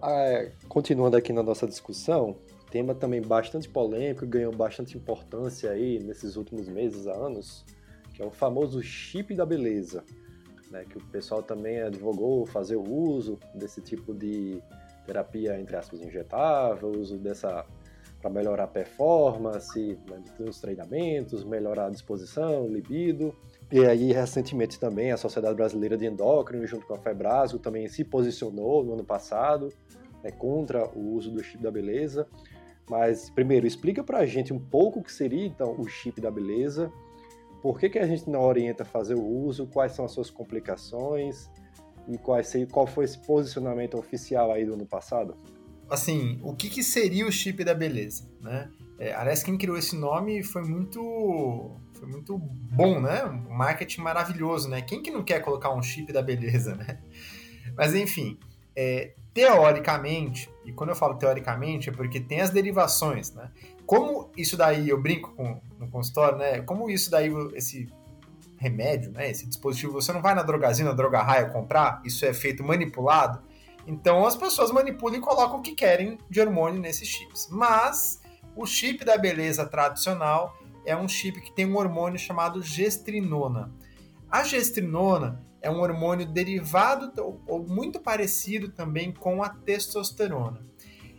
continuando 0.68 1.16
aqui 1.16 1.32
na 1.32 1.44
nossa 1.44 1.66
discussão, 1.68 2.36
tema 2.70 2.94
também 2.94 3.22
bastante 3.22 3.70
polêmico, 3.70 4.26
ganhou 4.26 4.54
bastante 4.54 4.98
importância 4.98 5.72
aí 5.72 6.00
nesses 6.00 6.36
últimos 6.36 6.68
meses, 6.68 7.08
anos, 7.08 7.64
que 8.20 8.24
é 8.24 8.26
o 8.26 8.32
famoso 8.32 8.84
chip 8.84 9.34
da 9.34 9.46
beleza, 9.46 10.04
né, 10.70 10.84
que 10.84 10.98
o 10.98 11.02
pessoal 11.06 11.42
também 11.42 11.80
advogou 11.80 12.46
fazer 12.46 12.76
o 12.76 12.84
uso 12.84 13.40
desse 13.56 13.80
tipo 13.80 14.14
de 14.14 14.62
terapia, 15.06 15.58
entre 15.58 15.78
aspas, 15.78 16.02
injetável, 16.02 16.90
uso 16.90 17.18
dessa 17.18 17.66
para 18.22 18.30
melhorar 18.30 18.66
a 18.66 18.68
performance 18.68 19.98
né, 20.10 20.22
nos 20.38 20.60
treinamentos, 20.60 21.46
melhorar 21.46 21.86
a 21.86 21.90
disposição, 21.90 22.68
libido. 22.68 23.34
E 23.72 23.86
aí, 23.86 24.12
recentemente 24.12 24.78
também, 24.78 25.14
a 25.14 25.18
Sociedade 25.18 25.56
Brasileira 25.56 25.98
de 25.98 26.06
Endócrino, 26.06 26.68
junto 26.68 26.86
com 26.86 26.96
a 26.96 27.00
Febrasgo, 27.00 27.58
também 27.58 27.88
se 27.88 28.04
posicionou 28.04 28.84
no 28.84 28.96
ano 28.96 29.06
passado 29.06 29.70
né, 30.22 30.30
contra 30.32 30.86
o 30.90 31.14
uso 31.14 31.32
do 31.32 31.42
chip 31.42 31.64
da 31.64 31.72
beleza. 31.72 32.28
Mas, 32.90 33.30
primeiro, 33.30 33.66
explica 33.66 34.04
para 34.04 34.18
a 34.18 34.26
gente 34.26 34.52
um 34.52 34.60
pouco 34.60 35.00
o 35.00 35.04
que 35.04 35.14
seria, 35.14 35.46
então, 35.46 35.80
o 35.80 35.88
chip 35.88 36.20
da 36.20 36.30
beleza, 36.30 36.92
por 37.62 37.80
que, 37.80 37.90
que 37.90 38.00
a 38.00 38.08
gente 38.08 38.30
não 38.30 38.42
orienta 38.42 38.84
a 38.84 38.86
fazer 38.86 39.16
o 39.16 39.26
uso, 39.26 39.68
quais 39.68 39.94
são 39.94 40.06
as 40.06 40.12
suas 40.12 40.30
complicações 40.30 41.50
e 42.08 42.18
qual 42.66 42.88
foi 42.88 43.06
esse 43.06 43.20
posicionamento 43.20 43.98
oficial 43.98 44.52
aí 44.52 44.66
do 44.66 44.74
ano 44.74 44.86
passado? 44.86 45.36
assim, 45.90 46.40
o 46.44 46.56
que, 46.56 46.70
que 46.70 46.84
seria 46.84 47.26
o 47.26 47.32
chip 47.32 47.64
da 47.64 47.74
beleza, 47.74 48.30
né? 48.40 48.70
É, 49.00 49.14
aliás, 49.14 49.42
quem 49.42 49.58
criou 49.58 49.78
esse 49.78 49.96
nome 49.96 50.44
foi 50.44 50.62
muito, 50.62 51.76
foi 51.94 52.08
muito 52.08 52.38
bom, 52.38 53.00
né? 53.00 53.26
Um 53.26 53.50
marketing 53.50 54.02
maravilhoso, 54.02 54.70
né? 54.70 54.82
Quem 54.82 55.02
que 55.02 55.10
não 55.10 55.24
quer 55.24 55.40
colocar 55.40 55.74
um 55.74 55.82
chip 55.82 56.12
da 56.14 56.22
beleza, 56.22 56.76
né? 56.78 57.00
Mas 57.76 57.96
enfim, 57.96 58.38
é, 58.76 59.14
teoricamente, 59.34 60.50
e 60.66 60.72
quando 60.72 60.90
eu 60.90 60.96
falo 60.96 61.16
teoricamente 61.16 61.90
é 61.90 61.92
porque 61.92 62.20
tem 62.20 62.42
as 62.42 62.50
derivações, 62.50 63.34
né? 63.34 63.50
Como 63.90 64.30
isso 64.38 64.56
daí, 64.56 64.88
eu 64.88 65.02
brinco 65.02 65.32
com, 65.32 65.60
no 65.80 65.90
consultório, 65.90 66.38
né? 66.38 66.62
Como 66.62 66.92
isso 66.92 67.10
daí, 67.10 67.34
esse 67.56 67.88
remédio, 68.56 69.12
né? 69.12 69.32
Esse 69.32 69.48
dispositivo, 69.48 69.94
você 69.94 70.14
não 70.14 70.22
vai 70.22 70.36
na 70.36 70.44
drogazina, 70.44 70.90
na 70.90 70.96
droga 70.96 71.24
raia 71.24 71.50
comprar, 71.50 72.00
isso 72.06 72.24
é 72.24 72.32
feito 72.32 72.64
manipulado, 72.64 73.42
então 73.88 74.28
as 74.28 74.36
pessoas 74.36 74.70
manipulam 74.70 75.18
e 75.18 75.20
colocam 75.20 75.58
o 75.58 75.62
que 75.64 75.74
querem 75.74 76.20
de 76.30 76.40
hormônio 76.40 76.80
nesses 76.80 77.08
chips. 77.08 77.48
Mas 77.50 78.22
o 78.56 78.64
chip 78.64 79.04
da 79.04 79.18
beleza 79.18 79.66
tradicional 79.66 80.56
é 80.86 80.96
um 80.96 81.08
chip 81.08 81.42
que 81.42 81.52
tem 81.52 81.66
um 81.66 81.76
hormônio 81.76 82.20
chamado 82.20 82.62
gestrinona. 82.62 83.74
A 84.30 84.44
gestrinona 84.44 85.44
é 85.64 85.72
um 85.72 85.82
hormônio 85.82 86.28
derivado 86.28 87.12
ou 87.48 87.66
muito 87.68 88.00
parecido 88.00 88.70
também 88.70 89.12
com 89.12 89.42
a 89.42 89.50
testosterona. 89.50 90.64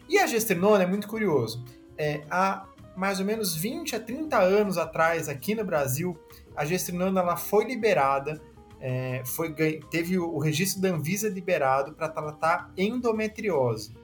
E 0.09 0.21
a 0.21 0.27
gestrinona 0.29 0.85
é 0.85 0.87
muito 0.87 1.09
curioso. 1.09 1.65
É, 2.03 2.23
há 2.31 2.65
mais 2.97 3.21
ou 3.21 3.27
menos 3.27 3.55
20 3.55 3.95
a 3.95 4.01
30 4.01 4.39
anos 4.39 4.79
atrás, 4.79 5.29
aqui 5.29 5.55
no 5.55 5.63
Brasil, 5.63 6.19
a 6.57 6.65
gestrinona 6.65 7.21
ela 7.21 7.37
foi 7.37 7.67
liberada, 7.67 8.41
é, 8.81 9.23
foi, 9.27 9.53
teve 9.91 10.19
o 10.19 10.39
registro 10.39 10.81
da 10.81 10.89
Anvisa 10.89 11.29
liberado 11.29 11.93
para 11.93 12.09
tratar 12.09 12.73
endometriose. 12.75 13.95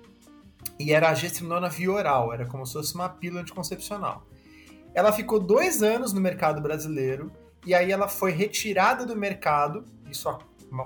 E 0.78 0.92
era 0.92 1.08
a 1.08 1.14
gestrinona 1.14 1.70
via 1.70 1.90
oral, 1.90 2.34
era 2.34 2.44
como 2.44 2.66
se 2.66 2.74
fosse 2.74 2.94
uma 2.94 3.08
pílula 3.08 3.40
anticoncepcional. 3.40 4.26
Ela 4.94 5.10
ficou 5.10 5.40
dois 5.40 5.82
anos 5.82 6.12
no 6.12 6.20
mercado 6.20 6.60
brasileiro 6.60 7.32
e 7.64 7.74
aí 7.74 7.90
ela 7.90 8.08
foi 8.08 8.30
retirada 8.30 9.06
do 9.06 9.16
mercado, 9.16 9.86
isso 10.10 10.28
há 10.28 10.38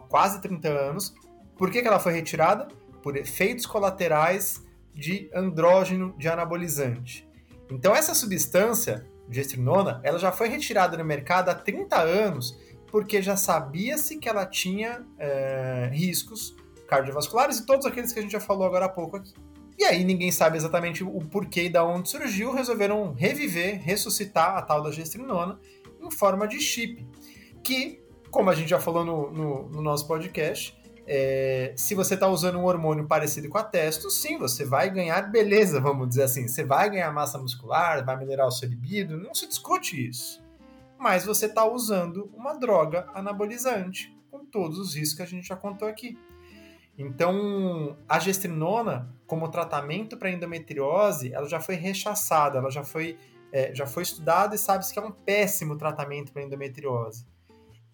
quase 0.09 0.41
30 0.41 0.69
anos. 0.69 1.13
Por 1.59 1.73
que, 1.73 1.83
que 1.83 1.89
ela 1.89 1.99
foi 1.99 2.13
retirada? 2.13 2.69
Por 3.03 3.17
efeitos 3.17 3.67
colaterais 3.67 4.65
de 4.95 5.31
andrógeno 5.35 6.15
de 6.19 6.29
anabolizante. 6.29 7.29
Então 7.71 7.95
essa 7.95 8.15
substância, 8.15 9.07
gestrinona, 9.29 10.01
ela 10.03 10.19
já 10.19 10.33
foi 10.33 10.49
retirada 10.49 10.97
do 10.97 11.05
mercado 11.05 11.49
há 11.49 11.55
30 11.55 11.97
anos 12.01 12.59
porque 12.91 13.23
já 13.23 13.37
sabia-se 13.37 14.19
que 14.19 14.29
ela 14.29 14.45
tinha 14.45 15.07
é, 15.19 15.89
riscos 15.93 16.57
cardiovasculares 16.89 17.59
e 17.59 17.67
todos 17.67 17.87
aqueles 17.87 18.13
que 18.13 18.19
a 18.19 18.23
gente 18.23 18.33
já 18.33 18.41
falou 18.41 18.67
agora 18.67 18.87
há 18.87 18.89
pouco 18.89 19.17
aqui. 19.17 19.33
E 19.79 19.85
aí 19.85 20.05
ninguém 20.05 20.31
sabe 20.31 20.59
exatamente 20.59 21.03
o 21.03 21.21
porquê 21.21 21.65
e 21.65 21.71
da 21.71 21.85
onde 21.85 22.11
surgiu, 22.11 22.53
resolveram 22.53 23.15
reviver, 23.15 23.81
ressuscitar 23.81 24.57
a 24.57 24.63
tal 24.63 24.83
da 24.83 24.91
gestrinona 24.91 25.59
em 26.03 26.11
forma 26.11 26.47
de 26.47 26.61
chip, 26.61 27.07
que, 27.63 28.03
como 28.31 28.51
a 28.51 28.55
gente 28.55 28.69
já 28.69 28.81
falou 28.81 29.05
no, 29.05 29.31
no, 29.31 29.69
no 29.71 29.83
nosso 29.83 30.07
podcast, 30.07 30.77
é, 31.13 31.73
se 31.75 31.93
você 31.93 32.15
está 32.15 32.29
usando 32.29 32.57
um 32.57 32.67
hormônio 32.67 33.05
parecido 33.05 33.49
com 33.49 33.59
a 33.59 33.65
testo, 33.65 34.09
sim, 34.09 34.39
você 34.39 34.65
vai 34.65 34.89
ganhar 34.89 35.23
beleza, 35.23 35.81
vamos 35.81 36.09
dizer 36.11 36.23
assim. 36.23 36.47
Você 36.47 36.65
vai 36.65 36.89
ganhar 36.89 37.13
massa 37.13 37.37
muscular, 37.37 38.07
vai 38.07 38.17
melhorar 38.17 38.47
o 38.47 38.51
seu 38.53 38.69
libido, 38.69 39.19
não 39.19 39.35
se 39.35 39.49
discute 39.49 40.09
isso. 40.09 40.41
Mas 40.97 41.25
você 41.25 41.47
está 41.47 41.69
usando 41.69 42.31
uma 42.33 42.55
droga 42.55 43.09
anabolizante, 43.13 44.17
com 44.31 44.45
todos 44.45 44.79
os 44.79 44.95
riscos 44.95 45.17
que 45.17 45.23
a 45.23 45.27
gente 45.27 45.49
já 45.49 45.57
contou 45.57 45.89
aqui. 45.89 46.17
Então, 46.97 47.97
a 48.09 48.21
gestrinona, 48.21 49.13
como 49.27 49.49
tratamento 49.49 50.17
para 50.17 50.31
endometriose, 50.31 51.33
ela 51.33 51.49
já 51.49 51.59
foi 51.59 51.75
rechaçada, 51.75 52.59
ela 52.59 52.71
já 52.71 52.85
foi, 52.85 53.19
é, 53.51 53.75
já 53.75 53.85
foi 53.85 54.05
estudada 54.05 54.55
e 54.55 54.59
sabe-se 54.59 54.93
que 54.93 55.01
é 55.01 55.03
um 55.03 55.11
péssimo 55.11 55.77
tratamento 55.77 56.33
para 56.33 56.45
endometriose. 56.45 57.27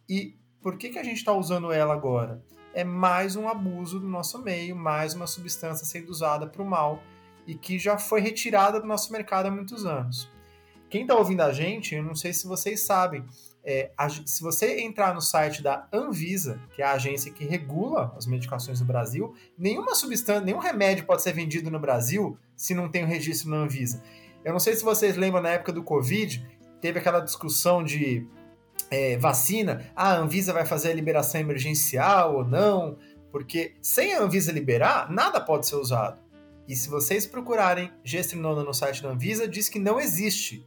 E 0.07 0.37
por 0.61 0.77
que, 0.77 0.91
que 0.91 0.99
a 0.99 1.03
gente 1.03 1.17
está 1.17 1.33
usando 1.33 1.73
ela 1.73 1.95
agora? 1.95 2.45
É 2.77 2.85
mais 2.85 3.37
um 3.37 3.49
abuso 3.49 3.99
do 3.99 4.07
nosso 4.07 4.39
meio, 4.43 4.77
mais 4.77 5.15
uma 5.15 5.27
substância 5.27 5.87
sendo 5.87 6.11
usada 6.11 6.47
para 6.47 6.63
o 6.63 6.67
mal 6.67 7.03
e 7.47 7.55
que 7.55 7.79
já 7.79 7.97
foi 7.97 8.21
retirada 8.21 8.79
do 8.79 8.87
nosso 8.87 9.11
mercado 9.11 9.47
há 9.47 9.51
muitos 9.51 9.87
anos. 9.87 10.31
Quem 10.91 11.01
está 11.01 11.15
ouvindo 11.15 11.41
a 11.41 11.51
gente, 11.55 11.95
eu 11.95 12.03
não 12.03 12.15
sei 12.15 12.35
se 12.35 12.47
vocês 12.47 12.83
sabem, 12.83 13.25
é, 13.65 13.93
a, 13.97 14.11
se 14.11 14.43
você 14.43 14.83
entrar 14.83 15.15
no 15.15 15.23
site 15.23 15.63
da 15.63 15.89
Anvisa, 15.91 16.61
que 16.75 16.83
é 16.83 16.85
a 16.85 16.93
agência 16.93 17.33
que 17.33 17.47
regula 17.47 18.15
as 18.15 18.27
medicações 18.27 18.79
no 18.79 18.87
Brasil, 18.87 19.35
nenhuma 19.57 19.95
substância, 19.95 20.45
nenhum 20.45 20.59
remédio 20.59 21.07
pode 21.07 21.23
ser 21.23 21.33
vendido 21.33 21.71
no 21.71 21.81
Brasil 21.81 22.37
se 22.55 22.75
não 22.75 22.91
tem 22.91 23.05
o 23.05 23.07
um 23.07 23.09
registro 23.09 23.49
na 23.49 23.57
Anvisa. 23.57 24.03
Eu 24.45 24.53
não 24.53 24.61
sei 24.61 24.77
se 24.77 24.85
vocês 24.85 25.17
lembram 25.17 25.41
na 25.41 25.49
época 25.49 25.73
do 25.73 25.83
Covid, 25.83 26.47
teve 26.79 26.99
aquela 26.99 27.21
discussão 27.21 27.83
de 27.83 28.29
é, 28.91 29.17
vacina, 29.17 29.91
a 29.95 30.15
Anvisa 30.15 30.53
vai 30.53 30.65
fazer 30.65 30.91
a 30.91 30.95
liberação 30.95 31.41
emergencial 31.41 32.37
ou 32.37 32.45
não, 32.45 32.99
porque 33.31 33.75
sem 33.83 34.15
a 34.15 34.23
Anvisa 34.23 34.53
liberar, 34.53 35.11
nada 35.11 35.41
pode 35.41 35.67
ser 35.67 35.77
usado. 35.77 36.21
E 36.69 36.75
se 36.75 36.89
vocês 36.89 37.27
procurarem 37.27 37.93
gestrinona 38.03 38.65
no 38.65 38.75
site 38.75 39.03
da 39.03 39.11
Anvisa, 39.11 39.47
diz 39.47 39.69
que 39.69 39.79
não 39.79 40.01
existe 40.01 40.67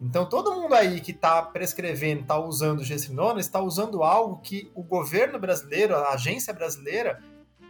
então, 0.00 0.28
todo 0.28 0.54
mundo 0.54 0.74
aí 0.74 1.00
que 1.00 1.10
está 1.10 1.40
prescrevendo, 1.40 2.22
está 2.22 2.38
usando 2.38 2.84
gestrinona, 2.84 3.40
está 3.40 3.60
usando 3.60 4.02
algo 4.02 4.40
que 4.42 4.70
o 4.74 4.82
governo 4.82 5.38
brasileiro, 5.38 5.96
a 5.96 6.12
agência 6.12 6.52
brasileira, 6.52 7.22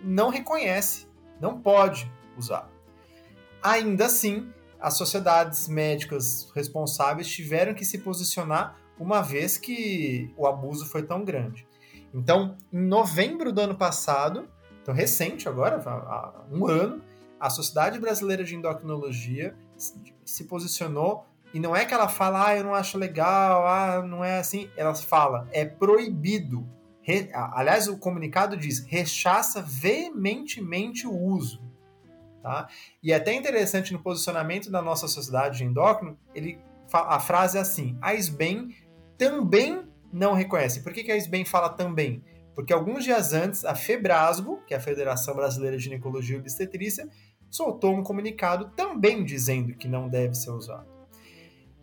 não 0.03 0.29
reconhece, 0.29 1.07
não 1.41 1.61
pode 1.61 2.11
usar. 2.37 2.68
Ainda 3.62 4.07
assim, 4.07 4.53
as 4.81 4.95
sociedades 4.95 5.68
médicas 5.68 6.51
responsáveis 6.55 7.29
tiveram 7.29 7.74
que 7.74 7.85
se 7.85 7.99
posicionar 7.99 8.77
uma 8.99 9.23
vez 9.23 9.59
que 9.59 10.33
o 10.37 10.47
abuso 10.47 10.87
foi 10.87 11.03
tão 11.03 11.25
grande. 11.25 11.67
Então, 12.15 12.57
em 12.73 12.81
novembro 12.81 13.53
do 13.53 13.61
ano 13.61 13.77
passado, 13.77 14.49
então 14.83 14.95
recente 14.95 15.49
agora, 15.49 15.83
há 15.87 16.45
um 16.51 16.67
ano, 16.67 17.03
a 17.39 17.51
Sociedade 17.51 17.99
Brasileira 17.99 18.45
de 18.45 18.55
Endocrinologia 18.55 19.55
se 20.25 20.45
posicionou 20.45 21.27
e 21.53 21.61
não 21.61 21.75
é 21.75 21.85
que 21.85 21.95
ela 21.95 22.09
fala, 22.09 22.49
ah, 22.49 22.57
eu 22.57 22.65
não 22.65 22.75
acho 22.75 22.99
legal, 22.99 23.67
ah, 23.67 24.03
não 24.03 24.25
é 24.25 24.39
assim. 24.39 24.71
Ela 24.77 24.95
fala, 24.95 25.49
é 25.53 25.65
proibido. 25.65 26.67
Re... 27.03 27.31
Aliás, 27.33 27.89
o 27.89 27.99
comunicado 27.99 28.57
diz, 28.57 28.85
rechaça 28.87 29.63
veementemente 29.63 31.07
o 31.07 31.15
uso. 31.15 31.63
Tá? 32.43 32.69
E 33.03 33.13
é 33.13 33.17
até 33.17 33.35
interessante 33.35 33.93
no 33.93 34.03
posicionamento 34.03 34.71
da 34.71 34.81
nossa 34.81 35.09
sociedade 35.09 35.59
de 35.59 35.65
endócrino, 35.65 36.19
ele 36.35 36.59
a 36.93 37.19
frase 37.19 37.59
é 37.59 37.61
assim: 37.61 37.99
a 38.01 38.15
SBEM 38.15 38.75
também 39.17 39.83
não 40.12 40.35
reconhece. 40.35 40.83
Por 40.83 40.93
que, 40.93 41.05
que 41.05 41.12
a 41.12 41.17
SBEM 41.17 41.45
fala 41.45 41.69
também? 41.71 42.23
Porque 42.55 42.73
alguns 42.73 43.05
dias 43.05 43.33
antes, 43.35 43.64
a 43.64 43.75
FEBRASGO, 43.75 44.62
que 44.67 44.73
é 44.73 44.77
a 44.79 44.81
Federação 44.81 45.35
Brasileira 45.35 45.77
de 45.77 45.85
Ginecologia 45.85 46.37
e 46.37 46.41
Obstetrícia, 46.41 47.09
soltou 47.51 47.95
um 47.95 48.03
comunicado 48.03 48.71
também 48.75 49.25
dizendo 49.25 49.75
que 49.75 49.87
não 49.87 50.09
deve 50.09 50.35
ser 50.35 50.51
usado. 50.51 50.87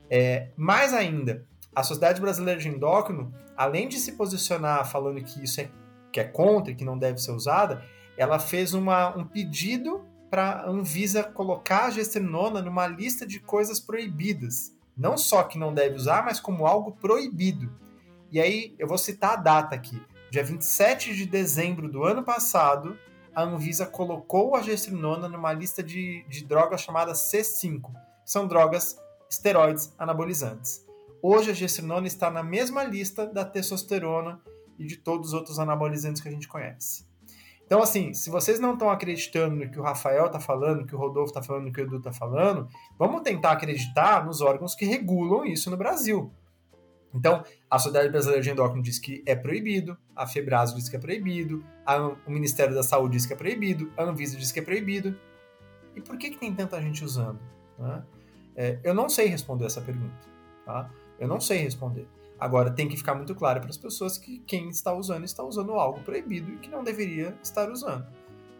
É, 0.09 0.49
mais 0.57 0.93
ainda, 0.93 1.45
a 1.75 1.84
Sociedade 1.84 2.19
Brasileira 2.19 2.59
de 2.59 2.67
Endócrino, 2.67 3.34
além 3.55 3.88
de 3.88 3.97
se 3.97 4.13
posicionar 4.13 4.89
falando 4.89 5.23
que 5.23 5.43
isso 5.43 5.61
é, 5.61 5.69
que 6.11 6.19
é 6.19 6.23
contra 6.23 6.71
e 6.71 6.75
que 6.75 6.86
não 6.86 6.97
deve 6.97 7.19
ser 7.19 7.31
usada, 7.31 7.84
ela 8.17 8.39
fez 8.39 8.73
uma, 8.73 9.15
um 9.15 9.25
pedido 9.25 10.05
para 10.29 10.49
a 10.49 10.69
Anvisa 10.69 11.23
colocar 11.23 11.86
a 11.86 11.89
gestrinona 11.91 12.61
numa 12.61 12.88
lista 12.88 13.25
de 13.25 13.39
coisas 13.39 13.79
proibidas. 13.79 14.72
Não 14.95 15.17
só 15.17 15.43
que 15.43 15.57
não 15.57 15.73
deve 15.73 15.95
usar, 15.95 16.23
mas 16.23 16.39
como 16.39 16.65
algo 16.65 16.91
proibido. 16.91 17.71
E 18.31 18.39
aí, 18.39 18.75
eu 18.77 18.87
vou 18.87 18.97
citar 18.97 19.33
a 19.33 19.35
data 19.35 19.75
aqui. 19.75 20.01
Dia 20.31 20.43
27 20.43 21.15
de 21.15 21.25
dezembro 21.25 21.87
do 21.87 22.03
ano 22.03 22.23
passado, 22.23 22.97
a 23.35 23.43
Anvisa 23.43 23.85
colocou 23.85 24.55
a 24.55 24.61
gestrinona 24.61 25.27
numa 25.27 25.53
lista 25.53 25.83
de, 25.83 26.25
de 26.27 26.45
drogas 26.45 26.81
chamadas 26.81 27.19
C5. 27.19 27.91
São 28.25 28.47
drogas 28.47 28.97
esteroides 29.29 29.93
anabolizantes. 29.97 30.85
Hoje 31.21 31.51
a 31.51 31.53
gestrinona 31.53 32.07
está 32.07 32.29
na 32.29 32.43
mesma 32.43 32.83
lista 32.83 33.25
da 33.25 33.45
testosterona 33.45 34.41
e 34.77 34.85
de 34.85 34.97
todos 34.97 35.29
os 35.29 35.33
outros 35.33 35.59
anabolizantes 35.59 36.21
que 36.21 36.27
a 36.27 36.31
gente 36.31 36.47
conhece. 36.47 37.05
Então, 37.74 37.82
assim, 37.82 38.13
se 38.13 38.30
vocês 38.30 38.59
não 38.59 38.74
estão 38.74 38.88
acreditando 38.91 39.55
no 39.55 39.67
que 39.67 39.80
o 39.80 39.82
Rafael 39.82 40.28
está 40.28 40.39
falando, 40.39 40.82
no 40.82 40.86
que 40.86 40.93
o 40.93 40.97
Rodolfo 40.99 41.32
está 41.32 41.41
falando, 41.41 41.65
no 41.65 41.74
que 41.74 41.82
o 41.82 41.84
Edu 41.84 41.97
está 41.97 42.13
falando, 42.13 42.67
vamos 42.99 43.24
tentar 43.24 43.51
acreditar 43.53 44.24
nos 44.24 44.41
órgãos 44.41 44.76
que 44.76 44.86
regulam 44.86 45.43
isso 45.43 45.71
no 45.71 45.76
Brasil. 45.76 46.32
Então, 47.11 47.43
a 47.67 47.80
Sociedade 47.80 48.11
Brasileira 48.11 48.43
de 48.43 48.51
Endócrino 48.51 48.84
diz 48.84 48.99
que 48.99 49.24
é 49.26 49.36
proibido, 49.36 49.97
a 50.15 50.28
Febraso 50.28 50.76
diz 50.76 50.88
que 50.88 50.97
é 50.97 50.99
proibido, 50.99 51.65
o 52.28 52.30
Ministério 52.30 52.76
da 52.76 52.84
Saúde 52.84 53.13
diz 53.17 53.26
que 53.26 53.34
é 53.34 53.36
proibido, 53.36 53.91
a 53.97 54.03
Anvisa 54.03 54.38
diz 54.38 54.51
que 54.51 54.59
é 54.59 54.63
proibido. 54.63 55.19
E 55.95 56.01
por 56.01 56.15
que, 56.15 56.30
que 56.30 56.38
tem 56.38 56.53
tanta 56.53 56.80
gente 56.80 57.03
usando? 57.03 57.39
Né? 57.80 58.03
É, 58.55 58.80
eu 58.84 58.93
não 58.93 59.09
sei 59.09 59.26
responder 59.26 59.65
essa 59.65 59.82
pergunta, 59.82 60.13
tá? 60.63 60.91
Eu 61.19 61.28
não 61.28 61.41
sei 61.41 61.57
responder. 61.57 62.07
Agora, 62.43 62.69
tem 62.69 62.89
que 62.89 62.97
ficar 62.97 63.15
muito 63.15 63.33
claro 63.33 63.61
para 63.61 63.69
as 63.69 63.77
pessoas 63.77 64.17
que 64.17 64.39
quem 64.39 64.67
está 64.67 64.93
usando 64.93 65.23
está 65.23 65.41
usando 65.41 65.71
algo 65.75 66.01
proibido 66.01 66.51
e 66.51 66.57
que 66.57 66.69
não 66.69 66.83
deveria 66.83 67.33
estar 67.41 67.71
usando. 67.71 68.05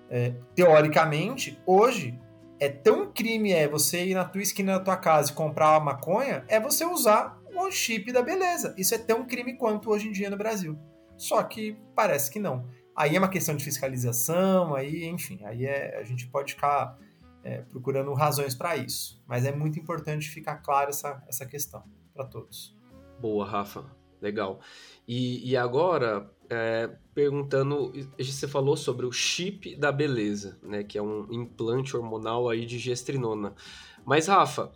É, 0.09 0.34
teoricamente, 0.55 1.59
hoje, 1.65 2.17
é 2.61 2.69
tão 2.69 3.11
crime 3.11 3.51
é 3.51 3.67
você 3.67 4.05
ir 4.05 4.13
na 4.13 4.23
tua 4.23 4.41
esquina 4.41 4.77
da 4.77 4.79
tua 4.79 4.95
casa 4.95 5.31
e 5.31 5.36
comprar 5.36 5.71
uma 5.71 5.93
maconha, 5.93 6.45
é 6.47 6.61
você 6.61 6.86
usar 6.86 7.38
o 7.53 7.69
chip 7.69 8.09
da 8.13 8.21
beleza. 8.21 8.73
Isso 8.77 8.95
é 8.95 8.97
tão 8.97 9.25
crime 9.25 9.57
quanto 9.57 9.89
hoje 9.89 10.07
em 10.07 10.13
dia 10.13 10.29
no 10.29 10.38
Brasil. 10.38 10.79
Só 11.17 11.43
que 11.43 11.77
parece 11.93 12.31
que 12.31 12.39
não. 12.39 12.65
Aí 12.95 13.17
é 13.17 13.19
uma 13.19 13.27
questão 13.27 13.53
de 13.53 13.65
fiscalização, 13.65 14.75
aí, 14.75 15.03
enfim, 15.03 15.43
aí 15.43 15.65
é, 15.65 15.99
a 15.99 16.03
gente 16.03 16.25
pode 16.27 16.53
ficar 16.53 16.97
é, 17.43 17.63
procurando 17.63 18.13
razões 18.13 18.55
para 18.55 18.77
isso. 18.77 19.21
Mas 19.27 19.43
é 19.43 19.51
muito 19.51 19.77
importante 19.77 20.29
ficar 20.29 20.59
claro 20.59 20.89
essa, 20.89 21.21
essa 21.27 21.45
questão 21.45 21.84
para 22.13 22.23
todos. 22.23 22.81
Boa, 23.20 23.45
Rafa. 23.45 23.86
Legal. 24.22 24.61
E, 25.07 25.49
e 25.49 25.57
agora, 25.57 26.32
é, 26.49 26.89
perguntando, 27.14 27.91
você 28.18 28.47
falou 28.47 28.78
sobre 28.78 29.05
o 29.05 29.11
chip 29.11 29.76
da 29.76 29.91
beleza, 29.91 30.57
né, 30.64 30.82
que 30.84 30.97
é 30.97 31.01
um 31.01 31.28
implante 31.30 31.95
hormonal 31.95 32.49
aí 32.49 32.66
de 32.66 32.80
gestrinona. 32.80 33.53
Mas, 34.05 34.28
Rafa, 34.28 34.72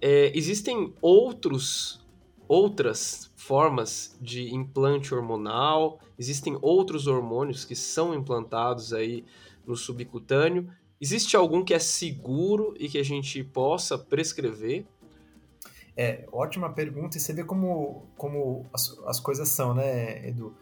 é, 0.00 0.30
existem 0.36 0.94
outros 1.00 2.00
outras 2.48 3.32
formas 3.34 4.16
de 4.20 4.54
implante 4.54 5.14
hormonal, 5.14 5.98
existem 6.18 6.58
outros 6.60 7.06
hormônios 7.06 7.64
que 7.64 7.74
são 7.74 8.14
implantados 8.14 8.92
aí 8.92 9.24
no 9.66 9.74
subcutâneo. 9.74 10.68
Existe 11.00 11.34
algum 11.34 11.64
que 11.64 11.72
é 11.72 11.78
seguro 11.78 12.74
e 12.78 12.90
que 12.90 12.98
a 12.98 13.02
gente 13.02 13.42
possa 13.42 13.96
prescrever? 13.96 14.86
É, 15.96 16.26
ótima 16.32 16.72
pergunta, 16.72 17.16
e 17.16 17.20
você 17.20 17.32
vê 17.32 17.44
como, 17.44 18.06
como 18.16 18.66
as, 18.72 18.98
as 19.06 19.20
coisas 19.20 19.48
são, 19.48 19.74
né, 19.74 20.26
Edu? 20.28 20.54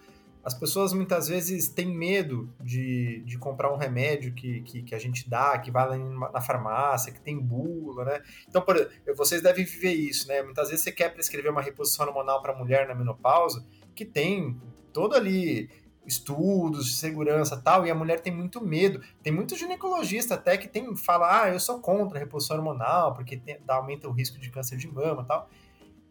As 0.43 0.55
pessoas 0.55 0.95
muitas 0.95 1.29
vezes 1.29 1.69
têm 1.69 1.95
medo 1.95 2.53
de, 2.59 3.23
de 3.27 3.37
comprar 3.37 3.71
um 3.73 3.77
remédio 3.77 4.33
que, 4.33 4.63
que, 4.63 4.83
que, 4.83 4.95
a 4.95 4.99
gente 4.99 5.29
dá, 5.29 5.59
que 5.59 5.71
vai 5.71 5.99
na 5.99 6.41
farmácia, 6.41 7.13
que 7.13 7.21
tem 7.21 7.39
bula, 7.39 8.07
né? 8.07 8.23
Então, 8.49 8.63
por, 8.63 8.91
vocês 9.15 9.43
devem 9.43 9.67
viver 9.67 9.93
isso, 9.93 10.27
né? 10.29 10.43
Muitas 10.43 10.71
vezes 10.71 10.83
você 10.83 10.93
quer 10.93 11.13
prescrever 11.13 11.53
uma 11.53 11.61
reposição 11.61 12.07
hormonal 12.07 12.41
para 12.41 12.57
mulher 12.57 12.89
na 12.89 12.95
menopausa, 12.95 13.63
que 13.95 14.05
tem 14.05 14.59
todo 14.95 15.15
ali 15.15 15.69
estudos 16.11 16.87
de 16.87 16.93
segurança 16.95 17.57
tal, 17.57 17.87
e 17.87 17.91
a 17.91 17.95
mulher 17.95 18.21
tem 18.21 18.35
muito 18.35 18.61
medo. 18.65 19.01
Tem 19.23 19.33
muito 19.33 19.57
ginecologista 19.57 20.35
até 20.35 20.59
que 20.59 20.69
tem 20.69 20.95
fala, 20.97 21.43
ah, 21.43 21.49
eu 21.49 21.61
sou 21.61 21.81
contra 21.81 22.19
a 22.19 22.21
reposição 22.21 22.57
hormonal, 22.57 23.15
porque 23.15 23.37
tem, 23.37 23.59
aumenta 23.67 24.09
o 24.09 24.13
risco 24.13 24.39
de 24.39 24.51
câncer 24.51 24.77
de 24.77 24.89
mama 24.89 25.25
tal. 25.25 25.49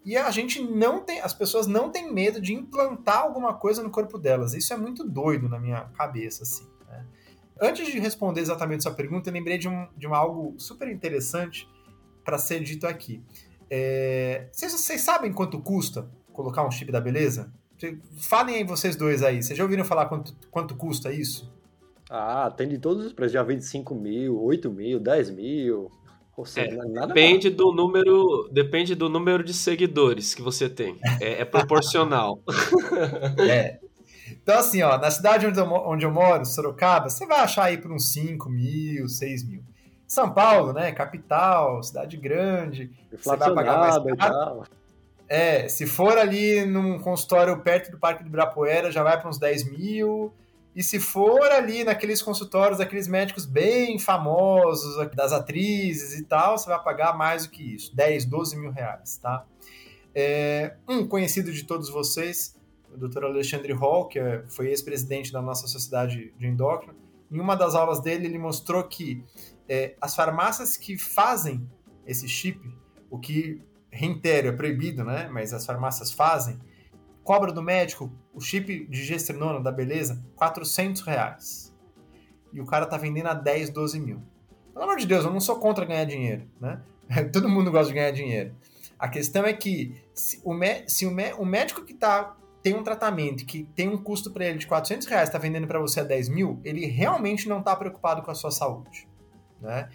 E 0.04 0.16
a 0.16 0.32
gente 0.32 0.62
não 0.62 1.04
tem, 1.04 1.20
as 1.20 1.34
pessoas 1.34 1.68
não 1.68 1.92
têm 1.92 2.12
medo 2.12 2.42
de 2.42 2.54
implantar 2.54 3.20
alguma 3.20 3.54
coisa 3.54 3.84
no 3.84 3.90
corpo 3.90 4.18
delas. 4.18 4.54
Isso 4.54 4.74
é 4.74 4.78
muito 4.78 5.04
doido 5.04 5.50
na 5.50 5.60
minha 5.60 5.82
cabeça, 5.96 6.44
assim. 6.44 6.66
Né? 6.88 7.06
Antes 7.62 7.88
de 7.88 8.00
responder 8.00 8.42
exatamente 8.42 8.88
essa 8.88 8.92
pergunta, 8.96 9.30
eu 9.30 9.34
lembrei 9.34 9.58
de, 9.58 9.68
um, 9.68 9.88
de 9.98 10.08
um 10.08 10.16
algo 10.16 10.56
super 10.58 10.88
interessante 10.88 11.70
para 12.24 12.38
ser 12.38 12.64
dito 12.64 12.88
aqui. 12.88 13.24
É, 13.70 14.48
vocês, 14.52 14.72
vocês 14.72 15.02
sabem 15.02 15.32
quanto 15.34 15.62
custa 15.62 16.10
colocar 16.32 16.66
um 16.66 16.72
chip 16.72 16.92
da 16.92 17.02
beleza? 17.02 17.54
Falem 18.18 18.56
aí 18.56 18.64
vocês 18.64 18.96
dois 18.96 19.24
aí. 19.24 19.42
Vocês 19.42 19.58
já 19.58 19.64
ouviram 19.64 19.86
falar 19.86 20.06
quanto, 20.08 20.36
quanto 20.52 20.76
custa 20.76 21.12
isso? 21.12 21.52
Ah, 22.10 22.52
tem 22.56 22.68
de 22.68 22.78
todos 22.78 23.06
os 23.06 23.14
preços. 23.14 23.34
Já 23.34 23.44
vem 23.44 23.58
de 23.58 23.66
5 23.66 23.94
mil, 23.96 24.42
8 24.42 24.72
mil, 24.72 25.00
10 25.00 25.30
mil. 25.30 25.92
Ou 26.36 26.46
seja, 26.46 26.82
é, 26.82 26.86
nada 26.88 27.08
depende 27.08 27.50
do 27.50 27.72
número, 27.74 28.48
depende 28.52 28.96
do 28.96 29.10
número 29.10 29.44
de 29.44 29.54
seguidores 29.54 30.34
que 30.34 30.42
você 30.42 30.70
tem. 30.70 30.98
É, 31.20 31.42
é 31.42 31.46
proporcional. 31.46 32.40
é. 33.38 33.80
Então, 34.32 34.58
assim, 34.58 34.82
ó, 34.82 34.98
na 34.98 35.12
cidade 35.12 35.46
onde 35.46 35.60
eu, 35.60 35.66
onde 35.66 36.06
eu 36.06 36.12
moro, 36.12 36.46
Sorocaba, 36.46 37.10
você 37.10 37.26
vai 37.26 37.40
achar 37.40 37.66
aí 37.66 37.78
por 37.78 37.92
uns 37.92 38.14
5 38.14 38.50
mil, 38.50 39.08
6 39.10 39.44
mil. 39.48 39.64
São 40.08 40.32
Paulo, 40.34 40.72
né? 40.72 40.92
Capital, 40.92 41.84
cidade 41.84 42.18
grande. 42.18 42.90
Você 43.12 43.36
vai 43.36 43.54
pagar 43.54 43.80
mais 43.80 44.18
caro. 44.18 44.64
É, 45.30 45.68
se 45.70 45.86
for 45.86 46.18
ali 46.18 46.66
num 46.66 47.00
consultório 47.00 47.62
perto 47.62 47.92
do 47.92 48.00
Parque 48.00 48.24
do 48.24 48.28
Ibirapuera, 48.28 48.92
já 48.92 49.04
vai 49.04 49.20
para 49.20 49.30
uns 49.30 49.38
10 49.38 49.72
mil. 49.72 50.34
E 50.76 50.82
se 50.82 51.00
for 51.00 51.52
ali 51.52 51.84
naqueles 51.84 52.22
consultórios 52.22 52.80
daqueles 52.80 53.08
médicos 53.08 53.46
bem 53.46 54.00
famosos, 54.00 54.96
das 55.16 55.32
atrizes 55.32 56.20
e 56.20 56.24
tal, 56.24 56.58
você 56.58 56.68
vai 56.68 56.82
pagar 56.84 57.16
mais 57.16 57.46
do 57.46 57.52
que 57.52 57.76
isso, 57.76 57.96
10, 57.96 58.26
12 58.26 58.58
mil 58.58 58.72
reais, 58.72 59.18
tá? 59.18 59.46
É, 60.14 60.76
um 60.88 61.08
conhecido 61.08 61.52
de 61.52 61.64
todos 61.64 61.90
vocês, 61.90 62.56
o 62.92 62.98
Dr. 62.98 63.26
Alexandre 63.26 63.74
Hall, 63.74 64.08
que 64.08 64.20
é, 64.20 64.44
foi 64.48 64.70
ex-presidente 64.70 65.32
da 65.32 65.42
nossa 65.42 65.68
sociedade 65.68 66.34
de 66.38 66.48
endócrino, 66.48 66.96
em 67.32 67.40
uma 67.40 67.56
das 67.56 67.76
aulas 67.76 68.00
dele 68.00 68.26
ele 68.26 68.40
mostrou 68.40 68.84
que 68.84 69.24
é, 69.68 69.96
as 70.02 70.16
farmácias 70.16 70.78
que 70.78 70.98
fazem 70.98 71.68
esse 72.06 72.28
chip, 72.28 72.60
o 73.10 73.20
que, 73.20 73.62
reitero, 73.92 74.50
é 74.50 74.52
proibido, 74.52 75.04
né? 75.04 75.30
Mas 75.32 75.54
as 75.54 75.66
farmácias 75.66 76.12
fazem, 76.12 76.60
cobra 77.24 77.52
do 77.52 77.62
médico 77.62 78.12
o 78.34 78.42
chip 78.42 78.86
de 78.88 79.04
gestrinona 79.04 79.60
da 79.60 79.72
beleza, 79.72 80.24
400 80.36 81.02
reais. 81.02 81.76
E 82.54 82.62
o 82.62 82.66
cara 82.66 82.86
tá 82.86 82.98
vendendo 82.98 83.28
a 83.28 83.34
10, 83.34 83.70
12 83.70 84.00
mil. 84.00 84.22
Pelo 84.74 84.84
amor 84.86 84.98
de 84.98 85.06
Deus, 85.06 85.26
eu 85.26 85.32
não 85.32 85.42
sou 85.42 85.58
contra 85.60 85.86
ganhar 85.86 86.06
dinheiro, 86.06 86.48
né? 86.60 86.82
Todo 87.34 87.50
mundo 87.50 87.72
gosta 87.72 87.88
de 87.88 87.94
ganhar 87.94 88.12
dinheiro. 88.12 88.56
A 88.98 89.08
questão 89.08 89.46
é 89.46 89.54
que 89.54 89.96
se 90.14 90.42
o, 90.44 90.54
se 90.88 91.06
o, 91.06 91.12
o 91.38 91.46
médico 91.46 91.84
que 91.84 91.94
tá, 91.94 92.36
tem 92.62 92.76
um 92.76 92.84
tratamento 92.84 93.46
que 93.46 93.64
tem 93.76 93.88
um 93.88 93.98
custo 93.98 94.32
para 94.32 94.46
ele 94.46 94.58
de 94.58 94.68
400 94.68 95.08
reais, 95.08 95.30
está 95.30 95.38
vendendo 95.38 95.68
para 95.68 95.80
você 95.80 96.02
a 96.02 96.04
10 96.04 96.30
mil, 96.30 96.60
ele 96.64 96.86
realmente 96.86 97.48
não 97.48 97.60
está 97.60 97.76
preocupado 97.76 98.22
com 98.22 98.32
a 98.32 98.36
sua 98.36 98.52
saúde. 98.52 99.08
Né? 99.62 99.90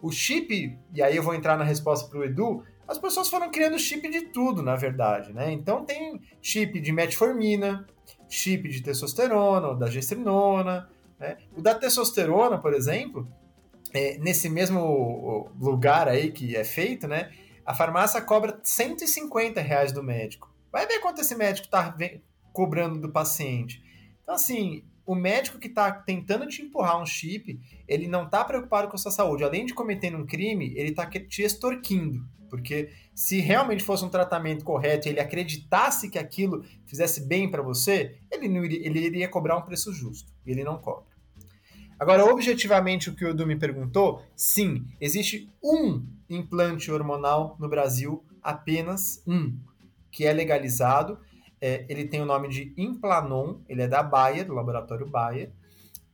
O 0.00 0.10
chip, 0.10 0.78
e 0.92 1.02
aí 1.02 1.16
eu 1.16 1.22
vou 1.22 1.34
entrar 1.34 1.56
na 1.56 1.64
resposta 1.64 2.08
para 2.08 2.18
o 2.18 2.24
Edu, 2.24 2.62
as 2.86 2.98
pessoas 2.98 3.28
foram 3.28 3.50
criando 3.50 3.78
chip 3.78 4.08
de 4.08 4.22
tudo, 4.22 4.62
na 4.62 4.76
verdade, 4.76 5.32
né? 5.32 5.50
Então 5.52 5.84
tem 5.84 6.20
chip 6.40 6.80
de 6.80 6.92
metformina, 6.92 7.86
chip 8.28 8.68
de 8.68 8.82
testosterona, 8.82 9.74
da 9.74 9.86
gestrinona, 9.86 10.88
né? 11.18 11.38
O 11.56 11.62
da 11.62 11.74
testosterona, 11.74 12.58
por 12.58 12.74
exemplo, 12.74 13.26
é, 13.92 14.18
nesse 14.18 14.48
mesmo 14.48 15.50
lugar 15.60 16.08
aí 16.08 16.30
que 16.30 16.56
é 16.56 16.64
feito, 16.64 17.06
né? 17.06 17.30
A 17.64 17.72
farmácia 17.72 18.20
cobra 18.20 18.60
150 18.62 19.60
reais 19.60 19.92
do 19.92 20.02
médico. 20.02 20.52
Vai 20.70 20.86
ver 20.86 20.98
quanto 20.98 21.20
esse 21.20 21.34
médico 21.34 21.66
está 21.66 21.96
cobrando 22.52 23.00
do 23.00 23.10
paciente. 23.10 23.82
Então, 24.22 24.34
assim, 24.34 24.84
o 25.06 25.14
médico 25.14 25.58
que 25.58 25.68
está 25.68 25.90
tentando 25.92 26.46
te 26.46 26.62
empurrar 26.62 27.00
um 27.00 27.06
chip, 27.06 27.58
ele 27.86 28.08
não 28.08 28.24
está 28.24 28.44
preocupado 28.44 28.88
com 28.88 28.96
a 28.96 28.98
sua 28.98 29.10
saúde. 29.10 29.44
Além 29.44 29.64
de 29.64 29.72
cometer 29.72 30.14
um 30.14 30.26
crime, 30.26 30.72
ele 30.76 30.90
está 30.90 31.06
te 31.06 31.42
extorquindo. 31.42 32.26
Porque 32.54 32.90
se 33.12 33.40
realmente 33.40 33.82
fosse 33.82 34.04
um 34.04 34.08
tratamento 34.08 34.64
correto 34.64 35.08
e 35.08 35.10
ele 35.10 35.18
acreditasse 35.18 36.08
que 36.08 36.20
aquilo 36.20 36.64
fizesse 36.86 37.26
bem 37.26 37.50
para 37.50 37.62
você, 37.62 38.16
ele, 38.30 38.48
não 38.48 38.64
iria, 38.64 38.86
ele 38.86 39.00
iria 39.00 39.28
cobrar 39.28 39.56
um 39.56 39.62
preço 39.62 39.92
justo. 39.92 40.32
E 40.46 40.52
ele 40.52 40.62
não 40.62 40.78
cobra. 40.78 41.12
Agora, 41.98 42.24
objetivamente, 42.24 43.10
o 43.10 43.14
que 43.16 43.24
o 43.24 43.30
Edu 43.30 43.44
me 43.44 43.56
perguntou, 43.56 44.22
sim, 44.36 44.86
existe 45.00 45.50
um 45.60 46.06
implante 46.30 46.92
hormonal 46.92 47.56
no 47.58 47.68
Brasil, 47.68 48.24
apenas 48.40 49.20
um, 49.26 49.58
que 50.12 50.24
é 50.24 50.32
legalizado. 50.32 51.18
É, 51.60 51.84
ele 51.88 52.04
tem 52.04 52.20
o 52.20 52.26
nome 52.26 52.48
de 52.48 52.72
Implanon, 52.76 53.56
ele 53.68 53.82
é 53.82 53.88
da 53.88 54.00
Bayer, 54.00 54.46
do 54.46 54.54
laboratório 54.54 55.10
Bayer. 55.10 55.52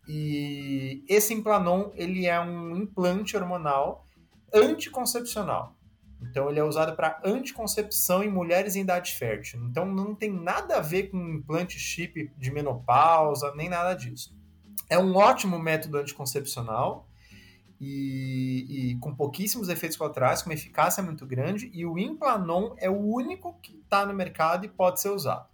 E 0.08 1.04
esse 1.06 1.34
Implanon, 1.34 1.90
ele 1.94 2.24
é 2.26 2.40
um 2.40 2.76
implante 2.76 3.36
hormonal 3.36 4.06
anticoncepcional. 4.54 5.76
Então 6.22 6.50
ele 6.50 6.58
é 6.60 6.64
usado 6.64 6.94
para 6.94 7.20
anticoncepção 7.24 8.22
em 8.22 8.30
mulheres 8.30 8.76
em 8.76 8.82
idade 8.82 9.12
fértil. 9.12 9.60
Então 9.64 9.86
não 9.86 10.14
tem 10.14 10.30
nada 10.30 10.76
a 10.76 10.80
ver 10.80 11.10
com 11.10 11.16
implante 11.16 11.78
chip 11.78 12.30
de 12.36 12.50
menopausa, 12.50 13.54
nem 13.54 13.68
nada 13.68 13.94
disso. 13.94 14.36
É 14.88 14.98
um 14.98 15.14
ótimo 15.16 15.58
método 15.58 15.98
anticoncepcional 15.98 17.08
e, 17.80 18.90
e 18.90 18.96
com 18.96 19.14
pouquíssimos 19.14 19.68
efeitos 19.68 19.96
colaterais, 19.96 20.42
com 20.42 20.50
uma 20.50 20.54
eficácia 20.54 21.02
muito 21.02 21.24
grande, 21.26 21.70
e 21.72 21.86
o 21.86 21.98
Implanon 21.98 22.74
é 22.76 22.90
o 22.90 22.98
único 22.98 23.58
que 23.62 23.78
está 23.78 24.04
no 24.04 24.12
mercado 24.12 24.66
e 24.66 24.68
pode 24.68 25.00
ser 25.00 25.08
usado. 25.08 25.48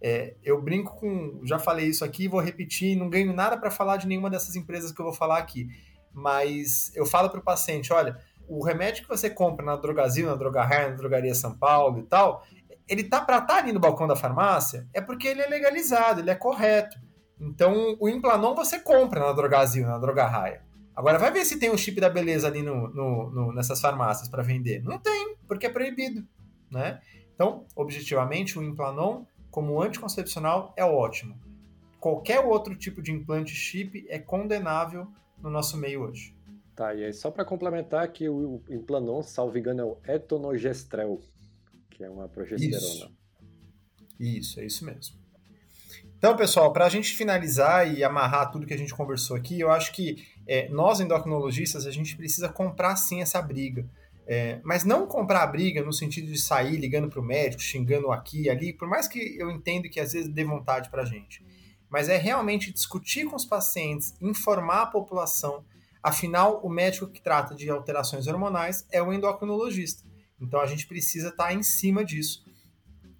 É, 0.00 0.34
eu 0.42 0.60
brinco 0.60 0.96
com, 0.96 1.40
já 1.44 1.60
falei 1.60 1.86
isso 1.86 2.04
aqui, 2.04 2.26
vou 2.26 2.40
repetir, 2.40 2.96
não 2.96 3.08
ganho 3.08 3.32
nada 3.32 3.56
para 3.56 3.70
falar 3.70 3.98
de 3.98 4.08
nenhuma 4.08 4.28
dessas 4.28 4.56
empresas 4.56 4.90
que 4.90 5.00
eu 5.00 5.04
vou 5.04 5.14
falar 5.14 5.38
aqui, 5.38 5.68
mas 6.12 6.90
eu 6.96 7.06
falo 7.06 7.30
para 7.30 7.38
o 7.38 7.42
paciente, 7.42 7.92
olha, 7.92 8.20
o 8.58 8.62
remédio 8.62 9.02
que 9.02 9.08
você 9.08 9.30
compra 9.30 9.64
na 9.64 9.76
Drogazil, 9.76 10.26
na 10.26 10.34
Drogarraia, 10.34 10.90
na 10.90 10.96
Drogaria 10.96 11.34
São 11.34 11.56
Paulo 11.56 12.00
e 12.00 12.02
tal, 12.02 12.44
ele 12.86 13.04
tá 13.04 13.20
para 13.20 13.38
estar 13.38 13.54
tá 13.54 13.60
ali 13.60 13.72
no 13.72 13.80
balcão 13.80 14.06
da 14.06 14.14
farmácia, 14.14 14.86
é 14.92 15.00
porque 15.00 15.26
ele 15.26 15.40
é 15.40 15.48
legalizado, 15.48 16.20
ele 16.20 16.30
é 16.30 16.34
correto. 16.34 16.98
Então, 17.40 17.96
o 17.98 18.08
Implanon 18.08 18.54
você 18.54 18.78
compra 18.78 19.20
na 19.20 19.32
Drogazil, 19.32 19.86
na 19.86 19.98
Drogarraia. 19.98 20.62
Agora, 20.94 21.18
vai 21.18 21.32
ver 21.32 21.44
se 21.46 21.58
tem 21.58 21.70
o 21.70 21.78
chip 21.78 21.98
da 21.98 22.10
beleza 22.10 22.46
ali 22.46 22.62
no, 22.62 22.88
no, 22.88 23.30
no 23.30 23.52
nessas 23.54 23.80
farmácias 23.80 24.28
para 24.28 24.42
vender. 24.42 24.82
Não 24.82 24.98
tem, 24.98 25.34
porque 25.48 25.66
é 25.66 25.70
proibido, 25.70 26.22
né? 26.70 27.00
Então, 27.34 27.64
objetivamente, 27.74 28.58
o 28.58 28.62
Implanon, 28.62 29.24
como 29.50 29.80
anticoncepcional, 29.80 30.74
é 30.76 30.84
ótimo. 30.84 31.40
Qualquer 31.98 32.40
outro 32.40 32.76
tipo 32.76 33.00
de 33.00 33.12
implante 33.12 33.54
chip 33.54 34.04
é 34.08 34.18
condenável 34.18 35.08
no 35.38 35.48
nosso 35.48 35.78
meio 35.78 36.02
hoje. 36.02 36.36
Tá, 36.74 36.94
e 36.94 37.04
aí 37.04 37.12
só 37.12 37.30
para 37.30 37.44
complementar 37.44 38.10
que 38.10 38.28
o 38.28 38.62
Implanon, 38.68 39.22
salvo 39.22 39.58
engano, 39.58 39.80
é 39.80 39.84
o 39.84 39.98
etonogestrel, 40.16 41.20
que 41.90 42.02
é 42.02 42.08
uma 42.08 42.28
progesterona. 42.28 42.80
Isso, 42.80 43.12
isso 44.18 44.60
é 44.60 44.64
isso 44.64 44.84
mesmo. 44.84 45.22
Então, 46.16 46.36
pessoal, 46.36 46.72
para 46.72 46.86
a 46.86 46.88
gente 46.88 47.14
finalizar 47.14 47.92
e 47.92 48.02
amarrar 48.04 48.50
tudo 48.50 48.64
que 48.64 48.72
a 48.72 48.78
gente 48.78 48.94
conversou 48.94 49.36
aqui, 49.36 49.58
eu 49.58 49.70
acho 49.70 49.92
que 49.92 50.24
é, 50.46 50.68
nós 50.68 51.00
endocrinologistas, 51.00 51.86
a 51.86 51.90
gente 51.90 52.16
precisa 52.16 52.48
comprar 52.48 52.96
sim 52.96 53.20
essa 53.20 53.42
briga. 53.42 53.84
É, 54.24 54.60
mas 54.62 54.84
não 54.84 55.04
comprar 55.04 55.42
a 55.42 55.46
briga 55.48 55.82
no 55.82 55.92
sentido 55.92 56.30
de 56.30 56.40
sair 56.40 56.76
ligando 56.76 57.08
para 57.08 57.18
o 57.18 57.24
médico, 57.24 57.60
xingando 57.60 58.12
aqui 58.12 58.42
e 58.42 58.50
ali, 58.50 58.72
por 58.72 58.86
mais 58.88 59.08
que 59.08 59.36
eu 59.36 59.50
entendo 59.50 59.90
que 59.90 59.98
às 59.98 60.12
vezes 60.12 60.32
dê 60.32 60.44
vontade 60.44 60.88
para 60.90 61.02
a 61.02 61.04
gente. 61.04 61.44
Mas 61.90 62.08
é 62.08 62.16
realmente 62.16 62.72
discutir 62.72 63.26
com 63.26 63.34
os 63.34 63.44
pacientes, 63.44 64.14
informar 64.20 64.82
a 64.82 64.86
população 64.86 65.64
Afinal, 66.02 66.60
o 66.64 66.68
médico 66.68 67.06
que 67.06 67.22
trata 67.22 67.54
de 67.54 67.70
alterações 67.70 68.26
hormonais 68.26 68.86
é 68.90 69.02
o 69.02 69.12
endocrinologista. 69.12 70.02
Então 70.40 70.60
a 70.60 70.66
gente 70.66 70.86
precisa 70.86 71.28
estar 71.28 71.46
tá 71.46 71.54
em 71.54 71.62
cima 71.62 72.04
disso. 72.04 72.44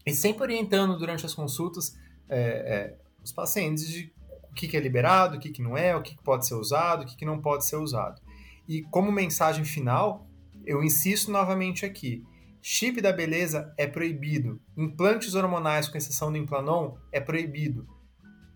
E 0.04 0.12
sempre 0.12 0.42
orientando 0.42 0.98
durante 0.98 1.24
as 1.24 1.32
consultas 1.32 1.94
é, 2.28 2.38
é, 2.38 2.98
os 3.22 3.32
pacientes 3.32 3.86
de 3.86 4.12
o 4.50 4.54
que, 4.54 4.68
que, 4.68 4.76
é 4.76 4.80
liberado, 4.80 5.36
o 5.36 5.40
que, 5.40 5.50
que 5.50 5.62
não 5.62 5.76
é, 5.76 5.96
o 5.96 6.02
que, 6.02 6.14
que 6.16 6.22
pode 6.22 6.46
ser 6.46 6.54
usado, 6.54 7.02
o 7.02 7.06
que, 7.06 7.16
que 7.16 7.24
não 7.24 7.40
pode 7.40 7.64
ser 7.64 7.76
usado. 7.76 8.20
E 8.68 8.82
como 8.82 9.10
mensagem 9.10 9.64
final, 9.64 10.26
eu 10.66 10.82
insisto 10.82 11.30
novamente 11.30 11.86
aqui: 11.86 12.24
chip 12.60 13.00
da 13.00 13.12
beleza 13.12 13.72
é 13.78 13.86
proibido, 13.86 14.60
implantes 14.76 15.34
hormonais, 15.34 15.88
com 15.88 15.96
exceção 15.96 16.30
do 16.30 16.38
implanon, 16.38 16.96
é 17.10 17.20
proibido. 17.20 17.86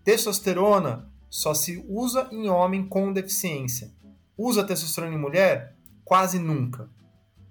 Testosterona 0.03 1.11
só 1.29 1.53
se 1.53 1.83
usa 1.87 2.29
em 2.31 2.47
homem 2.49 2.87
com 2.87 3.11
deficiência. 3.11 3.91
Usa 4.37 4.63
testosterona 4.63 5.15
em 5.15 5.19
mulher? 5.19 5.75
Quase 6.05 6.37
nunca. 6.37 6.87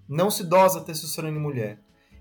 Não 0.08 0.30
se 0.30 0.44
dosa 0.44 0.80
testosterona 0.80 1.36
em 1.36 1.40
mulher. 1.40 1.80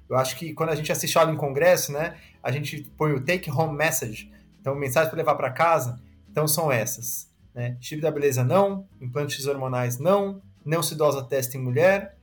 Eu 0.09 0.17
acho 0.17 0.35
que 0.35 0.53
quando 0.53 0.69
a 0.69 0.75
gente 0.75 0.91
assiste 0.91 1.17
aula 1.17 1.31
em 1.31 1.37
congresso, 1.37 1.91
né, 1.91 2.17
a 2.41 2.51
gente 2.51 2.81
põe 2.97 3.13
o 3.13 3.23
take 3.23 3.49
home 3.51 3.77
message, 3.77 4.31
então 4.59 4.75
mensagem 4.75 5.09
para 5.09 5.17
levar 5.17 5.35
para 5.35 5.51
casa, 5.51 6.01
então 6.29 6.47
são 6.47 6.71
essas, 6.71 7.31
né? 7.53 7.77
Chip 7.79 8.01
da 8.01 8.11
beleza 8.11 8.43
não, 8.43 8.87
implantes 8.99 9.45
hormonais 9.45 9.99
não, 9.99 10.41
não 10.65 10.81
se 10.81 10.95
dosa 10.95 11.23
testa 11.23 11.57
em 11.57 11.61
mulher 11.61 12.17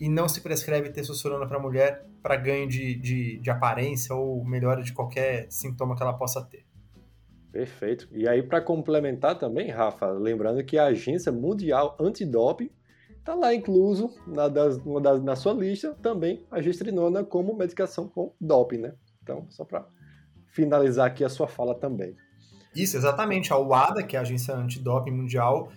e 0.00 0.08
não 0.08 0.28
se 0.28 0.40
prescreve 0.40 0.90
testosterona 0.90 1.46
para 1.46 1.58
mulher 1.58 2.06
para 2.22 2.36
ganho 2.36 2.68
de, 2.68 2.94
de, 2.94 3.38
de 3.38 3.50
aparência 3.50 4.14
ou 4.14 4.44
melhora 4.44 4.82
de 4.82 4.92
qualquer 4.92 5.46
sintoma 5.50 5.96
que 5.96 6.02
ela 6.02 6.14
possa 6.14 6.42
ter. 6.42 6.67
Perfeito. 7.50 8.08
E 8.12 8.28
aí, 8.28 8.42
para 8.42 8.60
complementar 8.60 9.38
também, 9.38 9.70
Rafa, 9.70 10.10
lembrando 10.10 10.62
que 10.64 10.76
a 10.76 10.86
Agência 10.86 11.32
Mundial 11.32 11.96
Antidoping 11.98 12.70
está 13.18 13.34
lá 13.34 13.54
incluso 13.54 14.10
na, 14.26 14.48
das, 14.48 14.78
na 15.22 15.36
sua 15.36 15.52
lista 15.52 15.94
também 16.02 16.46
a 16.50 16.60
gestrinona 16.60 17.24
como 17.24 17.56
medicação 17.56 18.08
com 18.08 18.34
doping, 18.40 18.78
né? 18.78 18.94
Então, 19.22 19.46
só 19.50 19.64
para 19.64 19.86
finalizar 20.46 21.06
aqui 21.06 21.24
a 21.24 21.28
sua 21.28 21.46
fala 21.46 21.74
também. 21.74 22.16
Isso, 22.74 22.96
exatamente. 22.96 23.52
A 23.52 23.58
UADA, 23.58 24.02
que 24.02 24.16
é 24.16 24.18
a 24.18 24.22
Agência 24.22 24.54
Antidoping 24.54 25.10
Mundial, 25.10 25.70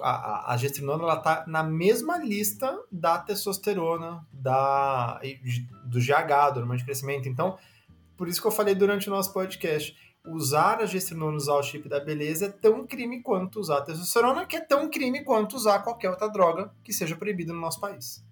a, 0.00 0.52
a 0.52 0.56
gestrinona 0.56 1.12
está 1.12 1.44
na 1.46 1.62
mesma 1.62 2.16
lista 2.18 2.76
da 2.90 3.18
testosterona, 3.18 4.26
da, 4.32 5.20
do 5.84 5.98
GH, 5.98 6.54
do 6.54 6.60
hormônio 6.60 6.78
de 6.78 6.84
crescimento. 6.84 7.28
Então, 7.28 7.58
por 8.16 8.28
isso 8.28 8.40
que 8.40 8.46
eu 8.46 8.52
falei 8.52 8.74
durante 8.74 9.08
o 9.08 9.10
nosso 9.10 9.32
podcast 9.32 9.94
usar 10.28 10.80
a 10.80 10.86
gestrinona, 10.86 11.36
usar 11.36 11.54
o 11.54 11.62
chip 11.62 11.88
da 11.88 12.00
beleza 12.00 12.46
é 12.46 12.48
tão 12.48 12.86
crime 12.86 13.22
quanto 13.22 13.58
usar 13.58 13.78
a 13.78 13.82
testosterona, 13.82 14.46
que 14.46 14.56
é 14.56 14.60
tão 14.60 14.88
crime 14.90 15.24
quanto 15.24 15.56
usar 15.56 15.80
qualquer 15.80 16.10
outra 16.10 16.28
droga 16.28 16.70
que 16.84 16.92
seja 16.92 17.16
proibida 17.16 17.52
no 17.52 17.60
nosso 17.60 17.80
país. 17.80 18.24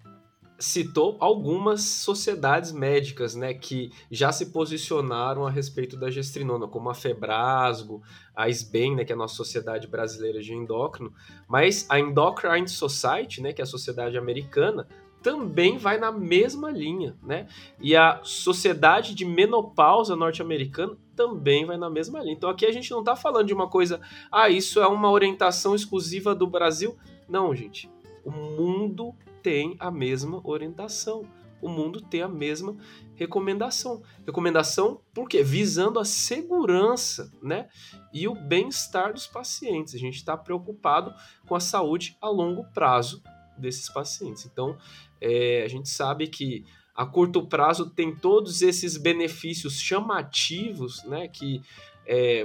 Citou 0.59 1.17
algumas 1.19 1.81
sociedades 1.81 2.71
médicas, 2.71 3.35
né, 3.35 3.53
que 3.53 3.91
já 4.09 4.31
se 4.31 4.47
posicionaram 4.47 5.45
a 5.45 5.51
respeito 5.51 5.95
da 5.95 6.09
gestrinona, 6.09 6.67
como 6.67 6.89
a 6.89 6.95
Febrasgo, 6.95 8.01
a 8.35 8.49
SBEM, 8.49 8.95
né, 8.95 9.05
que 9.05 9.11
é 9.11 9.15
a 9.15 9.17
nossa 9.17 9.35
Sociedade 9.35 9.87
Brasileira 9.87 10.41
de 10.41 10.53
Endócrino, 10.53 11.13
mas 11.47 11.85
a 11.89 11.99
Endocrine 11.99 12.67
Society, 12.67 13.39
né, 13.39 13.53
que 13.53 13.61
é 13.61 13.63
a 13.63 13.67
sociedade 13.67 14.17
americana, 14.17 14.87
também 15.27 15.77
vai 15.77 15.97
na 15.97 16.09
mesma 16.09 16.71
linha, 16.71 17.13
né? 17.21 17.47
E 17.81 17.97
a 17.97 18.21
Sociedade 18.23 19.13
de 19.13 19.25
Menopausa 19.25 20.15
Norte-Americana 20.15 20.95
também 21.17 21.65
vai 21.65 21.75
na 21.75 21.89
mesma 21.89 22.21
linha. 22.21 22.33
Então 22.33 22.49
aqui 22.49 22.65
a 22.65 22.71
gente 22.71 22.89
não 22.91 22.99
está 22.99 23.13
falando 23.13 23.47
de 23.47 23.53
uma 23.53 23.69
coisa, 23.69 23.99
ah, 24.31 24.49
isso 24.49 24.79
é 24.79 24.87
uma 24.87 25.11
orientação 25.11 25.75
exclusiva 25.75 26.33
do 26.33 26.47
Brasil. 26.47 26.95
Não, 27.27 27.53
gente. 27.53 27.91
O 28.23 28.31
mundo 28.31 29.13
tem 29.43 29.75
a 29.81 29.91
mesma 29.91 30.39
orientação. 30.45 31.25
O 31.61 31.67
mundo 31.67 31.99
tem 31.99 32.21
a 32.21 32.29
mesma 32.29 32.77
recomendação. 33.15 34.01
Recomendação 34.25 35.01
por 35.13 35.27
quê? 35.27 35.43
Visando 35.43 35.99
a 35.99 36.05
segurança, 36.05 37.33
né? 37.43 37.67
E 38.13 38.29
o 38.29 38.33
bem-estar 38.33 39.11
dos 39.11 39.27
pacientes. 39.27 39.93
A 39.93 39.97
gente 39.97 40.15
está 40.15 40.37
preocupado 40.37 41.13
com 41.45 41.53
a 41.53 41.59
saúde 41.59 42.15
a 42.21 42.29
longo 42.29 42.63
prazo 42.73 43.21
desses 43.57 43.89
pacientes. 43.89 44.45
Então, 44.45 44.77
é, 45.21 45.63
a 45.63 45.67
gente 45.67 45.89
sabe 45.89 46.27
que 46.27 46.65
a 46.95 47.05
curto 47.05 47.45
prazo 47.45 47.89
tem 47.91 48.15
todos 48.15 48.61
esses 48.61 48.97
benefícios 48.97 49.79
chamativos, 49.79 51.03
né, 51.03 51.27
que 51.27 51.61
é, 52.07 52.43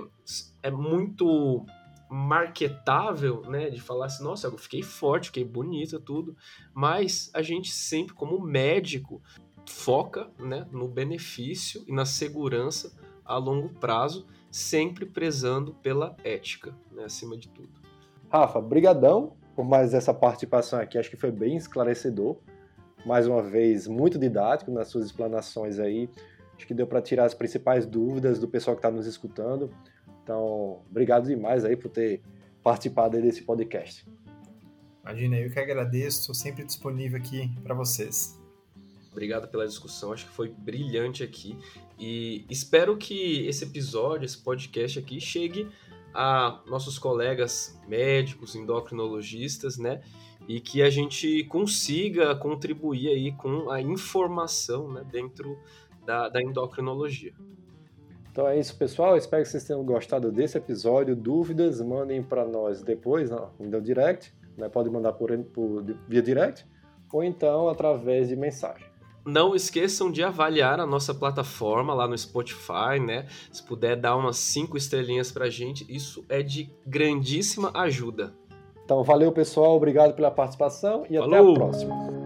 é 0.62 0.70
muito 0.70 1.64
marketável, 2.10 3.40
né, 3.48 3.70
de 3.70 3.80
falar 3.80 4.06
assim, 4.06 4.22
nossa, 4.22 4.46
eu 4.46 4.58
fiquei 4.58 4.82
forte, 4.82 5.28
fiquei 5.28 5.44
bonita, 5.44 5.98
tudo, 5.98 6.36
mas 6.74 7.30
a 7.32 7.40
gente 7.40 7.70
sempre, 7.70 8.12
como 8.12 8.38
médico, 8.38 9.22
foca, 9.66 10.30
né, 10.38 10.66
no 10.70 10.86
benefício 10.86 11.82
e 11.88 11.92
na 11.92 12.04
segurança 12.04 12.92
a 13.24 13.38
longo 13.38 13.70
prazo, 13.70 14.26
sempre 14.50 15.06
prezando 15.06 15.72
pela 15.74 16.14
ética, 16.22 16.76
né, 16.90 17.04
acima 17.04 17.38
de 17.38 17.48
tudo. 17.48 17.70
Rafa, 18.28 18.60
brigadão 18.60 19.34
por 19.54 19.64
mais 19.64 19.94
essa 19.94 20.12
participação 20.12 20.78
aqui, 20.78 20.98
acho 20.98 21.10
que 21.10 21.16
foi 21.16 21.30
bem 21.30 21.56
esclarecedor 21.56 22.36
mais 23.04 23.26
uma 23.26 23.42
vez, 23.42 23.86
muito 23.86 24.18
didático 24.18 24.70
nas 24.70 24.88
suas 24.88 25.06
explanações 25.06 25.78
aí. 25.78 26.08
Acho 26.56 26.66
que 26.66 26.74
deu 26.74 26.86
para 26.86 27.02
tirar 27.02 27.24
as 27.24 27.34
principais 27.34 27.86
dúvidas 27.86 28.38
do 28.38 28.48
pessoal 28.48 28.76
que 28.76 28.80
está 28.80 28.90
nos 28.90 29.06
escutando. 29.06 29.70
Então, 30.22 30.82
obrigado 30.88 31.26
demais 31.26 31.64
aí 31.64 31.76
por 31.76 31.90
ter 31.90 32.22
participado 32.62 33.20
desse 33.20 33.42
podcast. 33.42 34.06
Imagina, 35.02 35.36
eu 35.36 35.50
que 35.50 35.58
agradeço, 35.58 36.20
estou 36.20 36.34
sempre 36.34 36.64
disponível 36.64 37.18
aqui 37.18 37.50
para 37.62 37.74
vocês. 37.74 38.40
Obrigado 39.10 39.48
pela 39.48 39.66
discussão, 39.66 40.12
acho 40.12 40.26
que 40.26 40.32
foi 40.32 40.48
brilhante 40.48 41.22
aqui 41.22 41.58
e 41.98 42.46
espero 42.48 42.96
que 42.96 43.46
esse 43.46 43.64
episódio, 43.64 44.24
esse 44.24 44.38
podcast 44.38 44.98
aqui 44.98 45.20
chegue 45.20 45.68
a 46.14 46.62
nossos 46.66 46.98
colegas 46.98 47.78
médicos, 47.86 48.54
endocrinologistas, 48.54 49.76
né? 49.76 50.00
E 50.48 50.60
que 50.60 50.82
a 50.82 50.90
gente 50.90 51.44
consiga 51.44 52.34
contribuir 52.34 53.08
aí 53.08 53.32
com 53.32 53.70
a 53.70 53.80
informação 53.80 54.92
né, 54.92 55.04
dentro 55.10 55.58
da, 56.04 56.28
da 56.28 56.42
endocrinologia. 56.42 57.32
Então 58.30 58.48
é 58.48 58.58
isso, 58.58 58.76
pessoal. 58.76 59.16
Espero 59.16 59.42
que 59.42 59.48
vocês 59.48 59.64
tenham 59.64 59.84
gostado 59.84 60.32
desse 60.32 60.56
episódio. 60.56 61.14
Dúvidas, 61.14 61.80
mandem 61.80 62.22
para 62.22 62.46
nós 62.46 62.82
depois 62.82 63.30
no 63.30 63.80
direct. 63.80 64.32
Né? 64.56 64.68
Pode 64.68 64.88
mandar 64.88 65.12
por, 65.12 65.36
por, 65.44 65.84
via 66.08 66.22
direct 66.22 66.66
ou 67.12 67.22
então 67.22 67.68
através 67.68 68.28
de 68.28 68.36
mensagem. 68.36 68.90
Não 69.24 69.54
esqueçam 69.54 70.10
de 70.10 70.22
avaliar 70.22 70.80
a 70.80 70.86
nossa 70.86 71.14
plataforma 71.14 71.94
lá 71.94 72.08
no 72.08 72.18
Spotify, 72.18 72.98
né? 72.98 73.26
Se 73.52 73.62
puder 73.62 73.94
dar 73.96 74.16
umas 74.16 74.36
cinco 74.36 74.76
estrelinhas 74.76 75.30
para 75.30 75.44
a 75.44 75.50
gente, 75.50 75.86
isso 75.88 76.24
é 76.28 76.42
de 76.42 76.68
grandíssima 76.84 77.70
ajuda. 77.72 78.34
Então, 78.92 79.02
valeu 79.02 79.32
pessoal, 79.32 79.74
obrigado 79.74 80.12
pela 80.12 80.30
participação 80.30 81.04
e 81.08 81.16
Falou. 81.16 81.34
até 81.34 81.50
a 81.50 81.54
próxima. 81.54 82.21